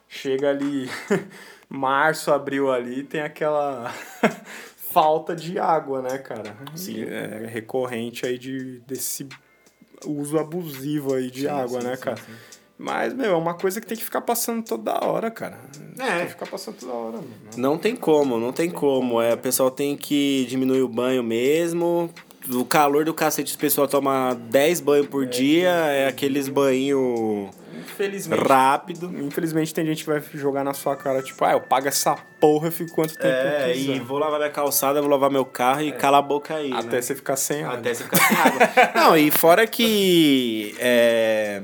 chega 0.07 0.49
ali, 0.49 0.89
março, 1.69 2.31
abril 2.31 2.71
ali, 2.71 3.03
tem 3.03 3.21
aquela 3.21 3.93
falta 4.91 5.35
de 5.35 5.57
água, 5.57 6.01
né, 6.01 6.17
cara? 6.17 6.55
Sim. 6.75 6.97
E 6.97 7.03
É 7.09 7.47
recorrente 7.47 8.25
aí 8.25 8.37
de, 8.37 8.79
desse 8.81 9.27
uso 10.05 10.37
abusivo 10.37 11.13
aí 11.15 11.31
de 11.31 11.47
água, 11.47 11.81
né, 11.81 11.97
cara? 11.97 12.21
Mas, 12.77 13.13
meu, 13.13 13.31
é 13.31 13.35
uma 13.35 13.53
coisa 13.53 13.79
que 13.79 13.87
tem 13.87 13.97
que 13.97 14.03
ficar 14.03 14.21
passando 14.21 14.63
toda 14.63 15.05
hora, 15.05 15.31
cara. 15.31 15.59
É. 15.99 16.17
Tem 16.17 16.25
que 16.25 16.31
ficar 16.31 16.47
passando 16.47 16.75
toda 16.75 16.91
hora, 16.91 17.17
mano. 17.17 17.29
Não 17.55 17.77
tem 17.77 17.95
como, 17.95 18.39
não 18.39 18.51
tem 18.51 18.69
como. 18.69 19.21
É, 19.21 19.33
o 19.33 19.37
pessoal 19.37 19.71
tem 19.71 19.95
que 19.95 20.45
diminuir 20.49 20.81
o 20.81 20.87
banho 20.87 21.23
mesmo. 21.23 22.09
O 22.51 22.65
calor 22.65 23.05
do 23.05 23.13
cacete, 23.13 23.55
o 23.55 23.57
pessoal 23.57 23.87
toma 23.87 24.35
10 24.49 24.81
banhos 24.81 25.07
por 25.07 25.25
dia, 25.25 25.69
é 25.69 26.07
aqueles 26.07 26.49
banhos 26.49 27.49
Infelizmente. 27.73 28.43
rápido. 28.47 29.13
Infelizmente 29.25 29.73
tem 29.73 29.85
gente 29.85 30.03
que 30.03 30.09
vai 30.09 30.21
jogar 30.33 30.63
na 30.63 30.73
sua 30.73 30.95
cara, 30.95 31.21
tipo, 31.21 31.43
ah, 31.45 31.53
eu 31.53 31.61
pago 31.61 31.87
essa 31.87 32.15
porra, 32.41 32.67
eu 32.67 32.71
fico 32.71 32.91
quanto 32.91 33.13
tempo 33.15 33.25
É, 33.27 33.69
eu 33.69 33.73
quiser. 33.73 33.95
e 33.95 33.99
vou 33.99 34.17
lavar 34.17 34.39
minha 34.39 34.51
calçada, 34.51 34.99
vou 35.01 35.09
lavar 35.09 35.31
meu 35.31 35.45
carro 35.45 35.83
e 35.83 35.91
cala 35.93 36.17
a 36.17 36.21
boca 36.21 36.55
aí. 36.55 36.73
Até 36.73 36.97
né? 36.97 37.01
você 37.01 37.15
ficar 37.15 37.37
sem 37.37 37.63
água. 37.63 37.77
Até 37.79 37.93
você 37.93 38.03
ficar 38.03 38.17
sem 38.17 38.37
água. 38.37 38.91
Não, 38.93 39.17
e 39.17 39.31
fora 39.31 39.65
que. 39.65 40.75
É, 40.79 41.61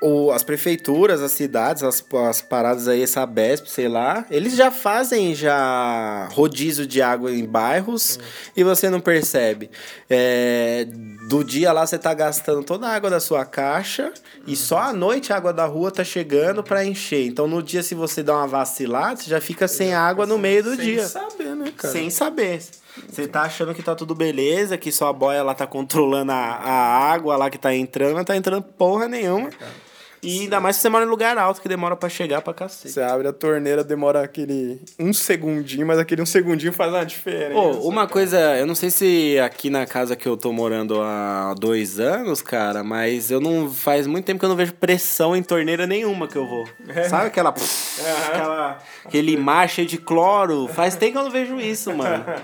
o, 0.00 0.30
as 0.30 0.42
prefeituras, 0.42 1.20
as 1.20 1.32
cidades, 1.32 1.82
as, 1.82 2.04
as 2.28 2.40
paradas 2.40 2.86
aí, 2.86 3.02
essa 3.02 3.26
BESP, 3.26 3.68
sei 3.68 3.88
lá, 3.88 4.24
eles 4.30 4.54
já 4.54 4.70
fazem 4.70 5.34
já 5.34 6.28
rodízio 6.32 6.86
de 6.86 7.02
água 7.02 7.32
em 7.32 7.44
bairros 7.44 8.16
uhum. 8.16 8.22
e 8.56 8.64
você 8.64 8.88
não 8.88 9.00
percebe. 9.00 9.70
É, 10.08 10.86
do 11.28 11.42
dia 11.42 11.72
lá 11.72 11.84
você 11.84 11.98
tá 11.98 12.14
gastando 12.14 12.62
toda 12.62 12.86
a 12.86 12.94
água 12.94 13.10
da 13.10 13.18
sua 13.18 13.44
caixa 13.44 14.04
uhum. 14.04 14.42
e 14.46 14.54
só 14.54 14.78
à 14.78 14.92
noite 14.92 15.32
a 15.32 15.36
água 15.36 15.52
da 15.52 15.66
rua 15.66 15.90
tá 15.90 16.04
chegando 16.04 16.62
para 16.62 16.84
encher. 16.84 17.26
Então 17.26 17.48
no 17.48 17.60
dia 17.60 17.82
se 17.82 17.94
você 17.94 18.22
dá 18.22 18.36
uma 18.36 18.46
vacilada, 18.46 19.16
você 19.16 19.30
já 19.30 19.40
fica 19.40 19.66
sem 19.66 19.94
água 19.94 20.24
no 20.26 20.38
meio 20.38 20.62
do 20.62 20.76
sem 20.76 20.84
dia. 20.84 21.06
Sem 21.06 21.22
saber, 21.22 21.56
né, 21.56 21.72
cara? 21.76 21.92
Sem 21.92 22.10
saber. 22.10 22.60
Você 23.08 23.26
tá 23.28 23.42
achando 23.42 23.74
que 23.74 23.82
tá 23.82 23.94
tudo 23.94 24.14
beleza, 24.14 24.76
que 24.76 24.90
sua 24.90 25.12
boia 25.12 25.42
lá 25.42 25.54
tá 25.54 25.66
controlando 25.66 26.32
a, 26.32 26.34
a 26.34 27.12
água 27.12 27.36
lá 27.36 27.50
que 27.50 27.58
tá 27.58 27.74
entrando, 27.74 28.16
não 28.16 28.24
tá 28.24 28.36
entrando 28.36 28.62
porra 28.62 29.06
nenhuma. 29.06 29.48
É, 29.48 29.87
e 30.22 30.40
ainda 30.40 30.60
mais 30.60 30.76
se 30.76 30.82
você 30.82 30.88
mora 30.88 31.04
em 31.04 31.08
lugar 31.08 31.38
alto, 31.38 31.60
que 31.60 31.68
demora 31.68 31.96
para 31.96 32.08
chegar 32.08 32.40
pra 32.42 32.52
cacete. 32.52 32.92
Você 32.92 33.00
abre 33.00 33.28
a 33.28 33.32
torneira, 33.32 33.84
demora 33.84 34.22
aquele 34.22 34.80
um 34.98 35.12
segundinho, 35.12 35.86
mas 35.86 35.98
aquele 35.98 36.22
um 36.22 36.26
segundinho 36.26 36.72
faz 36.72 36.92
uma 36.92 37.04
diferença. 37.04 37.52
Pô, 37.52 37.70
uma 37.88 38.02
cara. 38.02 38.08
coisa, 38.08 38.58
eu 38.58 38.66
não 38.66 38.74
sei 38.74 38.90
se 38.90 39.38
aqui 39.38 39.70
na 39.70 39.86
casa 39.86 40.16
que 40.16 40.26
eu 40.26 40.36
tô 40.36 40.52
morando 40.52 41.00
há 41.00 41.54
dois 41.58 42.00
anos, 42.00 42.42
cara, 42.42 42.82
mas 42.82 43.30
eu 43.30 43.40
não. 43.40 43.70
Faz 43.70 44.06
muito 44.06 44.24
tempo 44.24 44.38
que 44.38 44.44
eu 44.44 44.48
não 44.48 44.56
vejo 44.56 44.72
pressão 44.74 45.36
em 45.36 45.42
torneira 45.42 45.86
nenhuma 45.86 46.26
que 46.26 46.36
eu 46.36 46.46
vou. 46.46 46.68
É. 46.88 47.08
Sabe 47.08 47.26
aquela. 47.26 47.50
aquela 47.50 48.78
aquele 49.04 49.36
mar 49.36 49.68
cheio 49.68 49.86
de 49.86 49.98
cloro? 49.98 50.68
Faz 50.68 50.96
tempo 50.96 51.12
que 51.12 51.18
eu 51.18 51.24
não 51.24 51.30
vejo 51.30 51.60
isso, 51.60 51.94
mano. 51.94 52.24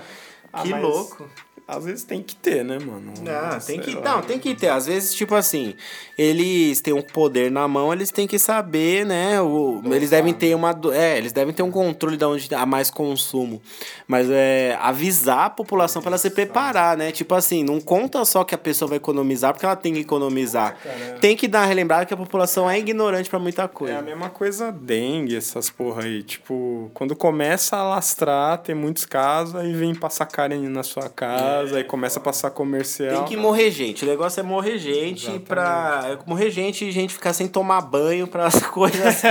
Ah, 0.57 0.61
que 0.61 0.71
louco 0.71 1.29
às 1.67 1.83
vezes 1.83 2.03
tem 2.03 2.21
que 2.21 2.35
ter, 2.35 2.63
né, 2.63 2.77
mano? 2.77 3.11
Não, 3.23 3.59
tem 3.59 3.79
que, 3.79 3.95
não, 3.95 4.21
tem 4.21 4.37
que 4.37 4.53
ter. 4.53 4.69
Às 4.69 4.85
vezes, 4.85 5.15
tipo 5.15 5.33
assim, 5.33 5.73
eles 6.15 6.79
têm 6.79 6.93
um 6.93 7.01
poder 7.01 7.49
na 7.49 7.67
mão, 7.67 7.91
eles 7.91 8.11
têm 8.11 8.27
que 8.27 8.37
saber, 8.37 9.03
né? 9.03 9.41
O, 9.41 9.81
eles 9.85 10.11
devem 10.11 10.31
ter 10.31 10.55
uma. 10.55 10.79
É, 10.93 11.17
eles 11.17 11.31
devem 11.31 11.53
ter 11.53 11.63
um 11.63 11.71
controle 11.71 12.17
de 12.17 12.25
onde 12.25 12.53
há 12.53 12.67
mais 12.67 12.91
consumo. 12.91 13.59
Mas 14.07 14.29
é 14.29 14.77
avisar 14.79 15.45
a 15.45 15.49
população 15.49 16.03
para 16.03 16.11
ela 16.11 16.17
se 16.19 16.29
preparar, 16.29 16.95
né? 16.95 17.11
Tipo 17.11 17.33
assim, 17.33 17.63
não 17.63 17.81
conta 17.81 18.23
só 18.25 18.43
que 18.43 18.53
a 18.53 18.59
pessoa 18.59 18.89
vai 18.89 18.97
economizar 18.97 19.51
porque 19.51 19.65
ela 19.65 19.75
tem 19.75 19.93
que 19.93 20.01
economizar. 20.01 20.77
Cara, 20.83 21.17
tem 21.19 21.35
que 21.35 21.47
dar 21.47 21.65
relembrada 21.65 22.05
que 22.05 22.13
a 22.13 22.17
população 22.17 22.69
é 22.69 22.77
ignorante 22.77 23.27
para 23.27 23.39
muita 23.39 23.67
coisa. 23.67 23.95
É 23.95 23.97
a 23.97 24.03
mesma 24.03 24.29
coisa 24.29 24.71
dengue, 24.71 25.35
essas 25.35 25.71
porra 25.71 26.03
aí. 26.03 26.21
Tipo, 26.21 26.91
quando 26.93 27.15
começa 27.15 27.75
a 27.75 27.83
lastrar, 27.83 28.59
tem 28.59 28.75
muitos 28.75 29.05
casos, 29.05 29.55
aí 29.55 29.73
vem 29.73 29.95
passar 29.95 30.27
carne 30.27 30.69
na 30.69 30.83
sua 30.83 31.09
casa. 31.09 31.54
É 31.54 31.54
casa, 31.59 31.77
aí 31.77 31.83
começa 31.83 32.19
a 32.19 32.21
passar 32.21 32.51
comercial. 32.51 33.17
Tem 33.17 33.25
que 33.25 33.37
morrer 33.37 33.71
gente. 33.71 34.03
O 34.03 34.07
negócio 34.07 34.39
é 34.39 34.43
morrer 34.43 34.77
gente 34.77 35.23
Exatamente. 35.23 35.45
pra. 35.45 36.01
É 36.05 36.29
morrer 36.29 36.49
gente 36.49 36.85
e 36.85 36.91
gente 36.91 37.13
ficar 37.13 37.33
sem 37.33 37.47
tomar 37.47 37.81
banho 37.81 38.27
para 38.27 38.45
as 38.45 38.61
coisas 38.67 39.21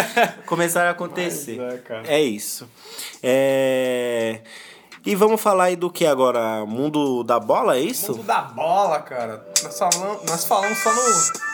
começarem 0.47 0.89
a 0.89 0.93
acontecer. 0.93 1.61
É, 2.07 2.17
é, 2.17 2.23
isso. 2.23 2.69
É. 3.23 4.41
E 5.07 5.15
vamos 5.15 5.41
falar 5.41 5.65
aí 5.65 5.77
do 5.77 5.91
que 5.91 6.07
agora? 6.07 6.65
Mundo 6.65 7.23
da 7.23 7.39
bola, 7.39 7.77
é 7.77 7.81
isso? 7.81 8.13
Mundo 8.13 8.25
da 8.25 8.41
bola, 8.41 9.01
cara. 9.01 9.47
Nós 9.63 9.79
falamos, 9.79 10.23
nós 10.25 10.45
falamos 10.47 10.79
só 10.79 10.95
no 10.95 11.54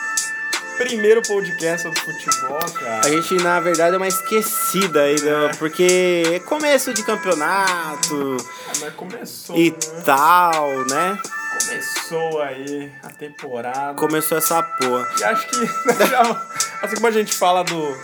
primeiro 0.83 1.21
podcast 1.21 1.83
sobre 1.83 1.99
futebol, 1.99 2.59
cara. 2.73 3.05
A 3.05 3.09
gente, 3.09 3.35
na 3.35 3.59
verdade, 3.59 3.95
é 3.95 3.97
uma 3.97 4.07
esquecida 4.07 5.03
aí, 5.03 5.21
né? 5.21 5.45
é. 5.45 5.55
porque 5.57 6.23
é 6.33 6.39
começo 6.39 6.93
de 6.93 7.03
campeonato. 7.03 8.37
Ah, 8.67 8.73
mas 8.81 8.93
começou. 8.95 9.55
E 9.55 9.69
né? 9.69 9.77
tal, 10.03 10.85
né? 10.87 11.19
Começou 11.59 12.41
aí 12.41 12.91
a 13.03 13.09
temporada. 13.09 13.93
Começou 13.93 14.37
essa 14.37 14.63
porra. 14.63 15.07
E 15.19 15.23
acho 15.23 15.47
que, 15.47 15.57
assim 16.81 16.95
como 16.95 17.07
a 17.07 17.11
gente 17.11 17.33
fala 17.33 17.63
do 17.63 17.97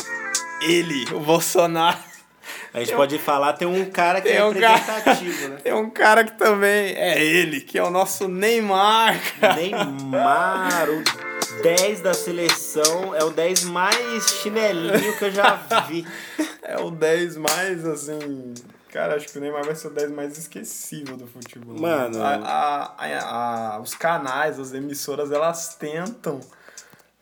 ele, 0.61 1.05
o 1.13 1.19
Bolsonaro. 1.19 2.06
A 2.77 2.79
gente 2.81 2.89
tem 2.89 2.95
pode 2.95 3.15
um... 3.15 3.19
falar, 3.19 3.53
tem 3.53 3.67
um 3.67 3.89
cara 3.89 4.21
que 4.21 4.27
tem 4.27 4.37
é 4.37 4.45
um 4.45 4.51
representativo, 4.51 5.39
cara... 5.39 5.49
né? 5.49 5.57
Tem 5.63 5.73
um 5.73 5.89
cara 5.89 6.23
que 6.23 6.37
também 6.37 6.93
é 6.95 7.23
ele, 7.23 7.59
que 7.59 7.75
é 7.75 7.83
o 7.83 7.89
nosso 7.89 8.27
Neymar. 8.27 9.19
Cara. 9.41 9.55
Neymar, 9.55 10.87
o 10.87 11.63
10 11.63 12.01
da 12.01 12.13
seleção 12.13 13.15
é 13.15 13.23
o 13.23 13.31
10 13.31 13.63
mais 13.63 14.29
chinelinho 14.29 15.17
que 15.17 15.25
eu 15.25 15.31
já 15.31 15.55
vi. 15.87 16.05
é 16.61 16.77
o 16.77 16.91
10 16.91 17.37
mais, 17.37 17.83
assim. 17.83 18.53
Cara, 18.89 19.15
acho 19.15 19.27
que 19.27 19.39
o 19.39 19.41
Neymar 19.41 19.65
vai 19.65 19.73
ser 19.73 19.87
o 19.87 19.91
10 19.91 20.11
mais 20.11 20.37
esquecível 20.37 21.17
do 21.17 21.25
futebol. 21.25 21.73
Né? 21.73 21.81
Mano. 21.81 22.21
A, 22.21 22.35
a, 22.35 22.95
a, 22.95 23.75
a, 23.75 23.79
os 23.79 23.95
canais, 23.95 24.59
as 24.59 24.71
emissoras, 24.73 25.31
elas 25.31 25.73
tentam 25.73 26.39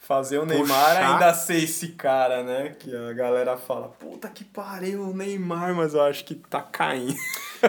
fazer 0.08 0.38
o 0.38 0.46
Neymar 0.46 0.68
Puxar. 0.68 1.14
ainda 1.14 1.34
ser 1.34 1.64
esse 1.64 1.90
cara, 1.90 2.44
né? 2.44 2.76
Que 2.80 2.96
a 2.96 3.14
galera 3.14 3.58
fala, 3.58 3.88
puta 3.88 4.30
que 4.30 4.44
pariu, 4.44 5.10
o 5.10 5.16
Neymar, 5.16 5.74
mas 5.74 5.96
eu 5.96 6.02
acho 6.02 6.24
que 6.24 6.36
tá 6.36 6.62
caindo. 6.62 7.16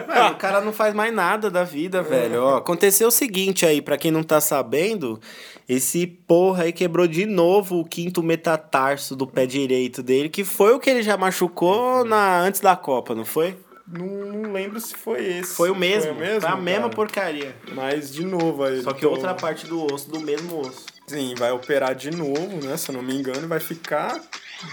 Mano, 0.07 0.33
o 0.33 0.35
cara 0.35 0.61
não 0.61 0.71
faz 0.71 0.93
mais 0.93 1.11
nada 1.11 1.49
da 1.49 1.63
vida, 1.63 2.03
velho. 2.03 2.43
Ó, 2.43 2.57
aconteceu 2.57 3.07
o 3.07 3.11
seguinte 3.11 3.65
aí, 3.65 3.81
para 3.81 3.97
quem 3.97 4.11
não 4.11 4.21
tá 4.21 4.39
sabendo, 4.39 5.19
esse 5.67 6.05
porra 6.05 6.63
aí 6.63 6.71
quebrou 6.71 7.07
de 7.07 7.25
novo 7.25 7.79
o 7.79 7.85
quinto 7.85 8.21
metatarso 8.21 9.15
do 9.15 9.25
pé 9.25 9.47
direito 9.47 10.03
dele, 10.03 10.29
que 10.29 10.43
foi 10.43 10.73
o 10.73 10.79
que 10.79 10.91
ele 10.91 11.01
já 11.01 11.17
machucou 11.17 12.05
na 12.05 12.39
antes 12.39 12.61
da 12.61 12.75
Copa, 12.75 13.15
não 13.15 13.25
foi? 13.25 13.57
Não, 13.87 14.05
não 14.05 14.51
lembro 14.51 14.79
se 14.79 14.93
foi 14.93 15.25
esse. 15.25 15.55
Foi 15.55 15.71
o 15.71 15.75
mesmo. 15.75 16.13
Foi, 16.13 16.23
o 16.23 16.29
mesmo, 16.29 16.47
a 16.47 16.55
mesma 16.57 16.89
porcaria. 16.89 17.55
Mas 17.73 18.13
de 18.13 18.23
novo 18.23 18.63
aí. 18.63 18.83
Só 18.83 18.91
que 18.93 19.01
tô... 19.01 19.09
outra 19.09 19.33
parte 19.33 19.65
do 19.65 19.91
osso 19.91 20.11
do 20.11 20.19
mesmo 20.19 20.59
osso. 20.59 20.96
Sim, 21.09 21.35
vai 21.35 21.51
operar 21.51 21.95
de 21.95 22.11
novo, 22.11 22.65
né? 22.65 22.75
Se 22.75 22.89
eu 22.89 22.95
não 22.95 23.01
me 23.01 23.15
engano, 23.15 23.47
vai 23.47 23.61
ficar 23.61 24.21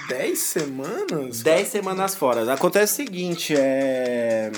10 0.09 0.37
semanas? 0.37 1.43
10 1.43 1.69
semanas 1.69 2.17
fora. 2.17 2.53
Acontece 2.53 2.95
o 2.95 2.97
seguinte, 2.97 3.55
é 3.57 4.51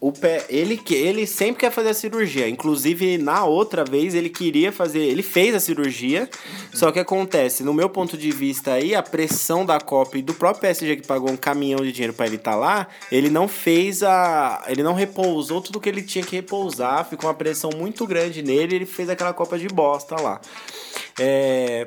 o 0.00 0.10
pé, 0.10 0.46
ele, 0.48 0.80
ele 0.90 1.26
sempre 1.26 1.60
quer 1.60 1.70
fazer 1.70 1.90
a 1.90 1.94
cirurgia. 1.94 2.48
Inclusive, 2.48 3.18
na 3.18 3.44
outra 3.44 3.84
vez, 3.84 4.14
ele 4.14 4.30
queria 4.30 4.72
fazer. 4.72 5.00
Ele 5.00 5.22
fez 5.22 5.54
a 5.54 5.60
cirurgia. 5.60 6.26
Só 6.72 6.90
que 6.90 6.98
acontece, 6.98 7.62
no 7.62 7.74
meu 7.74 7.90
ponto 7.90 8.16
de 8.16 8.30
vista 8.30 8.72
aí, 8.72 8.94
a 8.94 9.02
pressão 9.02 9.66
da 9.66 9.78
Copa 9.78 10.16
e 10.16 10.22
do 10.22 10.32
próprio 10.32 10.62
PSG 10.62 10.96
que 10.96 11.06
pagou 11.06 11.30
um 11.30 11.36
caminhão 11.36 11.80
de 11.80 11.92
dinheiro 11.92 12.14
para 12.14 12.26
ele 12.26 12.36
estar 12.36 12.52
tá 12.52 12.56
lá, 12.56 12.88
ele 13.12 13.28
não 13.28 13.46
fez 13.46 14.02
a. 14.02 14.64
Ele 14.68 14.82
não 14.82 14.94
repousou 14.94 15.60
tudo 15.60 15.78
que 15.78 15.88
ele 15.90 16.02
tinha 16.02 16.24
que 16.24 16.34
repousar. 16.34 17.04
Ficou 17.04 17.28
uma 17.28 17.36
pressão 17.36 17.68
muito 17.76 18.06
grande 18.06 18.42
nele 18.42 18.76
ele 18.76 18.86
fez 18.86 19.10
aquela 19.10 19.34
Copa 19.34 19.58
de 19.58 19.68
bosta 19.68 20.16
lá. 20.18 20.40
É. 21.18 21.86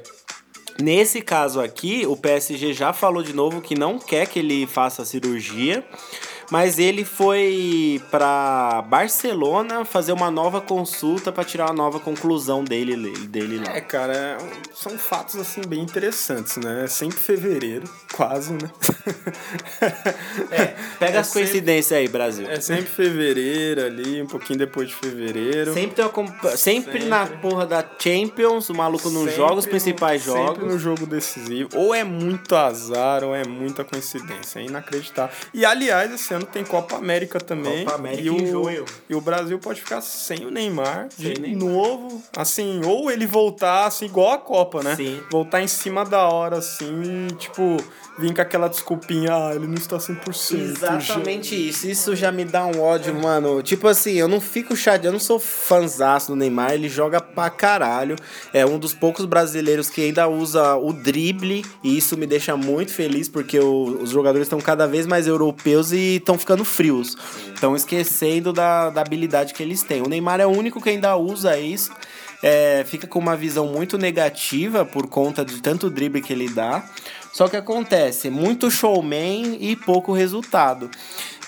Nesse 0.80 1.22
caso 1.22 1.62
aqui, 1.62 2.06
o 2.08 2.18
PSG 2.18 2.74
já 2.74 2.94
falou 2.94 3.22
de 3.22 3.32
novo 3.32 3.62
que 3.62 3.76
não 3.76 4.00
quer 4.00 4.28
que 4.28 4.40
ele 4.40 4.66
faça 4.66 5.04
a 5.04 5.06
cirurgia 5.06 5.84
mas 6.52 6.80
ele 6.80 7.06
foi 7.06 8.02
para 8.12 8.82
Barcelona 8.84 9.86
fazer 9.86 10.12
uma 10.12 10.30
nova 10.32 10.62
consulta 10.62 11.32
para 11.32 11.44
tirar 11.44 11.66
uma 11.66 11.74
nova 11.74 12.00
conclusão 12.00 12.64
dele, 12.64 12.96
dele 13.28 13.60
lá. 13.60 13.76
É, 13.76 13.82
cara, 13.82 14.14
é 14.14 14.38
são 14.74 14.98
fatos 14.98 15.36
assim 15.36 15.62
bem 15.62 15.82
interessantes, 15.82 16.58
né? 16.58 16.84
É 16.84 16.88
sempre 16.88 17.18
fevereiro, 17.18 17.90
quase, 18.14 18.54
né? 18.54 18.70
É, 20.52 20.76
pega 21.00 21.18
é 21.18 21.20
as 21.20 21.32
coincidências 21.32 21.86
sempre, 21.86 22.02
aí, 22.02 22.08
Brasil. 22.08 22.48
É 22.50 22.60
sempre 22.60 22.86
fevereiro 22.86 23.86
ali, 23.86 24.22
um 24.22 24.28
pouquinho 24.28 24.60
depois 24.60 24.90
de 24.90 24.96
fevereiro. 24.96 25.74
Sempre, 25.74 25.96
tem 25.96 26.06
uma, 26.06 26.58
sempre, 26.58 26.94
sempre. 26.94 27.06
na 27.06 27.26
porra 27.26 27.66
da 27.66 27.84
Champions, 28.00 28.70
o 28.70 28.74
maluco 28.74 29.10
não 29.10 29.28
joga 29.28 29.56
os 29.56 29.66
principais 29.66 30.26
no, 30.26 30.34
jogos. 30.34 30.50
Sempre 30.50 30.66
no 30.74 30.80
jogo 30.80 31.06
decisivo. 31.06 31.70
Ou 31.76 31.94
é 31.94 32.04
muito 32.04 32.56
azar, 32.56 33.24
ou 33.24 33.36
é 33.36 33.46
muita 33.46 33.84
coincidência. 33.84 34.60
É 34.60 34.66
inacreditável. 34.66 35.36
E 35.54 35.66
aliás, 35.66 36.12
esse 36.34 36.36
ano 36.36 36.46
tem 36.46 36.64
Copa 36.64 36.96
América 36.96 37.40
também. 37.40 37.86
Copa 37.86 37.98
América 37.98 38.22
e 38.24 38.30
o, 38.30 38.36
em 38.36 38.48
junho. 38.48 38.86
E 39.10 39.16
o 39.16 39.22
Brasil 39.22 39.60
pode 39.60 39.82
ficar 39.82 40.02
sem 40.02 40.46
o 40.46 40.52
Neymar 40.52 41.08
sem 41.10 41.34
de 41.34 41.42
Neymar. 41.42 41.70
novo. 41.70 42.22
Assim, 42.36 42.82
ou 42.84 43.12
ele 43.12 43.28
voltar 43.28 43.86
assim, 43.86 44.06
igual 44.06 44.32
a 44.32 44.38
Copa, 44.38 44.82
né? 44.84 44.96
Sim. 44.96 45.22
Voltar 45.32 45.62
em 45.62 45.68
cima 45.68 46.04
da 46.04 46.28
hora, 46.28 46.58
assim, 46.58 47.28
tipo 47.38 47.78
vir 48.18 48.34
com 48.34 48.42
aquela 48.42 48.68
desculpinha, 48.68 49.34
ah, 49.34 49.56
ele 49.56 49.68
não 49.68 49.76
está 49.76 49.98
100%. 49.98 50.60
Exatamente 50.60 51.50
já. 51.50 51.70
isso. 51.70 51.88
Isso 51.88 52.16
já 52.16 52.32
me 52.32 52.46
dá 52.46 52.66
um 52.66 52.80
ódio, 52.80 53.14
mano. 53.14 53.62
Tipo 53.64 53.88
assim, 53.88 54.14
eu 54.14 54.28
não 54.28 54.40
fico 54.40 54.76
chateado, 54.76 55.08
eu 55.08 55.12
não 55.12 55.20
sou 55.20 55.40
fanzaço 55.40 56.28
do 56.32 56.36
Neymar, 56.36 56.74
ele 56.74 56.88
joga 56.88 57.20
pra 57.20 57.50
caralho. 57.50 58.16
É 58.54 58.66
um 58.66 58.78
dos 58.78 58.94
poucos 58.94 59.26
brasileiros 59.26 59.90
que 59.90 60.02
ainda 60.02 60.28
usa 60.28 60.76
o 60.76 60.94
drible, 60.94 61.66
e 61.84 61.98
isso 61.98 62.16
me 62.16 62.28
deixa 62.28 62.56
muito 62.56 62.92
feliz, 62.92 63.28
porque 63.28 63.60
o, 63.60 64.00
os 64.02 64.12
jogadores 64.12 64.46
estão 64.46 64.62
cada 64.62 64.88
vez 64.88 65.08
mais 65.08 65.28
europeus 65.28 65.92
e 65.92 66.18
estão 66.18 66.38
ficando 66.38 66.64
frios. 66.64 67.18
Estão 67.54 67.76
esquecendo 67.76 68.54
da, 68.54 68.90
da 68.90 69.02
habilidade 69.02 69.54
que 69.54 69.64
eles 69.64 69.82
têm. 69.82 70.02
O 70.02 70.08
Neymar 70.08 70.40
é 70.40 70.46
o 70.46 70.52
único 70.52 70.82
que 70.82 70.90
ainda 70.90 71.16
usa 71.16 71.58
isso. 71.58 71.92
É, 72.44 72.84
fica 72.86 73.08
com 73.08 73.20
uma 73.20 73.38
visão 73.38 73.66
muito 73.68 73.98
negativa 73.98 74.84
por 74.86 75.08
conta 75.08 75.46
de 75.46 75.62
tanto 75.62 75.90
drible 75.90 76.22
que 76.22 76.34
ele 76.34 76.50
dá. 76.50 76.84
Só 77.32 77.48
que 77.48 77.56
acontece, 77.56 78.30
muito 78.30 78.70
showman 78.70 79.58
e 79.62 79.76
pouco 79.78 80.12
resultado. 80.12 80.92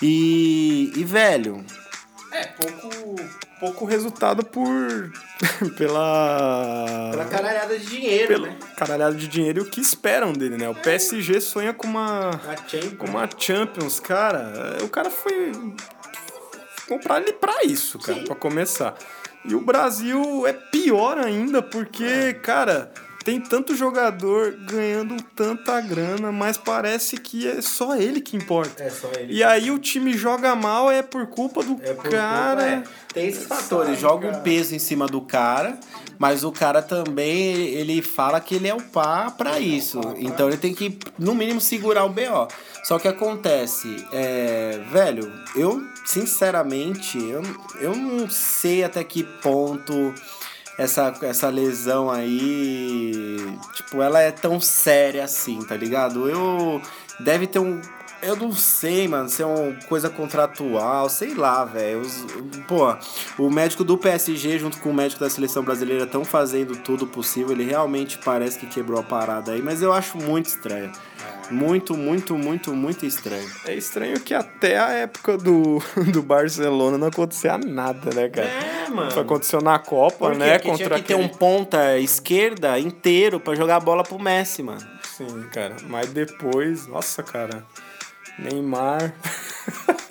E, 0.02 0.90
e 0.96 1.04
velho, 1.04 1.64
É, 2.32 2.46
pouco, 2.46 3.16
pouco 3.60 3.84
resultado 3.84 4.42
por. 4.44 5.12
pela. 5.76 7.08
Pela 7.12 7.24
caralhada 7.26 7.78
de 7.78 7.86
dinheiro, 7.86 8.28
pela 8.28 8.46
né? 8.48 8.56
caralhada 8.76 9.14
de 9.14 9.28
dinheiro 9.28 9.60
e 9.60 9.62
o 9.62 9.70
que 9.70 9.80
esperam 9.80 10.32
dele, 10.32 10.56
né? 10.56 10.68
O 10.68 10.74
PSG 10.74 11.40
sonha 11.40 11.72
com 11.72 11.86
uma. 11.86 12.30
Com 12.98 13.06
uma 13.06 13.28
Champions, 13.38 14.00
cara. 14.00 14.78
O 14.82 14.88
cara 14.88 15.08
foi. 15.10 15.52
comprar 16.88 17.20
ele 17.20 17.32
pra 17.32 17.62
isso, 17.64 17.98
cara, 17.98 18.18
Sim. 18.18 18.24
pra 18.24 18.34
começar. 18.34 18.94
E 19.48 19.54
o 19.54 19.60
Brasil 19.60 20.46
é 20.46 20.52
pior 20.52 21.18
ainda, 21.18 21.62
porque, 21.62 22.34
cara. 22.34 22.90
Tem 23.26 23.40
tanto 23.40 23.74
jogador 23.74 24.52
ganhando 24.52 25.20
tanta 25.34 25.80
grana, 25.80 26.30
mas 26.30 26.56
parece 26.56 27.16
que 27.16 27.44
é 27.44 27.60
só 27.60 27.96
ele 27.96 28.20
que 28.20 28.36
importa. 28.36 28.80
É 28.80 28.88
só 28.88 29.10
ele. 29.18 29.34
E 29.34 29.42
aí 29.42 29.68
o 29.68 29.80
time 29.80 30.12
joga 30.16 30.54
mal 30.54 30.88
é 30.88 31.02
por 31.02 31.26
culpa 31.26 31.60
do 31.64 31.76
É 31.82 31.92
por 31.92 32.08
cara. 32.08 32.62
culpa, 32.62 32.88
é. 32.88 33.12
Tem 33.12 33.26
esses 33.26 33.44
fatores. 33.44 33.98
Joga 33.98 34.28
um 34.28 34.42
peso 34.42 34.76
em 34.76 34.78
cima 34.78 35.08
do 35.08 35.20
cara, 35.20 35.76
mas 36.20 36.44
o 36.44 36.52
cara 36.52 36.80
também, 36.80 37.56
ele 37.56 38.00
fala 38.00 38.40
que 38.40 38.54
ele 38.54 38.68
é 38.68 38.74
o 38.74 38.80
pá 38.80 39.28
pra 39.28 39.58
isso. 39.58 40.00
Então 40.18 40.46
ele 40.46 40.56
tem 40.56 40.72
que, 40.72 40.96
no 41.18 41.34
mínimo, 41.34 41.60
segurar 41.60 42.04
o 42.04 42.08
BO. 42.08 42.46
Só 42.84 42.96
que 42.96 43.08
acontece, 43.08 44.06
é, 44.12 44.80
velho, 44.92 45.32
eu, 45.56 45.82
sinceramente, 46.04 47.18
eu, 47.18 47.42
eu 47.80 47.96
não 47.96 48.30
sei 48.30 48.84
até 48.84 49.02
que 49.02 49.24
ponto 49.24 50.14
essa, 50.78 51.14
essa 51.22 51.48
lesão 51.48 52.10
aí, 52.10 53.36
tipo, 53.74 54.02
ela 54.02 54.20
é 54.20 54.30
tão 54.30 54.60
séria 54.60 55.24
assim, 55.24 55.62
tá 55.64 55.76
ligado? 55.76 56.28
Eu. 56.28 56.80
Deve 57.20 57.46
ter 57.46 57.58
um. 57.58 57.80
Eu 58.22 58.34
não 58.34 58.50
sei, 58.52 59.06
mano, 59.06 59.28
se 59.28 59.42
é 59.42 59.46
uma 59.46 59.74
coisa 59.84 60.08
contratual, 60.08 61.08
sei 61.08 61.34
lá, 61.34 61.64
velho. 61.64 62.02
Pô, 62.66 62.94
o 63.38 63.50
médico 63.50 63.84
do 63.84 63.96
PSG 63.96 64.58
junto 64.58 64.80
com 64.80 64.90
o 64.90 64.94
médico 64.94 65.20
da 65.20 65.30
seleção 65.30 65.62
brasileira 65.62 66.04
estão 66.04 66.24
fazendo 66.24 66.76
tudo 66.76 67.06
possível. 67.06 67.52
Ele 67.52 67.64
realmente 67.64 68.18
parece 68.18 68.58
que 68.58 68.66
quebrou 68.66 68.98
a 68.98 69.02
parada 69.02 69.52
aí, 69.52 69.62
mas 69.62 69.82
eu 69.82 69.92
acho 69.92 70.18
muito 70.18 70.46
estranho. 70.46 70.90
Muito, 71.50 71.96
muito, 71.96 72.36
muito, 72.36 72.74
muito 72.74 73.06
estranho. 73.06 73.48
É 73.64 73.74
estranho 73.74 74.18
que 74.20 74.34
até 74.34 74.78
a 74.78 74.90
época 74.90 75.36
do, 75.38 75.80
do 76.12 76.22
Barcelona 76.22 76.98
não 76.98 77.08
acontecia 77.08 77.56
nada, 77.58 78.10
né, 78.14 78.28
cara? 78.28 78.48
É, 78.48 78.88
mano. 78.90 79.08
Isso 79.08 79.20
aconteceu 79.20 79.60
na 79.60 79.78
Copa, 79.78 80.34
né? 80.34 80.58
Porque 80.58 80.74
tinha 80.74 80.88
contra 80.88 80.98
que 81.00 81.08
ter 81.08 81.14
um 81.14 81.24
aquele- 81.26 81.38
ponta 81.38 81.98
esquerda 81.98 82.78
inteiro 82.78 83.38
pra 83.38 83.54
jogar 83.54 83.76
a 83.76 83.80
bola 83.80 84.02
pro 84.02 84.18
Messi, 84.18 84.62
mano. 84.62 84.84
Sim, 85.16 85.44
cara. 85.52 85.76
Mas 85.88 86.08
depois, 86.10 86.86
nossa, 86.86 87.22
cara. 87.22 87.64
Neymar. 88.38 89.14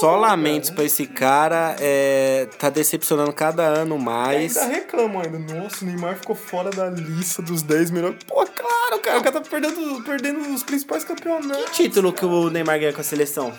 Só 0.00 0.16
lamentos 0.16 0.70
pra 0.70 0.84
esse 0.84 1.06
cara, 1.06 1.76
é, 1.80 2.48
tá 2.58 2.70
decepcionando 2.70 3.32
cada 3.32 3.62
ano 3.64 3.98
mais. 3.98 4.56
Ainda 4.56 4.74
reclamam 4.74 5.22
ainda. 5.22 5.38
Nossa, 5.38 5.84
o 5.84 5.88
Neymar 5.88 6.16
ficou 6.16 6.36
fora 6.36 6.70
da 6.70 6.88
lista 6.88 7.42
dos 7.42 7.62
10 7.62 7.90
melhores. 7.90 8.18
Pô, 8.24 8.46
claro, 8.46 9.02
cara. 9.02 9.18
O 9.18 9.22
cara 9.22 9.32
tá 9.32 9.40
perdendo, 9.40 10.02
perdendo 10.04 10.40
os 10.54 10.62
principais 10.62 11.04
campeonatos. 11.04 11.76
título 11.76 12.12
que 12.12 12.24
o 12.24 12.50
Neymar 12.50 12.78
ganha 12.78 12.92
com 12.92 13.00
a 13.00 13.04
seleção? 13.04 13.52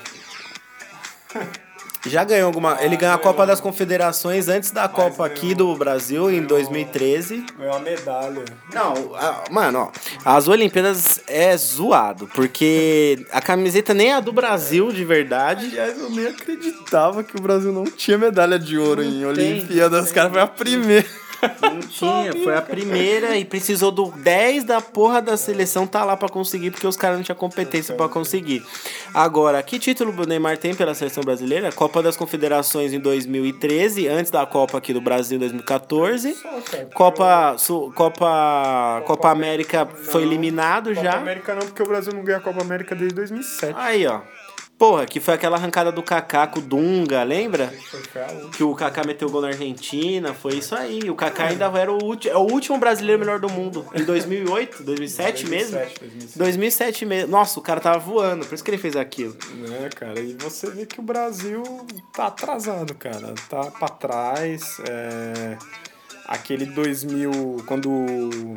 Já 2.05 2.23
ganhou 2.23 2.47
alguma. 2.47 2.77
Ele 2.81 2.95
ganhou 2.95 3.15
a 3.15 3.17
Copa 3.19 3.45
das 3.45 3.59
Confederações 3.59 4.47
antes 4.47 4.71
da 4.71 4.87
Copa 4.87 5.25
aqui 5.25 5.53
do 5.53 5.75
Brasil, 5.75 6.31
em 6.31 6.41
2013. 6.43 7.45
Ganhou 7.57 7.73
uma 7.73 7.79
medalha. 7.81 8.45
Não, 8.73 9.15
a- 9.15 9.43
mano, 9.51 9.79
ó. 9.79 9.91
As 10.23 10.47
Olimpíadas 10.47 11.19
é 11.27 11.55
zoado, 11.57 12.27
porque 12.33 13.25
a 13.31 13.41
camiseta 13.41 13.93
nem 13.93 14.11
é 14.11 14.15
a 14.15 14.19
do 14.21 14.31
Brasil 14.31 14.91
de 14.93 15.03
verdade. 15.03 15.65
Aliás, 15.67 15.99
eu 15.99 16.09
nem 16.09 16.27
acreditava 16.27 17.23
que 17.23 17.35
o 17.35 17.41
Brasil 17.41 17.71
não 17.73 17.83
tinha 17.83 18.17
medalha 18.17 18.57
de 18.57 18.77
ouro 18.77 19.03
em 19.03 19.11
tem, 19.11 19.25
Olimpíadas. 19.25 20.05
não 20.05 20.11
caras 20.13 20.31
foi 20.31 20.41
a 20.41 20.47
primeira. 20.47 21.05
Não 21.61 21.79
tinha, 21.79 22.33
foi 22.43 22.55
a 22.55 22.61
primeira 22.61 23.37
e 23.37 23.45
precisou 23.45 23.91
do 23.91 24.11
10 24.11 24.63
da 24.65 24.81
porra 24.81 25.21
da 25.21 25.37
seleção 25.37 25.87
tá 25.87 26.03
lá 26.03 26.17
pra 26.17 26.27
conseguir, 26.29 26.71
porque 26.71 26.85
os 26.87 26.97
caras 26.97 27.17
não 27.17 27.23
tinham 27.23 27.37
competência 27.37 27.95
pra 27.95 28.09
conseguir. 28.09 28.65
Agora, 29.13 29.61
que 29.63 29.79
título 29.79 30.13
o 30.21 30.25
Neymar 30.25 30.57
tem 30.57 30.73
pela 30.75 30.93
seleção 30.93 31.23
brasileira? 31.23 31.71
Copa 31.71 32.01
das 32.03 32.17
Confederações 32.17 32.93
em 32.93 32.99
2013, 32.99 34.07
antes 34.07 34.31
da 34.31 34.45
Copa 34.45 34.77
aqui 34.77 34.93
do 34.93 35.01
Brasil 35.01 35.37
em 35.37 35.39
2014. 35.39 36.35
Copa, 36.93 37.55
Su- 37.57 37.91
Copa, 37.95 39.01
Copa 39.05 39.29
América 39.29 39.85
foi 39.85 40.23
eliminado 40.23 40.89
Copa 40.89 41.01
já. 41.03 41.13
América 41.17 41.53
não, 41.55 41.61
porque 41.61 41.83
o 41.83 41.87
Brasil 41.87 42.13
não 42.13 42.23
ganha 42.23 42.37
a 42.39 42.41
Copa 42.41 42.61
América 42.61 42.95
desde 42.95 43.15
2007. 43.15 43.73
Aí, 43.77 44.05
ó. 44.05 44.21
Porra, 44.79 45.05
que 45.05 45.19
foi 45.19 45.33
aquela 45.33 45.57
arrancada 45.57 45.91
do 45.91 46.01
Kaká 46.01 46.47
com 46.47 46.59
o 46.59 46.61
Dunga, 46.61 47.21
lembra? 47.23 47.65
Última. 47.93 48.49
Que 48.55 48.63
o 48.63 48.73
Kaká 48.73 49.03
meteu 49.05 49.29
gol 49.29 49.41
na 49.41 49.49
Argentina, 49.49 50.33
foi 50.33 50.55
isso 50.55 50.73
aí. 50.73 51.09
O 51.09 51.15
Kaká 51.15 51.47
ainda 51.47 51.65
era 51.77 51.91
o 51.91 52.01
último, 52.01 52.33
é 52.33 52.37
o 52.37 52.43
último 52.49 52.77
brasileiro 52.77 53.19
melhor 53.19 53.39
do 53.39 53.49
mundo. 53.49 53.85
Em 53.93 54.05
2008, 54.05 54.81
2007 54.83 55.47
mesmo? 55.51 55.71
2007, 55.77 55.99
2007. 55.99 56.37
2007 56.39 57.05
mesmo. 57.05 57.29
Nossa, 57.31 57.59
o 57.59 57.61
cara 57.61 57.81
tava 57.81 57.99
voando, 57.99 58.45
por 58.45 58.55
isso 58.55 58.63
que 58.63 58.71
ele 58.71 58.77
fez 58.77 58.95
aquilo. 58.95 59.35
Né, 59.55 59.89
cara? 59.93 60.17
E 60.17 60.33
você 60.39 60.69
vê 60.71 60.85
que 60.85 61.01
o 61.01 61.03
Brasil 61.03 61.61
tá 62.13 62.27
atrasado, 62.27 62.95
cara. 62.95 63.33
Tá 63.49 63.65
pra 63.71 63.89
trás. 63.89 64.77
É... 64.89 65.57
Aquele 66.25 66.65
2000, 66.67 67.63
quando 67.65 67.89
o- 67.89 68.55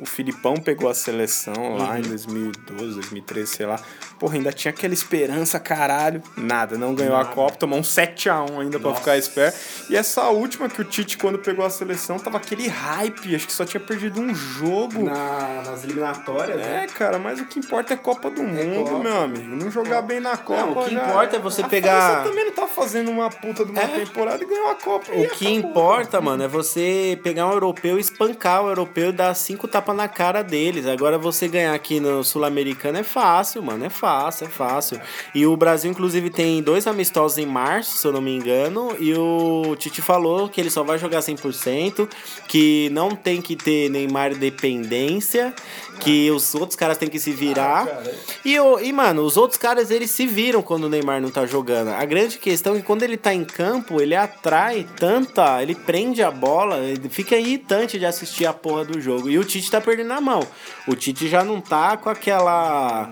o 0.00 0.04
Filipão 0.06 0.54
pegou 0.56 0.90
a 0.90 0.94
seleção 0.94 1.76
lá 1.76 1.96
em 1.98 2.02
2012, 2.02 2.94
2013, 2.94 3.46
sei 3.48 3.66
lá. 3.66 3.80
Porra, 4.24 4.36
ainda 4.36 4.52
tinha 4.54 4.70
aquela 4.72 4.94
esperança, 4.94 5.60
caralho. 5.60 6.22
Nada, 6.34 6.78
não 6.78 6.94
ganhou 6.94 7.14
a 7.14 7.26
Copa, 7.26 7.58
tomou 7.58 7.78
um 7.78 7.82
7x1 7.82 8.58
ainda 8.58 8.80
pra 8.80 8.94
ficar 8.94 9.18
esperto. 9.18 9.58
E 9.90 9.94
essa 9.94 10.22
última 10.30 10.66
que 10.66 10.80
o 10.80 10.84
Tite, 10.84 11.18
quando 11.18 11.38
pegou 11.38 11.62
a 11.62 11.68
seleção, 11.68 12.18
tava 12.18 12.38
aquele 12.38 12.66
hype. 12.66 13.34
Acho 13.36 13.46
que 13.46 13.52
só 13.52 13.66
tinha 13.66 13.80
perdido 13.82 14.18
um 14.22 14.34
jogo. 14.34 15.04
Na- 15.04 15.62
nas 15.66 15.84
eliminatórias, 15.84 16.56
né? 16.56 16.84
É, 16.84 16.86
cara, 16.86 17.18
mas 17.18 17.38
o 17.38 17.44
que 17.44 17.58
importa 17.58 17.92
é 17.92 17.96
Copa 17.98 18.30
do 18.30 18.42
Mundo, 18.42 18.88
Copa. 18.92 19.02
meu 19.04 19.22
amigo. 19.24 19.56
Não 19.56 19.70
jogar 19.70 20.00
bem 20.00 20.20
na 20.20 20.38
Copa. 20.38 20.58
Não, 20.62 20.72
o 20.72 20.84
que 20.86 20.94
já 20.94 21.04
importa 21.06 21.36
é 21.36 21.38
você 21.38 21.60
A 21.60 21.68
pegar- 21.68 22.10
França 22.14 22.28
também 22.30 22.46
não 22.46 22.52
tá 22.52 22.66
fazendo 22.66 23.10
uma 23.10 23.28
puta 23.28 23.62
de 23.62 23.72
uma 23.72 23.82
É. 23.82 23.88
temporada 23.88 24.42
e 24.42 24.46
ganhou 24.46 24.70
a 24.70 24.74
Copa. 24.74 25.12
O 25.12 25.28
que 25.28 25.46
acabou. 25.46 25.50
importa, 25.52 26.20
mano, 26.22 26.42
é 26.44 26.48
você 26.48 27.20
pegar 27.22 27.46
um 27.46 27.52
europeu 27.52 27.98
e 27.98 28.00
espancar 28.00 28.64
o 28.64 28.68
europeu 28.70 29.10
e 29.10 29.12
dar 29.12 29.34
cinco 29.34 29.68
tapas 29.68 29.94
na 29.94 30.08
cara 30.08 30.40
deles. 30.42 30.86
Agora 30.86 31.18
você 31.18 31.46
ganhar 31.46 31.74
aqui 31.74 32.00
no 32.00 32.24
Sul-Americano 32.24 32.96
é 32.96 33.02
fácil, 33.02 33.62
mano. 33.62 33.84
É 33.84 33.90
fácil, 33.90 34.13
é 34.18 34.48
fácil. 34.48 35.00
E 35.34 35.46
o 35.46 35.56
Brasil, 35.56 35.90
inclusive, 35.90 36.30
tem 36.30 36.62
dois 36.62 36.86
amistosos 36.86 37.38
em 37.38 37.46
março, 37.46 37.96
se 37.98 38.06
eu 38.06 38.12
não 38.12 38.20
me 38.20 38.34
engano. 38.34 38.94
E 38.98 39.12
o 39.14 39.74
Tite 39.78 40.00
falou 40.02 40.48
que 40.48 40.60
ele 40.60 40.70
só 40.70 40.82
vai 40.82 40.98
jogar 40.98 41.20
100%, 41.20 42.08
que 42.48 42.88
não 42.92 43.10
tem 43.14 43.40
que 43.42 43.56
ter 43.56 43.88
Neymar 43.90 44.34
dependência, 44.34 45.54
que 46.00 46.30
os 46.30 46.54
outros 46.54 46.76
caras 46.76 46.98
têm 46.98 47.08
que 47.08 47.18
se 47.18 47.32
virar. 47.32 47.86
cara. 47.86 48.14
E, 48.44 48.58
o- 48.58 48.80
e, 48.80 48.92
mano, 48.92 49.22
os 49.22 49.36
outros 49.36 49.58
caras, 49.58 49.90
eles 49.90 50.10
se 50.10 50.26
viram 50.26 50.60
quando 50.62 50.84
o 50.84 50.88
Neymar 50.88 51.20
não 51.20 51.30
tá 51.30 51.46
jogando. 51.46 51.88
A 51.88 52.04
grande 52.04 52.38
questão 52.38 52.74
é 52.74 52.78
que 52.78 52.82
quando 52.82 53.02
ele 53.02 53.16
tá 53.16 53.32
em 53.32 53.44
campo, 53.44 54.00
ele 54.00 54.14
atrai 54.14 54.86
tanta... 54.98 55.62
Ele 55.62 55.74
prende 55.74 56.22
a 56.22 56.30
bola, 56.30 56.78
ele 56.78 57.08
fica 57.08 57.36
irritante 57.36 57.98
de 57.98 58.04
assistir 58.06 58.46
a 58.46 58.52
porra 58.52 58.84
do 58.84 59.00
jogo. 59.00 59.30
E 59.30 59.38
o 59.38 59.44
Tite 59.44 59.70
tá 59.70 59.80
perdendo 59.80 60.12
a 60.12 60.20
mão. 60.20 60.40
O 60.88 60.94
Tite 60.94 61.28
já 61.28 61.44
não 61.44 61.60
tá 61.60 61.96
com 61.96 62.10
aquela... 62.10 63.10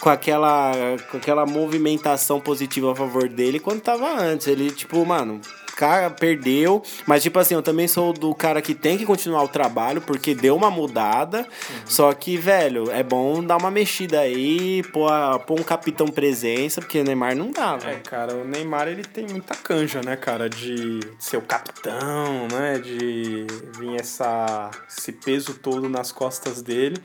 Com 0.00 0.08
aquela, 0.08 0.72
com 1.10 1.18
aquela 1.18 1.44
movimentação 1.44 2.40
positiva 2.40 2.92
a 2.92 2.96
favor 2.96 3.28
dele 3.28 3.60
quando 3.60 3.80
tava 3.82 4.08
antes. 4.18 4.46
Ele, 4.46 4.70
tipo, 4.70 5.04
mano, 5.04 5.40
cara 5.76 6.10
perdeu. 6.10 6.82
Mas, 7.06 7.22
tipo 7.22 7.38
assim, 7.38 7.54
eu 7.54 7.62
também 7.62 7.86
sou 7.86 8.12
do 8.12 8.34
cara 8.34 8.62
que 8.62 8.74
tem 8.74 8.96
que 8.98 9.04
continuar 9.04 9.42
o 9.42 9.48
trabalho, 9.48 10.00
porque 10.00 10.34
deu 10.34 10.56
uma 10.56 10.70
mudada. 10.70 11.46
Só 11.84 12.12
que, 12.14 12.36
velho, 12.38 12.90
é 12.90 13.02
bom 13.02 13.42
dar 13.44 13.56
uma 13.58 13.70
mexida 13.70 14.20
aí, 14.20 14.82
pôr, 14.92 15.10
a- 15.12 15.38
pôr 15.38 15.60
um 15.60 15.62
capitão 15.62 16.06
presença, 16.08 16.80
porque 16.80 16.98
o 17.00 17.04
Neymar 17.04 17.36
não 17.36 17.50
dá, 17.50 17.74
É, 17.74 17.78
velho. 17.78 18.00
cara, 18.02 18.34
o 18.34 18.44
Neymar 18.44 18.88
ele 18.88 19.04
tem 19.04 19.26
muita 19.26 19.54
canja, 19.54 20.00
né, 20.02 20.16
cara, 20.16 20.48
de 20.48 21.00
ser 21.18 21.36
o 21.36 21.42
capitão, 21.42 22.46
né, 22.52 22.78
de 22.78 23.46
vir 23.78 24.00
essa, 24.00 24.70
esse 24.88 25.12
peso 25.12 25.54
todo 25.54 25.88
nas 25.90 26.10
costas 26.12 26.62
dele. 26.62 26.96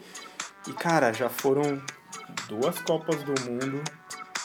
E, 0.68 0.74
cara, 0.74 1.14
já 1.14 1.30
foram 1.30 1.80
duas 2.48 2.80
Copas 2.80 3.24
do 3.24 3.34
Mundo, 3.50 3.82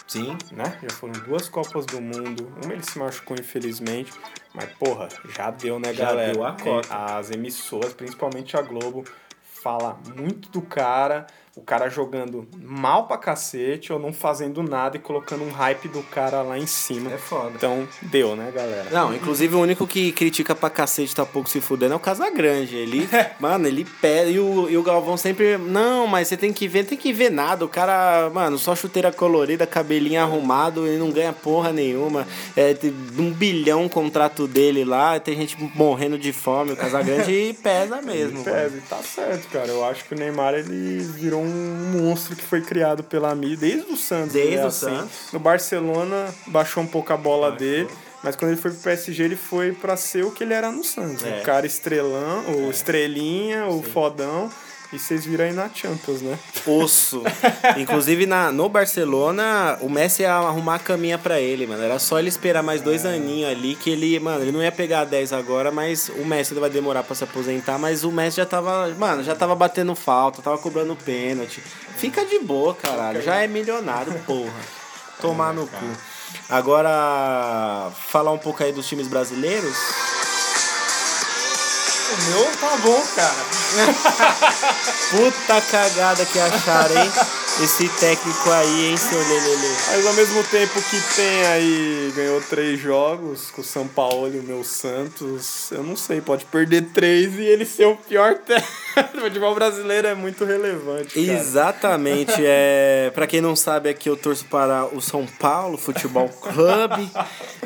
Sim. 0.06 0.36
né? 0.52 0.78
Já 0.82 0.90
foram 0.96 1.12
duas 1.24 1.48
Copas 1.48 1.86
do 1.86 2.00
Mundo. 2.00 2.52
Uma 2.64 2.72
ele 2.72 2.82
se 2.82 2.98
machucou, 2.98 3.36
infelizmente. 3.38 4.12
Mas, 4.54 4.72
porra, 4.72 5.08
já 5.36 5.50
deu, 5.50 5.78
né, 5.78 5.92
Já 5.94 6.06
galera? 6.06 6.32
deu 6.32 6.44
a 6.44 6.52
cota. 6.52 6.94
As 6.94 7.30
emissoras, 7.30 7.92
principalmente 7.92 8.56
a 8.56 8.62
Globo, 8.62 9.04
fala 9.42 9.98
muito 10.16 10.48
do 10.50 10.62
cara. 10.62 11.26
O 11.56 11.62
cara 11.62 11.88
jogando 11.88 12.46
mal 12.62 13.06
pra 13.06 13.18
cacete 13.18 13.92
ou 13.92 13.98
não 13.98 14.12
fazendo 14.12 14.62
nada 14.62 14.96
e 14.96 15.00
colocando 15.00 15.42
um 15.42 15.50
hype 15.50 15.88
do 15.88 16.02
cara 16.02 16.42
lá 16.42 16.56
em 16.56 16.66
cima. 16.66 17.12
É 17.12 17.18
foda. 17.18 17.52
Então, 17.56 17.88
deu, 18.02 18.36
né, 18.36 18.52
galera? 18.54 18.88
Não, 18.90 19.14
inclusive 19.14 19.54
o 19.56 19.60
único 19.60 19.86
que 19.86 20.12
critica 20.12 20.54
pra 20.54 20.70
cacete 20.70 21.14
tá 21.14 21.26
pouco 21.26 21.48
se 21.48 21.60
fudendo 21.60 21.94
é 21.94 21.96
o 21.96 22.00
Casagrande. 22.00 22.76
Ele, 22.76 23.08
mano, 23.40 23.66
ele 23.66 23.84
pede. 24.00 24.32
E 24.32 24.38
o, 24.38 24.70
e 24.70 24.76
o 24.76 24.82
Galvão 24.82 25.16
sempre. 25.16 25.58
Não, 25.58 26.06
mas 26.06 26.28
você 26.28 26.36
tem 26.36 26.52
que 26.52 26.68
ver, 26.68 26.84
tem 26.84 26.96
que 26.96 27.12
ver 27.12 27.30
nada. 27.30 27.64
O 27.64 27.68
cara, 27.68 28.30
mano, 28.30 28.56
só 28.56 28.76
chuteira 28.76 29.10
colorida, 29.12 29.66
cabelinho 29.66 30.20
arrumado, 30.20 30.86
ele 30.86 30.98
não 30.98 31.10
ganha 31.10 31.32
porra 31.32 31.72
nenhuma. 31.72 32.28
É, 32.56 32.76
um 33.18 33.32
bilhão 33.32 33.86
o 33.86 33.90
contrato 33.90 34.46
dele 34.46 34.84
lá, 34.84 35.18
tem 35.18 35.36
gente 35.36 35.56
morrendo 35.74 36.16
de 36.16 36.32
fome. 36.32 36.72
O 36.72 36.76
Casagrande 36.76 37.56
pesa 37.60 38.00
mesmo. 38.00 38.38
Ele 38.38 38.44
pesa, 38.44 38.76
e 38.76 38.80
tá 38.82 38.98
certo, 38.98 39.48
cara. 39.48 39.68
Eu 39.68 39.84
acho 39.84 40.04
que 40.04 40.14
o 40.14 40.18
Neymar 40.18 40.54
ele 40.54 41.02
virou 41.02 41.40
um 41.40 41.49
monstro 41.50 42.36
que 42.36 42.42
foi 42.42 42.60
criado 42.60 43.02
pela 43.02 43.34
mídia 43.34 43.56
desde 43.58 43.92
o 43.92 43.96
Santos. 43.96 44.32
Desde 44.32 44.56
né, 44.56 44.64
o 44.64 44.66
assim. 44.68 44.86
Santos. 44.86 45.32
No 45.32 45.38
Barcelona 45.38 46.34
baixou 46.46 46.82
um 46.82 46.86
pouco 46.86 47.12
a 47.12 47.16
bola 47.16 47.52
dele. 47.52 47.88
Mas 48.22 48.36
quando 48.36 48.52
ele 48.52 48.60
foi 48.60 48.70
pro 48.70 48.80
PSG, 48.80 49.22
ele 49.22 49.36
foi 49.36 49.72
pra 49.72 49.96
ser 49.96 50.24
o 50.24 50.30
que 50.30 50.44
ele 50.44 50.52
era 50.52 50.70
no 50.70 50.84
Santos. 50.84 51.24
É. 51.24 51.40
O 51.40 51.42
cara 51.42 51.66
estrelão, 51.66 52.44
o 52.48 52.70
estrelinha, 52.70 53.66
o 53.66 53.82
fodão. 53.82 54.50
E 54.92 54.98
vocês 54.98 55.24
viram 55.24 55.44
aí 55.44 55.52
na 55.52 55.70
Champions, 55.72 56.20
né? 56.20 56.36
Osso. 56.66 57.22
Inclusive 57.78 58.26
na, 58.26 58.50
no 58.50 58.68
Barcelona, 58.68 59.78
o 59.80 59.88
Messi 59.88 60.22
ia 60.22 60.34
arrumar 60.34 60.76
a 60.76 60.78
caminha 60.80 61.16
pra 61.16 61.40
ele, 61.40 61.64
mano. 61.64 61.80
Era 61.80 62.00
só 62.00 62.18
ele 62.18 62.28
esperar 62.28 62.60
mais 62.60 62.82
dois 62.82 63.06
aninhos 63.06 63.50
ali 63.50 63.76
que 63.76 63.88
ele, 63.88 64.18
mano, 64.18 64.42
ele 64.42 64.50
não 64.50 64.60
ia 64.60 64.72
pegar 64.72 65.04
10 65.04 65.32
agora, 65.32 65.70
mas 65.70 66.08
o 66.08 66.24
Messi 66.24 66.54
vai 66.54 66.68
demorar 66.68 67.04
pra 67.04 67.14
se 67.14 67.22
aposentar, 67.22 67.78
mas 67.78 68.02
o 68.02 68.10
Messi 68.10 68.38
já 68.38 68.46
tava, 68.46 68.88
mano, 68.98 69.22
já 69.22 69.36
tava 69.36 69.54
batendo 69.54 69.94
falta, 69.94 70.42
tava 70.42 70.58
cobrando 70.58 70.96
pênalti. 70.96 71.62
Fica 71.96 72.24
de 72.24 72.40
boa, 72.40 72.74
caralho. 72.74 73.22
Já 73.22 73.36
é 73.36 73.46
milionário, 73.46 74.12
porra. 74.26 74.80
Tomar 75.20 75.54
no 75.54 75.68
cu. 75.68 75.86
Agora, 76.48 77.92
falar 78.08 78.32
um 78.32 78.38
pouco 78.38 78.62
aí 78.64 78.72
dos 78.72 78.88
times 78.88 79.06
brasileiros. 79.06 79.76
O 82.12 82.24
meu 82.30 82.50
tá 82.56 82.76
bom, 82.78 83.02
cara. 83.14 83.46
Puta 85.10 85.60
cagada 85.60 86.26
que 86.26 86.40
acharam, 86.40 87.02
hein? 87.02 87.12
Esse 87.58 87.88
técnico 88.00 88.50
aí, 88.50 88.86
hein, 88.86 88.96
seu 88.96 89.18
Lelele. 89.18 89.76
Mas 89.88 90.06
ao 90.06 90.14
mesmo 90.14 90.42
tempo 90.44 90.80
que 90.82 91.14
tem 91.14 91.46
aí, 91.46 92.12
ganhou 92.16 92.40
três 92.40 92.80
jogos 92.80 93.50
com 93.50 93.60
o 93.60 93.64
São 93.64 93.86
Paulo 93.86 94.34
e 94.34 94.38
o 94.38 94.42
meu 94.42 94.64
Santos, 94.64 95.70
eu 95.70 95.82
não 95.82 95.94
sei, 95.94 96.22
pode 96.22 96.46
perder 96.46 96.86
três 96.92 97.34
e 97.34 97.42
ele 97.42 97.66
ser 97.66 97.86
o 97.86 97.96
pior 97.96 98.38
técnico. 98.46 98.80
O 99.14 99.20
futebol 99.20 99.54
brasileiro 99.54 100.08
é 100.08 100.14
muito 100.14 100.44
relevante. 100.44 101.14
Cara. 101.14 101.38
Exatamente. 101.38 102.32
É, 102.38 103.10
para 103.14 103.26
quem 103.26 103.40
não 103.40 103.54
sabe, 103.54 103.90
aqui 103.90 104.08
eu 104.08 104.16
torço 104.16 104.46
para 104.46 104.86
o 104.86 105.00
São 105.00 105.26
Paulo 105.26 105.76
Futebol 105.76 106.28
Clube. 106.28 107.10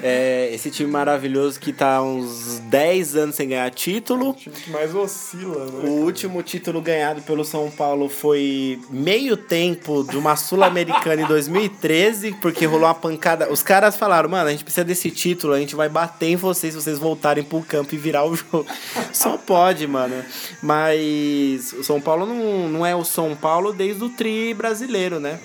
É, 0.02 0.50
esse 0.52 0.70
time 0.70 0.90
maravilhoso 0.90 1.60
que 1.60 1.72
tá 1.72 1.96
há 1.96 2.02
uns 2.02 2.58
10 2.64 3.16
anos 3.16 3.36
sem 3.36 3.48
ganhar 3.48 3.70
título. 3.70 4.30
O 4.30 4.34
time 4.34 4.56
que 4.56 4.70
mais 4.70 4.94
oscila, 4.94 5.66
né? 5.66 5.88
O 5.88 6.04
último 6.04 6.42
título 6.42 6.80
ganhado 6.82 7.22
pelo 7.22 7.44
São 7.44 7.70
Paulo 7.70 8.08
foi 8.08 8.80
meio 8.90 9.36
tempo 9.36 9.83
de 10.04 10.16
uma 10.16 10.36
Sul-Americana 10.36 11.22
em 11.22 11.26
2013, 11.26 12.36
porque 12.40 12.66
rolou 12.66 12.86
uma 12.86 12.94
pancada. 12.94 13.50
Os 13.52 13.62
caras 13.62 13.96
falaram, 13.96 14.28
mano, 14.28 14.48
a 14.48 14.50
gente 14.50 14.64
precisa 14.64 14.84
desse 14.84 15.10
título, 15.10 15.52
a 15.52 15.58
gente 15.58 15.74
vai 15.74 15.88
bater 15.88 16.28
em 16.28 16.36
vocês 16.36 16.72
se 16.72 16.80
vocês 16.80 16.98
voltarem 16.98 17.44
pro 17.44 17.60
campo 17.62 17.94
e 17.94 17.98
virar 17.98 18.24
o 18.24 18.34
jogo. 18.34 18.66
Só 19.12 19.36
pode, 19.36 19.86
mano. 19.86 20.24
Mas 20.62 21.72
o 21.72 21.84
São 21.84 22.00
Paulo 22.00 22.26
não, 22.26 22.68
não 22.68 22.86
é 22.86 22.94
o 22.94 23.04
São 23.04 23.36
Paulo 23.36 23.72
desde 23.72 24.02
o 24.02 24.08
tri 24.08 24.54
brasileiro, 24.54 25.20
né? 25.20 25.38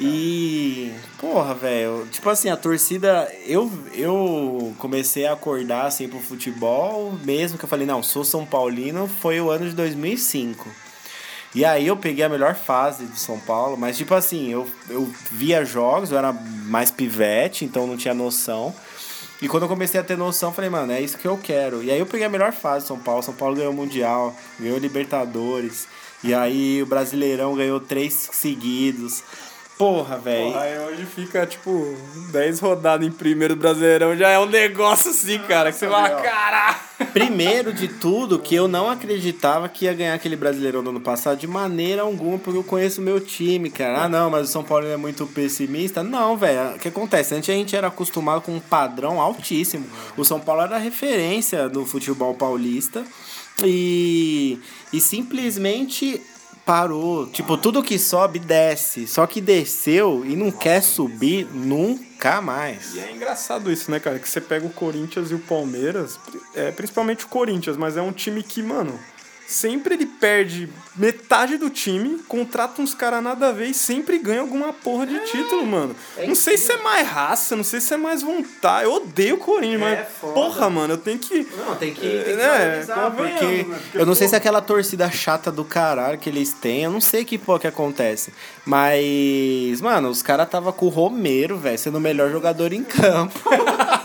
E, 0.00 0.92
porra, 1.18 1.54
velho, 1.54 2.08
tipo 2.10 2.28
assim, 2.28 2.48
a 2.48 2.56
torcida, 2.56 3.30
eu, 3.46 3.70
eu 3.94 4.74
comecei 4.78 5.26
a 5.26 5.32
acordar 5.34 5.86
assim 5.86 6.08
pro 6.08 6.18
futebol, 6.18 7.12
mesmo 7.24 7.56
que 7.56 7.64
eu 7.64 7.68
falei, 7.68 7.86
não, 7.86 8.02
sou 8.02 8.24
São 8.24 8.44
Paulino, 8.44 9.06
foi 9.06 9.40
o 9.40 9.48
ano 9.48 9.68
de 9.68 9.76
2005. 9.76 10.68
E 11.54 11.64
aí 11.64 11.86
eu 11.86 11.96
peguei 11.96 12.24
a 12.24 12.28
melhor 12.28 12.54
fase 12.54 13.04
do 13.04 13.16
São 13.16 13.38
Paulo, 13.38 13.76
mas 13.76 13.96
tipo 13.96 14.14
assim, 14.14 14.50
eu, 14.50 14.66
eu 14.88 15.12
via 15.30 15.64
jogos, 15.64 16.10
eu 16.10 16.18
era 16.18 16.32
mais 16.32 16.90
pivete, 16.90 17.64
então 17.64 17.86
não 17.86 17.96
tinha 17.96 18.14
noção. 18.14 18.74
E 19.42 19.48
quando 19.48 19.64
eu 19.64 19.68
comecei 19.68 20.00
a 20.00 20.04
ter 20.04 20.16
noção, 20.16 20.52
falei, 20.52 20.70
mano, 20.70 20.92
é 20.92 21.00
isso 21.00 21.18
que 21.18 21.26
eu 21.26 21.36
quero. 21.36 21.82
E 21.82 21.90
aí 21.90 21.98
eu 21.98 22.06
peguei 22.06 22.26
a 22.26 22.30
melhor 22.30 22.52
fase 22.52 22.84
do 22.84 22.88
São 22.88 22.98
Paulo. 22.98 23.22
São 23.22 23.34
Paulo 23.34 23.56
ganhou 23.56 23.72
o 23.72 23.76
Mundial, 23.76 24.34
ganhou 24.58 24.78
Libertadores. 24.78 25.88
E 26.22 26.32
aí 26.32 26.80
o 26.80 26.86
Brasileirão 26.86 27.56
ganhou 27.56 27.80
três 27.80 28.30
seguidos. 28.32 29.24
Porra, 29.78 30.16
velho. 30.16 30.56
Aí 30.56 30.78
hoje 30.78 31.04
fica, 31.06 31.44
tipo, 31.46 31.96
10 32.30 32.60
rodadas 32.60 33.06
em 33.06 33.10
primeiro 33.10 33.56
Brasileirão, 33.56 34.16
já 34.16 34.28
é 34.28 34.38
um 34.38 34.46
negócio 34.46 35.10
assim, 35.10 35.38
cara, 35.40 35.72
que 35.72 35.78
você 35.78 35.88
fala, 35.88 36.10
caralho. 36.10 36.76
Primeiro 37.12 37.72
de 37.72 37.88
tudo, 37.88 38.38
que 38.38 38.54
eu 38.54 38.68
não 38.68 38.88
acreditava 38.88 39.68
que 39.68 39.86
ia 39.86 39.92
ganhar 39.92 40.14
aquele 40.14 40.36
Brasileirão 40.36 40.82
do 40.84 40.90
ano 40.90 41.00
passado 41.00 41.38
de 41.38 41.46
maneira 41.46 42.02
alguma, 42.02 42.38
porque 42.38 42.58
eu 42.58 42.64
conheço 42.64 43.00
o 43.00 43.04
meu 43.04 43.18
time, 43.20 43.70
cara. 43.70 44.04
Ah, 44.04 44.08
não, 44.08 44.30
mas 44.30 44.48
o 44.48 44.52
São 44.52 44.62
Paulo 44.62 44.86
é 44.86 44.96
muito 44.96 45.26
pessimista. 45.26 46.02
Não, 46.02 46.36
velho. 46.36 46.76
O 46.76 46.78
que 46.78 46.88
acontece? 46.88 47.34
Antes 47.34 47.50
a 47.50 47.52
gente 47.52 47.74
era 47.74 47.88
acostumado 47.88 48.42
com 48.42 48.54
um 48.54 48.60
padrão 48.60 49.20
altíssimo. 49.20 49.86
O 50.16 50.24
São 50.24 50.38
Paulo 50.38 50.62
era 50.62 50.78
referência 50.78 51.68
do 51.68 51.84
futebol 51.84 52.34
paulista. 52.34 53.04
E, 53.64 54.58
e 54.92 55.00
simplesmente 55.00 56.20
parou. 56.64 57.26
Tipo, 57.26 57.56
tudo 57.56 57.82
que 57.82 57.98
sobe, 57.98 58.38
desce. 58.38 59.06
Só 59.06 59.26
que 59.26 59.40
desceu 59.40 60.24
e 60.24 60.36
não 60.36 60.50
quer 60.50 60.82
subir 60.82 61.46
nunca 61.52 62.40
mais. 62.40 62.94
E 62.94 63.00
é 63.00 63.12
engraçado 63.12 63.70
isso, 63.70 63.90
né, 63.90 63.98
cara? 63.98 64.18
Que 64.18 64.28
você 64.28 64.40
pega 64.40 64.66
o 64.66 64.70
Corinthians 64.70 65.30
e 65.30 65.34
o 65.34 65.38
Palmeiras, 65.38 66.18
é, 66.54 66.70
principalmente 66.70 67.24
o 67.24 67.28
Corinthians, 67.28 67.76
mas 67.76 67.96
é 67.96 68.02
um 68.02 68.12
time 68.12 68.42
que, 68.42 68.62
mano, 68.62 68.98
sempre 69.52 69.94
ele 69.94 70.06
perde 70.06 70.68
metade 70.96 71.56
do 71.56 71.70
time, 71.70 72.18
contrata 72.28 72.82
uns 72.82 72.94
caras 72.94 73.22
nada 73.22 73.48
a 73.48 73.52
ver 73.52 73.66
e 73.68 73.74
sempre 73.74 74.18
ganha 74.18 74.40
alguma 74.40 74.72
porra 74.72 75.06
de 75.06 75.18
título, 75.20 75.66
mano. 75.66 75.96
é 76.16 76.26
não 76.26 76.34
sei 76.34 76.58
se 76.58 76.70
é 76.72 76.76
mais 76.78 77.06
raça, 77.08 77.56
não 77.56 77.64
sei 77.64 77.80
se 77.80 77.94
é 77.94 77.96
mais 77.96 78.22
vontade. 78.22 78.84
Eu 78.84 78.94
odeio 78.94 79.36
o 79.36 79.38
Corinthians, 79.38 79.80
mas, 79.80 79.98
É 79.98 80.04
foda. 80.04 80.32
porra, 80.34 80.68
mano, 80.70 80.94
eu 80.94 80.98
tenho 80.98 81.18
que. 81.18 81.46
Não, 81.56 81.74
tem 81.76 81.94
que, 81.94 82.00
tem 82.00 82.22
que 82.24 82.32
né, 82.34 82.84
porque 83.16 83.44
né? 83.44 83.64
Porque, 83.80 83.98
eu 83.98 84.04
não 84.06 84.14
sei 84.14 84.26
pô- 84.26 84.30
se 84.30 84.34
é 84.34 84.38
aquela 84.38 84.60
torcida 84.60 85.10
chata 85.10 85.50
do 85.50 85.64
caralho 85.64 86.18
que 86.18 86.28
eles 86.28 86.52
têm, 86.52 86.82
eu 86.84 86.90
não 86.90 87.00
sei 87.00 87.24
que 87.24 87.38
porra 87.38 87.60
que 87.60 87.66
acontece. 87.66 88.32
Mas, 88.66 89.80
mano, 89.80 90.08
os 90.08 90.22
caras 90.22 90.48
tava 90.48 90.72
com 90.72 90.86
o 90.86 90.90
Romero, 90.90 91.56
velho, 91.58 91.78
sendo 91.78 91.98
o 91.98 92.00
melhor 92.00 92.30
jogador 92.30 92.72
em 92.72 92.84
campo. 92.84 93.40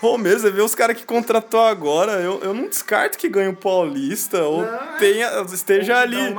Romero, 0.00 0.40
você 0.40 0.50
vê 0.50 0.62
os 0.62 0.74
caras 0.74 0.96
que 0.96 1.04
contratou 1.04 1.60
agora, 1.60 2.12
eu, 2.22 2.40
eu 2.42 2.54
não 2.54 2.68
descarto 2.68 3.18
que 3.18 3.28
ganhe 3.28 3.48
o 3.48 3.56
Paulista 3.56 4.42
ou 4.44 4.62
Não, 4.62 4.98
tenha, 4.98 5.28
esteja 5.52 5.94
ou 5.94 6.00
ali 6.00 6.34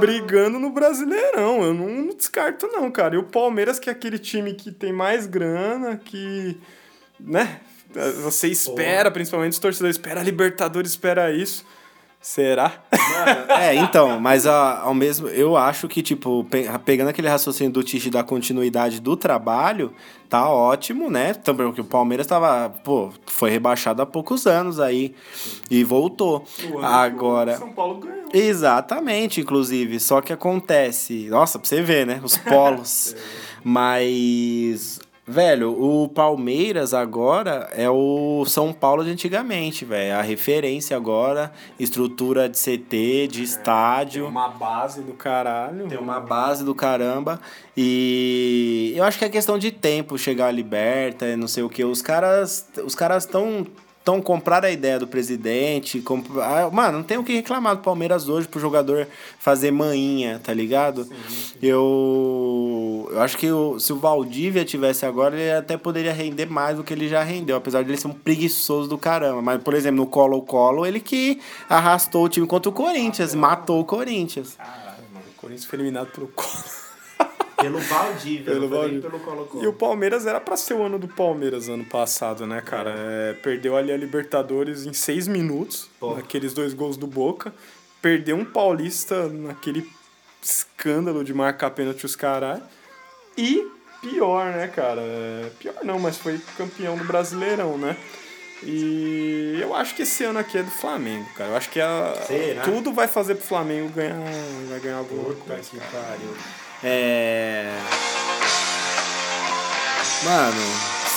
brigando 0.00 0.58
no 0.58 0.70
Brasileirão. 0.70 1.62
Eu 1.62 1.72
não, 1.72 1.88
não 1.88 2.14
descarto, 2.16 2.66
não, 2.66 2.90
cara. 2.90 3.14
E 3.14 3.18
o 3.18 3.22
Palmeiras, 3.22 3.78
que 3.78 3.88
é 3.88 3.92
aquele 3.92 4.18
time 4.18 4.52
que 4.52 4.72
tem 4.72 4.92
mais 4.92 5.26
grana, 5.26 5.96
que. 5.96 6.58
né? 7.20 7.60
Você 8.24 8.48
espera, 8.48 9.08
principalmente 9.12 9.52
os 9.52 9.60
torcedores, 9.60 9.94
espera 9.94 10.20
a 10.20 10.24
Libertadores, 10.24 10.90
espera 10.90 11.30
isso. 11.30 11.64
Será? 12.26 12.72
É, 13.60 13.74
então, 13.74 14.18
mas 14.18 14.46
a- 14.46 14.80
ao 14.80 14.94
mesmo. 14.94 15.28
Eu 15.28 15.58
acho 15.58 15.86
que, 15.86 16.00
tipo, 16.02 16.42
pe- 16.44 16.66
pegando 16.82 17.08
aquele 17.08 17.28
raciocínio 17.28 17.70
do 17.70 17.82
Tite 17.82 18.08
da 18.08 18.22
continuidade 18.24 18.98
do 18.98 19.14
trabalho, 19.14 19.92
tá 20.26 20.48
ótimo, 20.48 21.10
né? 21.10 21.34
Também 21.34 21.66
porque 21.66 21.82
o 21.82 21.84
Palmeiras 21.84 22.26
tava, 22.26 22.70
pô, 22.82 23.10
foi 23.26 23.50
rebaixado 23.50 24.00
há 24.00 24.06
poucos 24.06 24.46
anos 24.46 24.80
aí 24.80 25.14
e 25.70 25.84
voltou. 25.84 26.46
Agora. 26.82 27.58
São 27.58 27.70
Paulo 27.72 28.00
ganhou. 28.00 28.24
Exatamente, 28.32 29.42
inclusive. 29.42 30.00
Só 30.00 30.22
que 30.22 30.32
acontece. 30.32 31.26
Nossa, 31.28 31.58
pra 31.58 31.68
você 31.68 31.82
ver, 31.82 32.06
né? 32.06 32.20
Os 32.24 32.38
polos. 32.38 33.14
Mas. 33.62 34.98
Velho, 35.26 35.72
o 35.72 36.06
Palmeiras 36.06 36.92
agora 36.92 37.70
é 37.72 37.88
o 37.88 38.44
São 38.46 38.74
Paulo 38.74 39.02
de 39.02 39.10
antigamente, 39.10 39.82
velho. 39.82 40.18
A 40.18 40.20
referência 40.20 40.94
agora, 40.94 41.50
estrutura 41.80 42.46
de 42.46 42.58
CT, 42.58 43.28
de 43.28 43.42
estádio. 43.42 44.26
Uma 44.26 44.48
base 44.48 45.00
do 45.00 45.14
caralho. 45.14 45.88
Tem 45.88 45.96
uma 45.96 46.20
base 46.20 46.62
do 46.62 46.74
caramba. 46.74 47.40
E 47.74 48.92
eu 48.94 49.02
acho 49.02 49.18
que 49.18 49.24
é 49.24 49.30
questão 49.30 49.58
de 49.58 49.72
tempo 49.72 50.18
chegar 50.18 50.48
a 50.48 50.52
liberta, 50.52 51.34
não 51.38 51.48
sei 51.48 51.62
o 51.62 51.70
que. 51.70 51.82
Os 51.82 52.02
caras 52.02 52.68
os 52.84 52.94
caras 52.94 53.24
estão 53.24 53.66
tão 54.04 54.20
compraram 54.20 54.68
a 54.68 54.70
ideia 54.70 54.98
do 54.98 55.06
presidente. 55.06 56.00
Comp... 56.00 56.26
Ah, 56.38 56.68
Mano, 56.70 56.98
não 56.98 57.02
tem 57.04 57.16
o 57.16 57.24
que 57.24 57.32
reclamar 57.34 57.74
do 57.76 57.82
Palmeiras 57.82 58.28
hoje 58.28 58.46
pro 58.46 58.60
jogador 58.60 59.08
fazer 59.38 59.70
manhinha, 59.70 60.38
tá 60.44 60.52
ligado? 60.52 61.08
Eu, 61.62 63.08
eu 63.10 63.20
acho 63.22 63.36
que 63.38 63.50
o- 63.50 63.78
se 63.80 63.92
o 63.92 63.96
Valdívia 63.96 64.64
tivesse 64.64 65.06
agora, 65.06 65.34
ele 65.38 65.50
até 65.52 65.76
poderia 65.76 66.12
render 66.12 66.46
mais 66.46 66.76
do 66.76 66.84
que 66.84 66.92
ele 66.92 67.08
já 67.08 67.22
rendeu, 67.22 67.56
apesar 67.56 67.82
de 67.82 67.90
ele 67.90 67.98
ser 67.98 68.08
um 68.08 68.12
preguiçoso 68.12 68.88
do 68.88 68.98
caramba. 68.98 69.40
Mas, 69.42 69.62
por 69.62 69.74
exemplo, 69.74 69.96
no 69.96 70.06
Colo-Colo, 70.06 70.84
ele 70.86 71.00
que 71.00 71.40
arrastou 71.68 72.24
o 72.24 72.28
time 72.28 72.46
contra 72.46 72.68
o 72.68 72.72
Corinthians, 72.72 73.34
matou 73.34 73.80
o 73.80 73.84
Corinthians. 73.84 74.54
Caralho, 74.56 75.04
mano. 75.12 75.24
O 75.36 75.40
Corinthians 75.40 75.64
foi 75.64 75.78
eliminado 75.78 76.08
pelo 76.12 76.28
Colo. 76.28 76.83
Pelo 77.56 77.78
Valdívia, 77.78 78.52
Pelo 78.52 78.68
Valdívia. 78.68 79.10
pelo 79.10 79.20
Colo-Colo. 79.20 79.64
E 79.64 79.66
o 79.66 79.72
Palmeiras 79.72 80.26
era 80.26 80.40
pra 80.40 80.56
ser 80.56 80.74
o 80.74 80.82
ano 80.82 80.98
do 80.98 81.08
Palmeiras 81.08 81.68
ano 81.68 81.84
passado, 81.84 82.46
né, 82.46 82.60
cara? 82.60 82.94
É, 82.96 83.32
perdeu 83.34 83.76
ali 83.76 83.92
a 83.92 83.96
Libertadores 83.96 84.84
em 84.86 84.92
seis 84.92 85.26
minutos, 85.28 85.88
Pô. 86.00 86.14
naqueles 86.14 86.52
dois 86.52 86.74
gols 86.74 86.96
do 86.96 87.06
Boca. 87.06 87.52
Perdeu 88.02 88.36
um 88.36 88.44
Paulista 88.44 89.28
naquele 89.28 89.88
escândalo 90.42 91.24
de 91.24 91.32
marcar 91.32 91.70
pênalti 91.70 92.04
os 92.04 92.14
caras. 92.16 92.60
E 93.36 93.66
pior, 94.02 94.52
né, 94.52 94.68
cara? 94.68 95.00
É, 95.00 95.50
pior 95.58 95.76
não, 95.82 95.98
mas 95.98 96.18
foi 96.18 96.38
campeão 96.58 96.96
do 96.96 97.04
Brasileirão, 97.04 97.78
né? 97.78 97.96
E 98.62 99.58
eu 99.60 99.74
acho 99.74 99.94
que 99.94 100.02
esse 100.02 100.24
ano 100.24 100.38
aqui 100.38 100.56
é 100.58 100.62
do 100.62 100.70
Flamengo, 100.70 101.26
cara. 101.36 101.50
Eu 101.50 101.56
acho 101.56 101.68
que 101.70 101.80
a, 101.80 102.14
Será? 102.26 102.62
tudo 102.62 102.92
vai 102.92 103.06
fazer 103.08 103.34
pro 103.34 103.44
Flamengo 103.44 103.88
ganhar, 103.90 104.16
vai 104.68 104.80
ganhar 104.80 104.96
alguma 104.98 105.24
Puta 105.24 105.54
coisa. 105.54 105.70
que 105.70 105.76
pariu. 105.78 106.34
É. 106.84 107.72
Mano, 110.22 110.62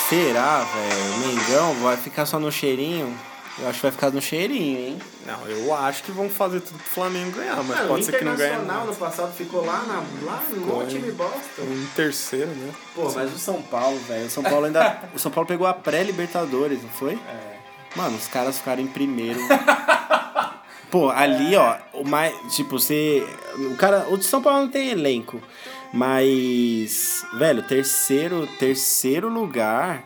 será, 0.10 0.64
velho? 0.64 1.14
O 1.14 1.18
Mengão 1.20 1.74
vai 1.76 1.98
ficar 1.98 2.26
só 2.26 2.40
no 2.40 2.52
cheirinho? 2.52 3.14
Eu 3.60 3.68
acho 3.68 3.80
que 3.80 3.82
vai 3.82 3.92
ficar 3.92 4.12
no 4.12 4.22
cheirinho, 4.22 4.80
hein? 4.80 5.02
Não, 5.26 5.48
eu 5.48 5.74
acho 5.74 6.04
que 6.04 6.12
vão 6.12 6.30
fazer 6.30 6.62
tudo 6.62 6.78
pro 6.78 6.88
Flamengo 6.88 7.32
ganhar, 7.32 7.62
mas 7.64 7.80
pode 7.88 8.02
o 8.02 8.06
ser 8.06 8.18
que 8.18 8.24
não 8.24 8.36
ganhe. 8.36 8.52
Internacional 8.52 8.86
no 8.86 8.96
passado 8.96 9.34
ficou 9.34 9.66
lá, 9.66 9.84
na, 9.84 10.04
lá 10.24 10.44
no 10.52 10.88
time 10.88 11.12
bosta. 11.12 11.62
Em 11.62 11.86
terceiro, 11.96 12.52
né? 12.52 12.72
Pô, 12.94 13.12
mas 13.12 13.34
o 13.34 13.40
São 13.40 13.62
Paulo, 13.62 13.98
velho. 14.08 14.28
O 14.28 14.30
São 14.30 14.44
Paulo 14.44 14.66
ainda. 14.68 15.02
o 15.14 15.20
São 15.20 15.32
Paulo 15.32 15.48
pegou 15.48 15.66
a 15.66 15.74
pré-Libertadores, 15.74 16.82
não 16.84 16.90
foi? 16.90 17.14
É. 17.14 17.58
Mano, 17.96 18.16
os 18.16 18.28
caras 18.28 18.60
ficaram 18.60 18.84
em 18.84 18.88
primeiro. 18.88 19.40
Pô, 20.90 21.10
ali, 21.10 21.56
ó, 21.56 21.76
o 21.94 22.04
mais. 22.06 22.34
Tipo, 22.56 22.80
você. 22.80 23.26
O 23.72 23.76
cara. 23.76 24.08
O 24.10 24.18
de 24.18 24.26
São 24.26 24.42
Paulo 24.42 24.62
não 24.62 24.70
tem 24.70 24.90
elenco. 24.90 25.42
Mas. 25.94 27.26
Velho, 27.38 27.62
terceiro. 27.64 28.48
Terceiro 28.60 29.28
lugar. 29.28 30.04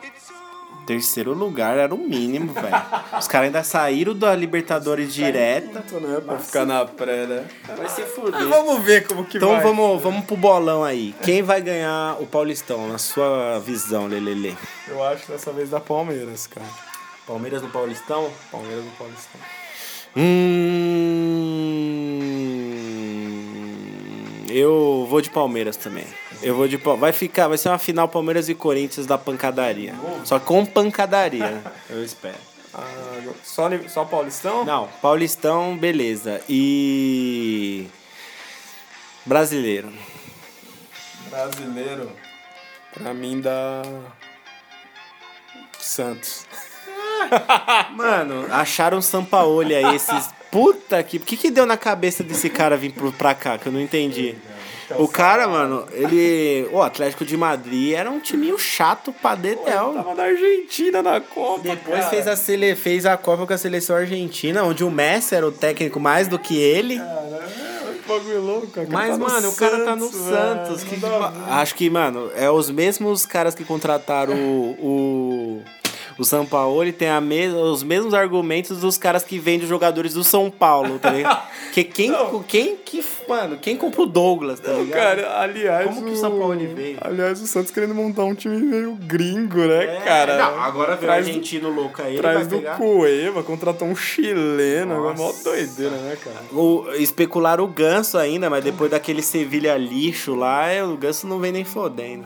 Terceiro 0.87 1.33
lugar 1.33 1.77
era 1.77 1.93
o 1.93 1.97
mínimo, 1.97 2.51
velho. 2.53 2.75
Os 3.17 3.27
caras 3.27 3.45
ainda 3.45 3.63
saíram 3.63 4.15
da 4.15 4.35
Libertadores 4.35 5.13
direta. 5.13 5.83
Então, 5.85 5.99
né? 5.99 6.19
Pra 6.19 6.39
ficar 6.39 6.65
na 6.65 6.83
pré, 6.83 7.27
né? 7.27 7.45
Vai 7.77 7.87
se 7.87 8.01
fuder. 8.01 8.47
vamos 8.47 8.83
ver 8.83 9.07
como 9.07 9.23
que 9.23 9.37
Então 9.37 9.51
vai. 9.51 9.61
vamos, 9.61 10.01
vamos 10.01 10.25
pro 10.25 10.35
bolão 10.35 10.83
aí. 10.83 11.13
Quem 11.21 11.43
vai 11.43 11.61
ganhar 11.61 12.17
o 12.19 12.25
Paulistão, 12.25 12.87
na 12.89 12.97
sua 12.97 13.59
visão, 13.59 14.07
Lelele? 14.07 14.57
Eu 14.87 15.03
acho 15.05 15.27
que 15.27 15.31
dessa 15.31 15.51
vez 15.53 15.69
dá 15.69 15.79
Palmeiras, 15.79 16.47
cara. 16.47 16.65
Palmeiras 17.27 17.61
no 17.61 17.69
Paulistão? 17.69 18.29
Palmeiras 18.51 18.83
no 18.83 18.91
Paulistão. 18.91 19.39
Hum, 20.15 20.21
eu 24.49 25.05
vou 25.09 25.21
de 25.21 25.29
Palmeiras 25.29 25.77
também. 25.77 26.05
Eu 26.41 26.55
vou 26.55 26.67
de 26.67 26.77
vai 26.77 27.11
ficar, 27.11 27.47
vai 27.47 27.57
ser 27.57 27.69
uma 27.69 27.77
final 27.77 28.07
Palmeiras 28.07 28.49
e 28.49 28.55
Corinthians 28.55 29.05
da 29.05 29.17
pancadaria. 29.17 29.93
Só 30.25 30.39
com 30.39 30.65
pancadaria, 30.65 31.61
eu 31.89 32.03
espero. 32.03 32.37
Ah, 32.73 33.21
só, 33.43 33.69
só 33.87 34.05
Paulistão? 34.05 34.65
Não, 34.65 34.87
Paulistão, 35.01 35.77
beleza. 35.77 36.41
E 36.49 37.87
brasileiro. 39.25 39.91
Brasileiro. 41.29 42.11
Pra 42.93 43.13
mim 43.13 43.39
dá. 43.39 43.83
Santos. 45.79 46.45
Mano, 47.95 48.45
acharam 48.51 49.01
Sampaoli 49.01 49.75
aí 49.75 49.95
esses 49.95 50.29
puta 50.51 51.01
que, 51.01 51.17
o 51.17 51.19
que 51.21 51.37
que 51.37 51.49
deu 51.49 51.65
na 51.65 51.77
cabeça 51.77 52.23
desse 52.23 52.49
cara 52.49 52.75
vir 52.75 52.91
pro, 52.91 53.11
pra 53.13 53.33
cá 53.33 53.57
que 53.57 53.67
eu 53.67 53.71
não 53.71 53.79
entendi. 53.79 54.35
O 54.97 55.07
cara, 55.07 55.47
mano, 55.47 55.85
ele. 55.93 56.67
O 56.71 56.81
Atlético 56.81 57.23
de 57.23 57.37
Madrid 57.37 57.93
era 57.93 58.09
um 58.09 58.19
timinho 58.19 58.57
chato 58.59 59.13
pra 59.13 59.35
dedéu. 59.35 59.93
Tava 59.93 60.15
na 60.15 60.23
Argentina 60.23 61.01
na 61.01 61.21
Copa. 61.21 61.61
Depois 61.61 61.99
cara. 61.99 62.09
fez 62.09 62.27
a, 62.27 62.35
sele... 62.35 62.75
fez 62.75 63.05
a 63.05 63.15
Copa 63.15 63.47
com 63.47 63.53
a 63.53 63.57
seleção 63.57 63.95
argentina, 63.95 64.63
onde 64.63 64.83
o 64.83 64.91
Messi 64.91 65.35
era 65.35 65.47
o 65.47 65.51
técnico 65.51 65.99
mais 65.99 66.27
do 66.27 66.37
que 66.37 66.57
ele. 66.57 66.99
Olha 66.99 67.93
que 67.93 68.07
bagulho 68.07 68.41
louco, 68.41 68.67
cara. 68.67 68.87
Mas, 68.91 69.11
Tá 69.11 69.17
no 69.17 69.25
mano, 69.25 69.49
o 69.49 69.55
cara 69.55 69.85
tá 69.85 69.95
no 69.95 70.09
Santos, 70.09 70.81
Santos. 70.81 70.83
que-. 70.83 70.99
Acho 71.49 71.75
que, 71.75 71.89
mano, 71.89 72.31
é 72.35 72.49
os 72.49 72.69
mesmos 72.69 73.25
caras 73.25 73.55
que 73.55 73.63
contrataram 73.63 74.33
o. 74.33 74.75
o... 74.81 75.63
O 76.17 76.23
São 76.23 76.45
Paulo 76.45 76.91
tem 76.93 77.09
a 77.09 77.19
mes... 77.21 77.53
os 77.53 77.83
mesmos 77.83 78.13
argumentos 78.13 78.79
dos 78.79 78.97
caras 78.97 79.23
que 79.23 79.39
vendem 79.39 79.63
os 79.63 79.69
jogadores 79.69 80.13
do 80.13 80.23
São 80.23 80.49
Paulo, 80.51 80.99
tá 80.99 81.09
ligado? 81.11 81.47
que 81.73 81.83
quem, 81.83 82.11
Não. 82.11 82.43
quem 82.43 82.75
que, 82.77 83.03
mano, 83.27 83.57
quem 83.57 83.75
compra 83.77 84.01
o 84.01 84.05
Douglas, 84.05 84.59
tá 84.59 84.71
Não, 84.71 84.83
ligado? 84.83 84.99
cara, 85.21 85.39
aliás. 85.41 85.85
Como 85.87 86.03
que 86.05 86.11
o 86.11 86.15
São 86.17 86.37
Paulo 86.37 86.55
veio? 86.75 86.97
Aliás, 87.01 87.41
o 87.41 87.47
Santos 87.47 87.71
querendo 87.71 87.95
montar 87.95 88.23
um 88.25 88.35
time 88.35 88.57
meio 88.57 88.93
gringo, 89.01 89.59
né, 89.59 89.97
É, 89.97 90.01
cara? 90.01 90.37
Não, 90.37 90.59
agora 90.61 90.95
veio 90.95 90.97
o 90.97 91.05
Traz 91.05 91.25
do- 91.25 91.29
argentino 91.29 91.69
louco 91.69 92.01
aí, 92.01 92.17
Traz 92.17 92.47
do 92.47 92.57
pegar. 92.57 92.77
Cueva, 92.77 93.43
contratou 93.43 93.87
um 93.87 93.95
chileno, 93.95 94.93
é 94.93 94.97
mó 94.97 95.13
Nossa. 95.13 95.43
doideira, 95.43 95.95
né, 95.97 96.17
cara? 96.23 96.37
O, 96.51 96.85
especularam 96.97 97.63
o 97.63 97.67
Ganso 97.67 98.17
ainda, 98.17 98.49
mas 98.49 98.63
depois 98.63 98.91
daquele 98.91 99.21
Sevilha 99.21 99.77
lixo 99.77 100.35
lá, 100.35 100.67
é, 100.67 100.83
o 100.83 100.97
Ganso 100.97 101.25
não 101.27 101.39
vem 101.39 101.51
nem 101.51 101.63
fodendo. 101.65 102.25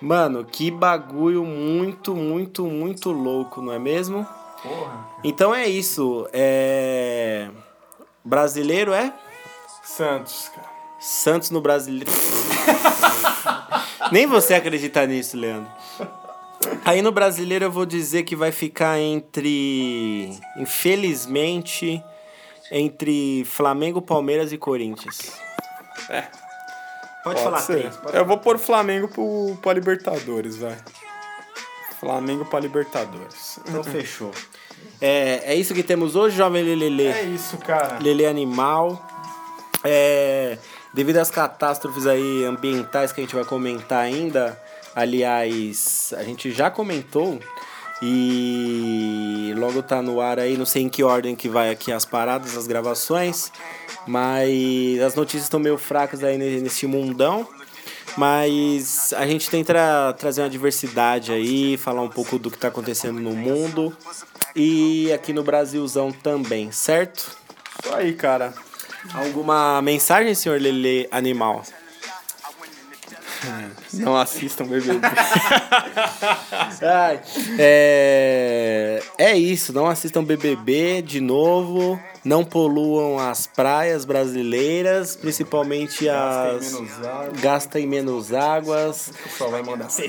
Mano, 0.00 0.44
que 0.44 0.70
bagulho 0.70 1.44
muito, 1.44 2.14
muito, 2.14 2.64
muito 2.64 3.10
louco, 3.10 3.60
não 3.60 3.72
é 3.72 3.78
mesmo? 3.78 4.26
Porra. 4.62 5.06
Então 5.22 5.54
é 5.54 5.66
isso. 5.68 6.26
É... 6.32 7.48
Brasileiro 8.24 8.92
é? 8.92 9.12
Santos, 9.82 10.50
cara. 10.54 10.68
Santos 10.98 11.50
no 11.50 11.60
brasileiro. 11.60 12.10
Nem 14.12 14.26
você 14.26 14.54
acredita 14.54 15.06
nisso, 15.06 15.36
Leandro. 15.36 15.70
Aí 16.84 17.00
no 17.00 17.10
brasileiro 17.12 17.66
eu 17.66 17.70
vou 17.70 17.86
dizer 17.86 18.22
que 18.24 18.36
vai 18.36 18.52
ficar 18.52 18.98
entre. 18.98 20.38
Infelizmente, 20.56 22.02
entre 22.70 23.44
Flamengo, 23.44 24.02
Palmeiras 24.02 24.52
e 24.52 24.58
Corinthians. 24.58 25.32
É. 26.08 26.24
Pode, 27.22 27.42
falar 27.42 27.60
ser. 27.60 27.80
três. 27.80 27.96
pode 27.96 28.16
Eu 28.16 28.24
vou 28.24 28.38
pôr 28.38 28.58
Flamengo 28.58 29.08
pro, 29.08 29.56
pra 29.60 29.72
Libertadores, 29.72 30.56
vai. 30.56 30.76
Flamengo 31.98 32.44
pra 32.44 32.60
Libertadores. 32.60 33.60
Então 33.68 33.84
fechou. 33.84 34.32
É, 35.00 35.52
é 35.52 35.54
isso 35.54 35.74
que 35.74 35.82
temos 35.82 36.16
hoje, 36.16 36.36
jovem 36.36 36.62
Lelele. 36.62 37.06
É 37.06 37.22
isso, 37.22 37.58
cara. 37.58 37.98
Lele 38.00 38.26
Animal. 38.26 39.06
É, 39.84 40.58
devido 40.92 41.18
às 41.18 41.30
catástrofes 41.30 42.06
aí 42.06 42.44
ambientais 42.44 43.12
que 43.12 43.20
a 43.20 43.24
gente 43.24 43.34
vai 43.34 43.44
comentar 43.44 44.02
ainda, 44.02 44.60
aliás, 44.94 46.12
a 46.16 46.22
gente 46.22 46.50
já 46.50 46.70
comentou 46.70 47.38
e 48.02 49.52
logo 49.56 49.82
tá 49.82 50.00
no 50.02 50.20
ar 50.20 50.38
aí, 50.38 50.56
não 50.56 50.66
sei 50.66 50.82
em 50.82 50.88
que 50.88 51.02
ordem 51.02 51.34
que 51.36 51.48
vai 51.48 51.70
aqui 51.70 51.92
as 51.92 52.04
paradas, 52.04 52.56
as 52.56 52.66
gravações, 52.66 53.52
mas 54.06 55.00
as 55.00 55.14
notícias 55.14 55.44
estão 55.44 55.60
meio 55.60 55.76
fracas 55.78 56.22
aí 56.24 56.36
ne- 56.38 56.60
nesse 56.60 56.86
mundão. 56.86 57.46
Mas 58.16 59.12
a 59.16 59.24
gente 59.24 59.48
tenta 59.48 60.12
trazer 60.18 60.42
uma 60.42 60.50
diversidade 60.50 61.30
aí, 61.32 61.76
falar 61.76 62.02
um 62.02 62.08
pouco 62.08 62.38
do 62.40 62.50
que 62.50 62.58
tá 62.58 62.66
acontecendo 62.68 63.20
no 63.20 63.30
mundo 63.32 63.96
e 64.54 65.12
aqui 65.12 65.32
no 65.32 65.44
Brasilzão 65.44 66.10
também, 66.10 66.72
certo? 66.72 67.36
Isso 67.84 67.94
aí, 67.94 68.12
cara. 68.12 68.52
Alguma 69.14 69.80
mensagem, 69.80 70.34
senhor 70.34 70.60
Lele 70.60 71.06
Animal? 71.12 71.62
Não 73.94 74.16
assistam 74.16 74.64
BBB. 74.64 75.00
Ai, 76.82 77.20
é... 77.58 79.02
é 79.18 79.36
isso, 79.36 79.72
não 79.72 79.86
assistam 79.86 80.22
BBB 80.24 81.02
de 81.02 81.20
novo, 81.20 82.00
não 82.24 82.44
poluam 82.44 83.18
as 83.18 83.46
praias 83.46 84.04
brasileiras, 84.04 85.16
principalmente 85.16 86.08
as... 86.08 86.72
menos 86.72 87.04
água. 87.04 87.32
Gastem 87.40 87.86
menos 87.86 88.32
águas. 88.32 89.08
O 89.08 89.22
pessoal 89.22 89.50
vai 89.50 89.62
mandar. 89.62 89.88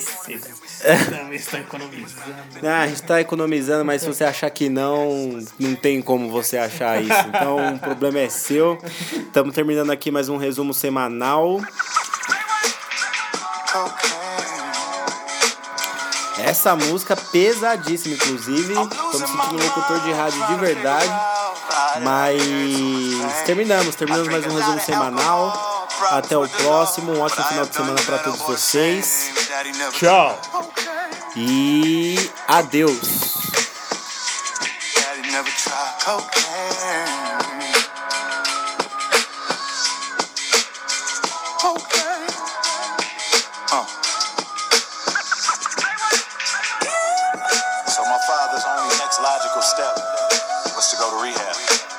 Está 1.32 1.60
economizando. 1.60 2.36
Ah, 2.64 2.82
a 2.82 2.88
gente 2.88 3.04
tá 3.04 3.22
economizando, 3.22 3.86
mas 3.86 4.02
se 4.02 4.08
você 4.08 4.24
achar 4.24 4.50
que 4.50 4.70
não, 4.70 5.40
não 5.60 5.76
tem 5.76 6.02
como 6.02 6.30
você 6.30 6.58
achar 6.58 7.02
isso. 7.02 7.28
Então 7.28 7.76
o 7.76 7.80
problema 7.80 8.20
é 8.20 8.30
seu. 8.30 8.78
Estamos 9.14 9.54
terminando 9.54 9.92
aqui 9.92 10.12
mais 10.12 10.30
um 10.30 10.38
resumo 10.38 10.74
semanal. 10.74 11.60
Essa 16.40 16.76
música 16.76 17.16
pesadíssima, 17.16 18.16
inclusive. 18.16 18.74
Tô 18.74 19.20
me 19.20 19.28
sentindo 19.28 19.56
um 19.56 19.64
locutor 19.64 20.00
de 20.02 20.12
rádio 20.12 20.48
de 20.48 20.56
verdade. 20.56 21.10
Mas 22.02 22.42
terminamos, 23.46 23.96
terminamos 23.96 24.28
mais 24.28 24.46
um 24.46 24.56
resumo 24.56 24.80
semanal. 24.82 25.88
Até 26.12 26.38
o 26.38 26.48
próximo, 26.48 27.14
um 27.14 27.22
ótimo 27.22 27.46
final 27.46 27.66
de 27.66 27.76
semana 27.76 28.02
para 28.02 28.20
todos 28.20 28.40
vocês. 28.40 29.32
Tchau. 29.94 30.40
E 31.36 32.32
adeus. 32.48 33.32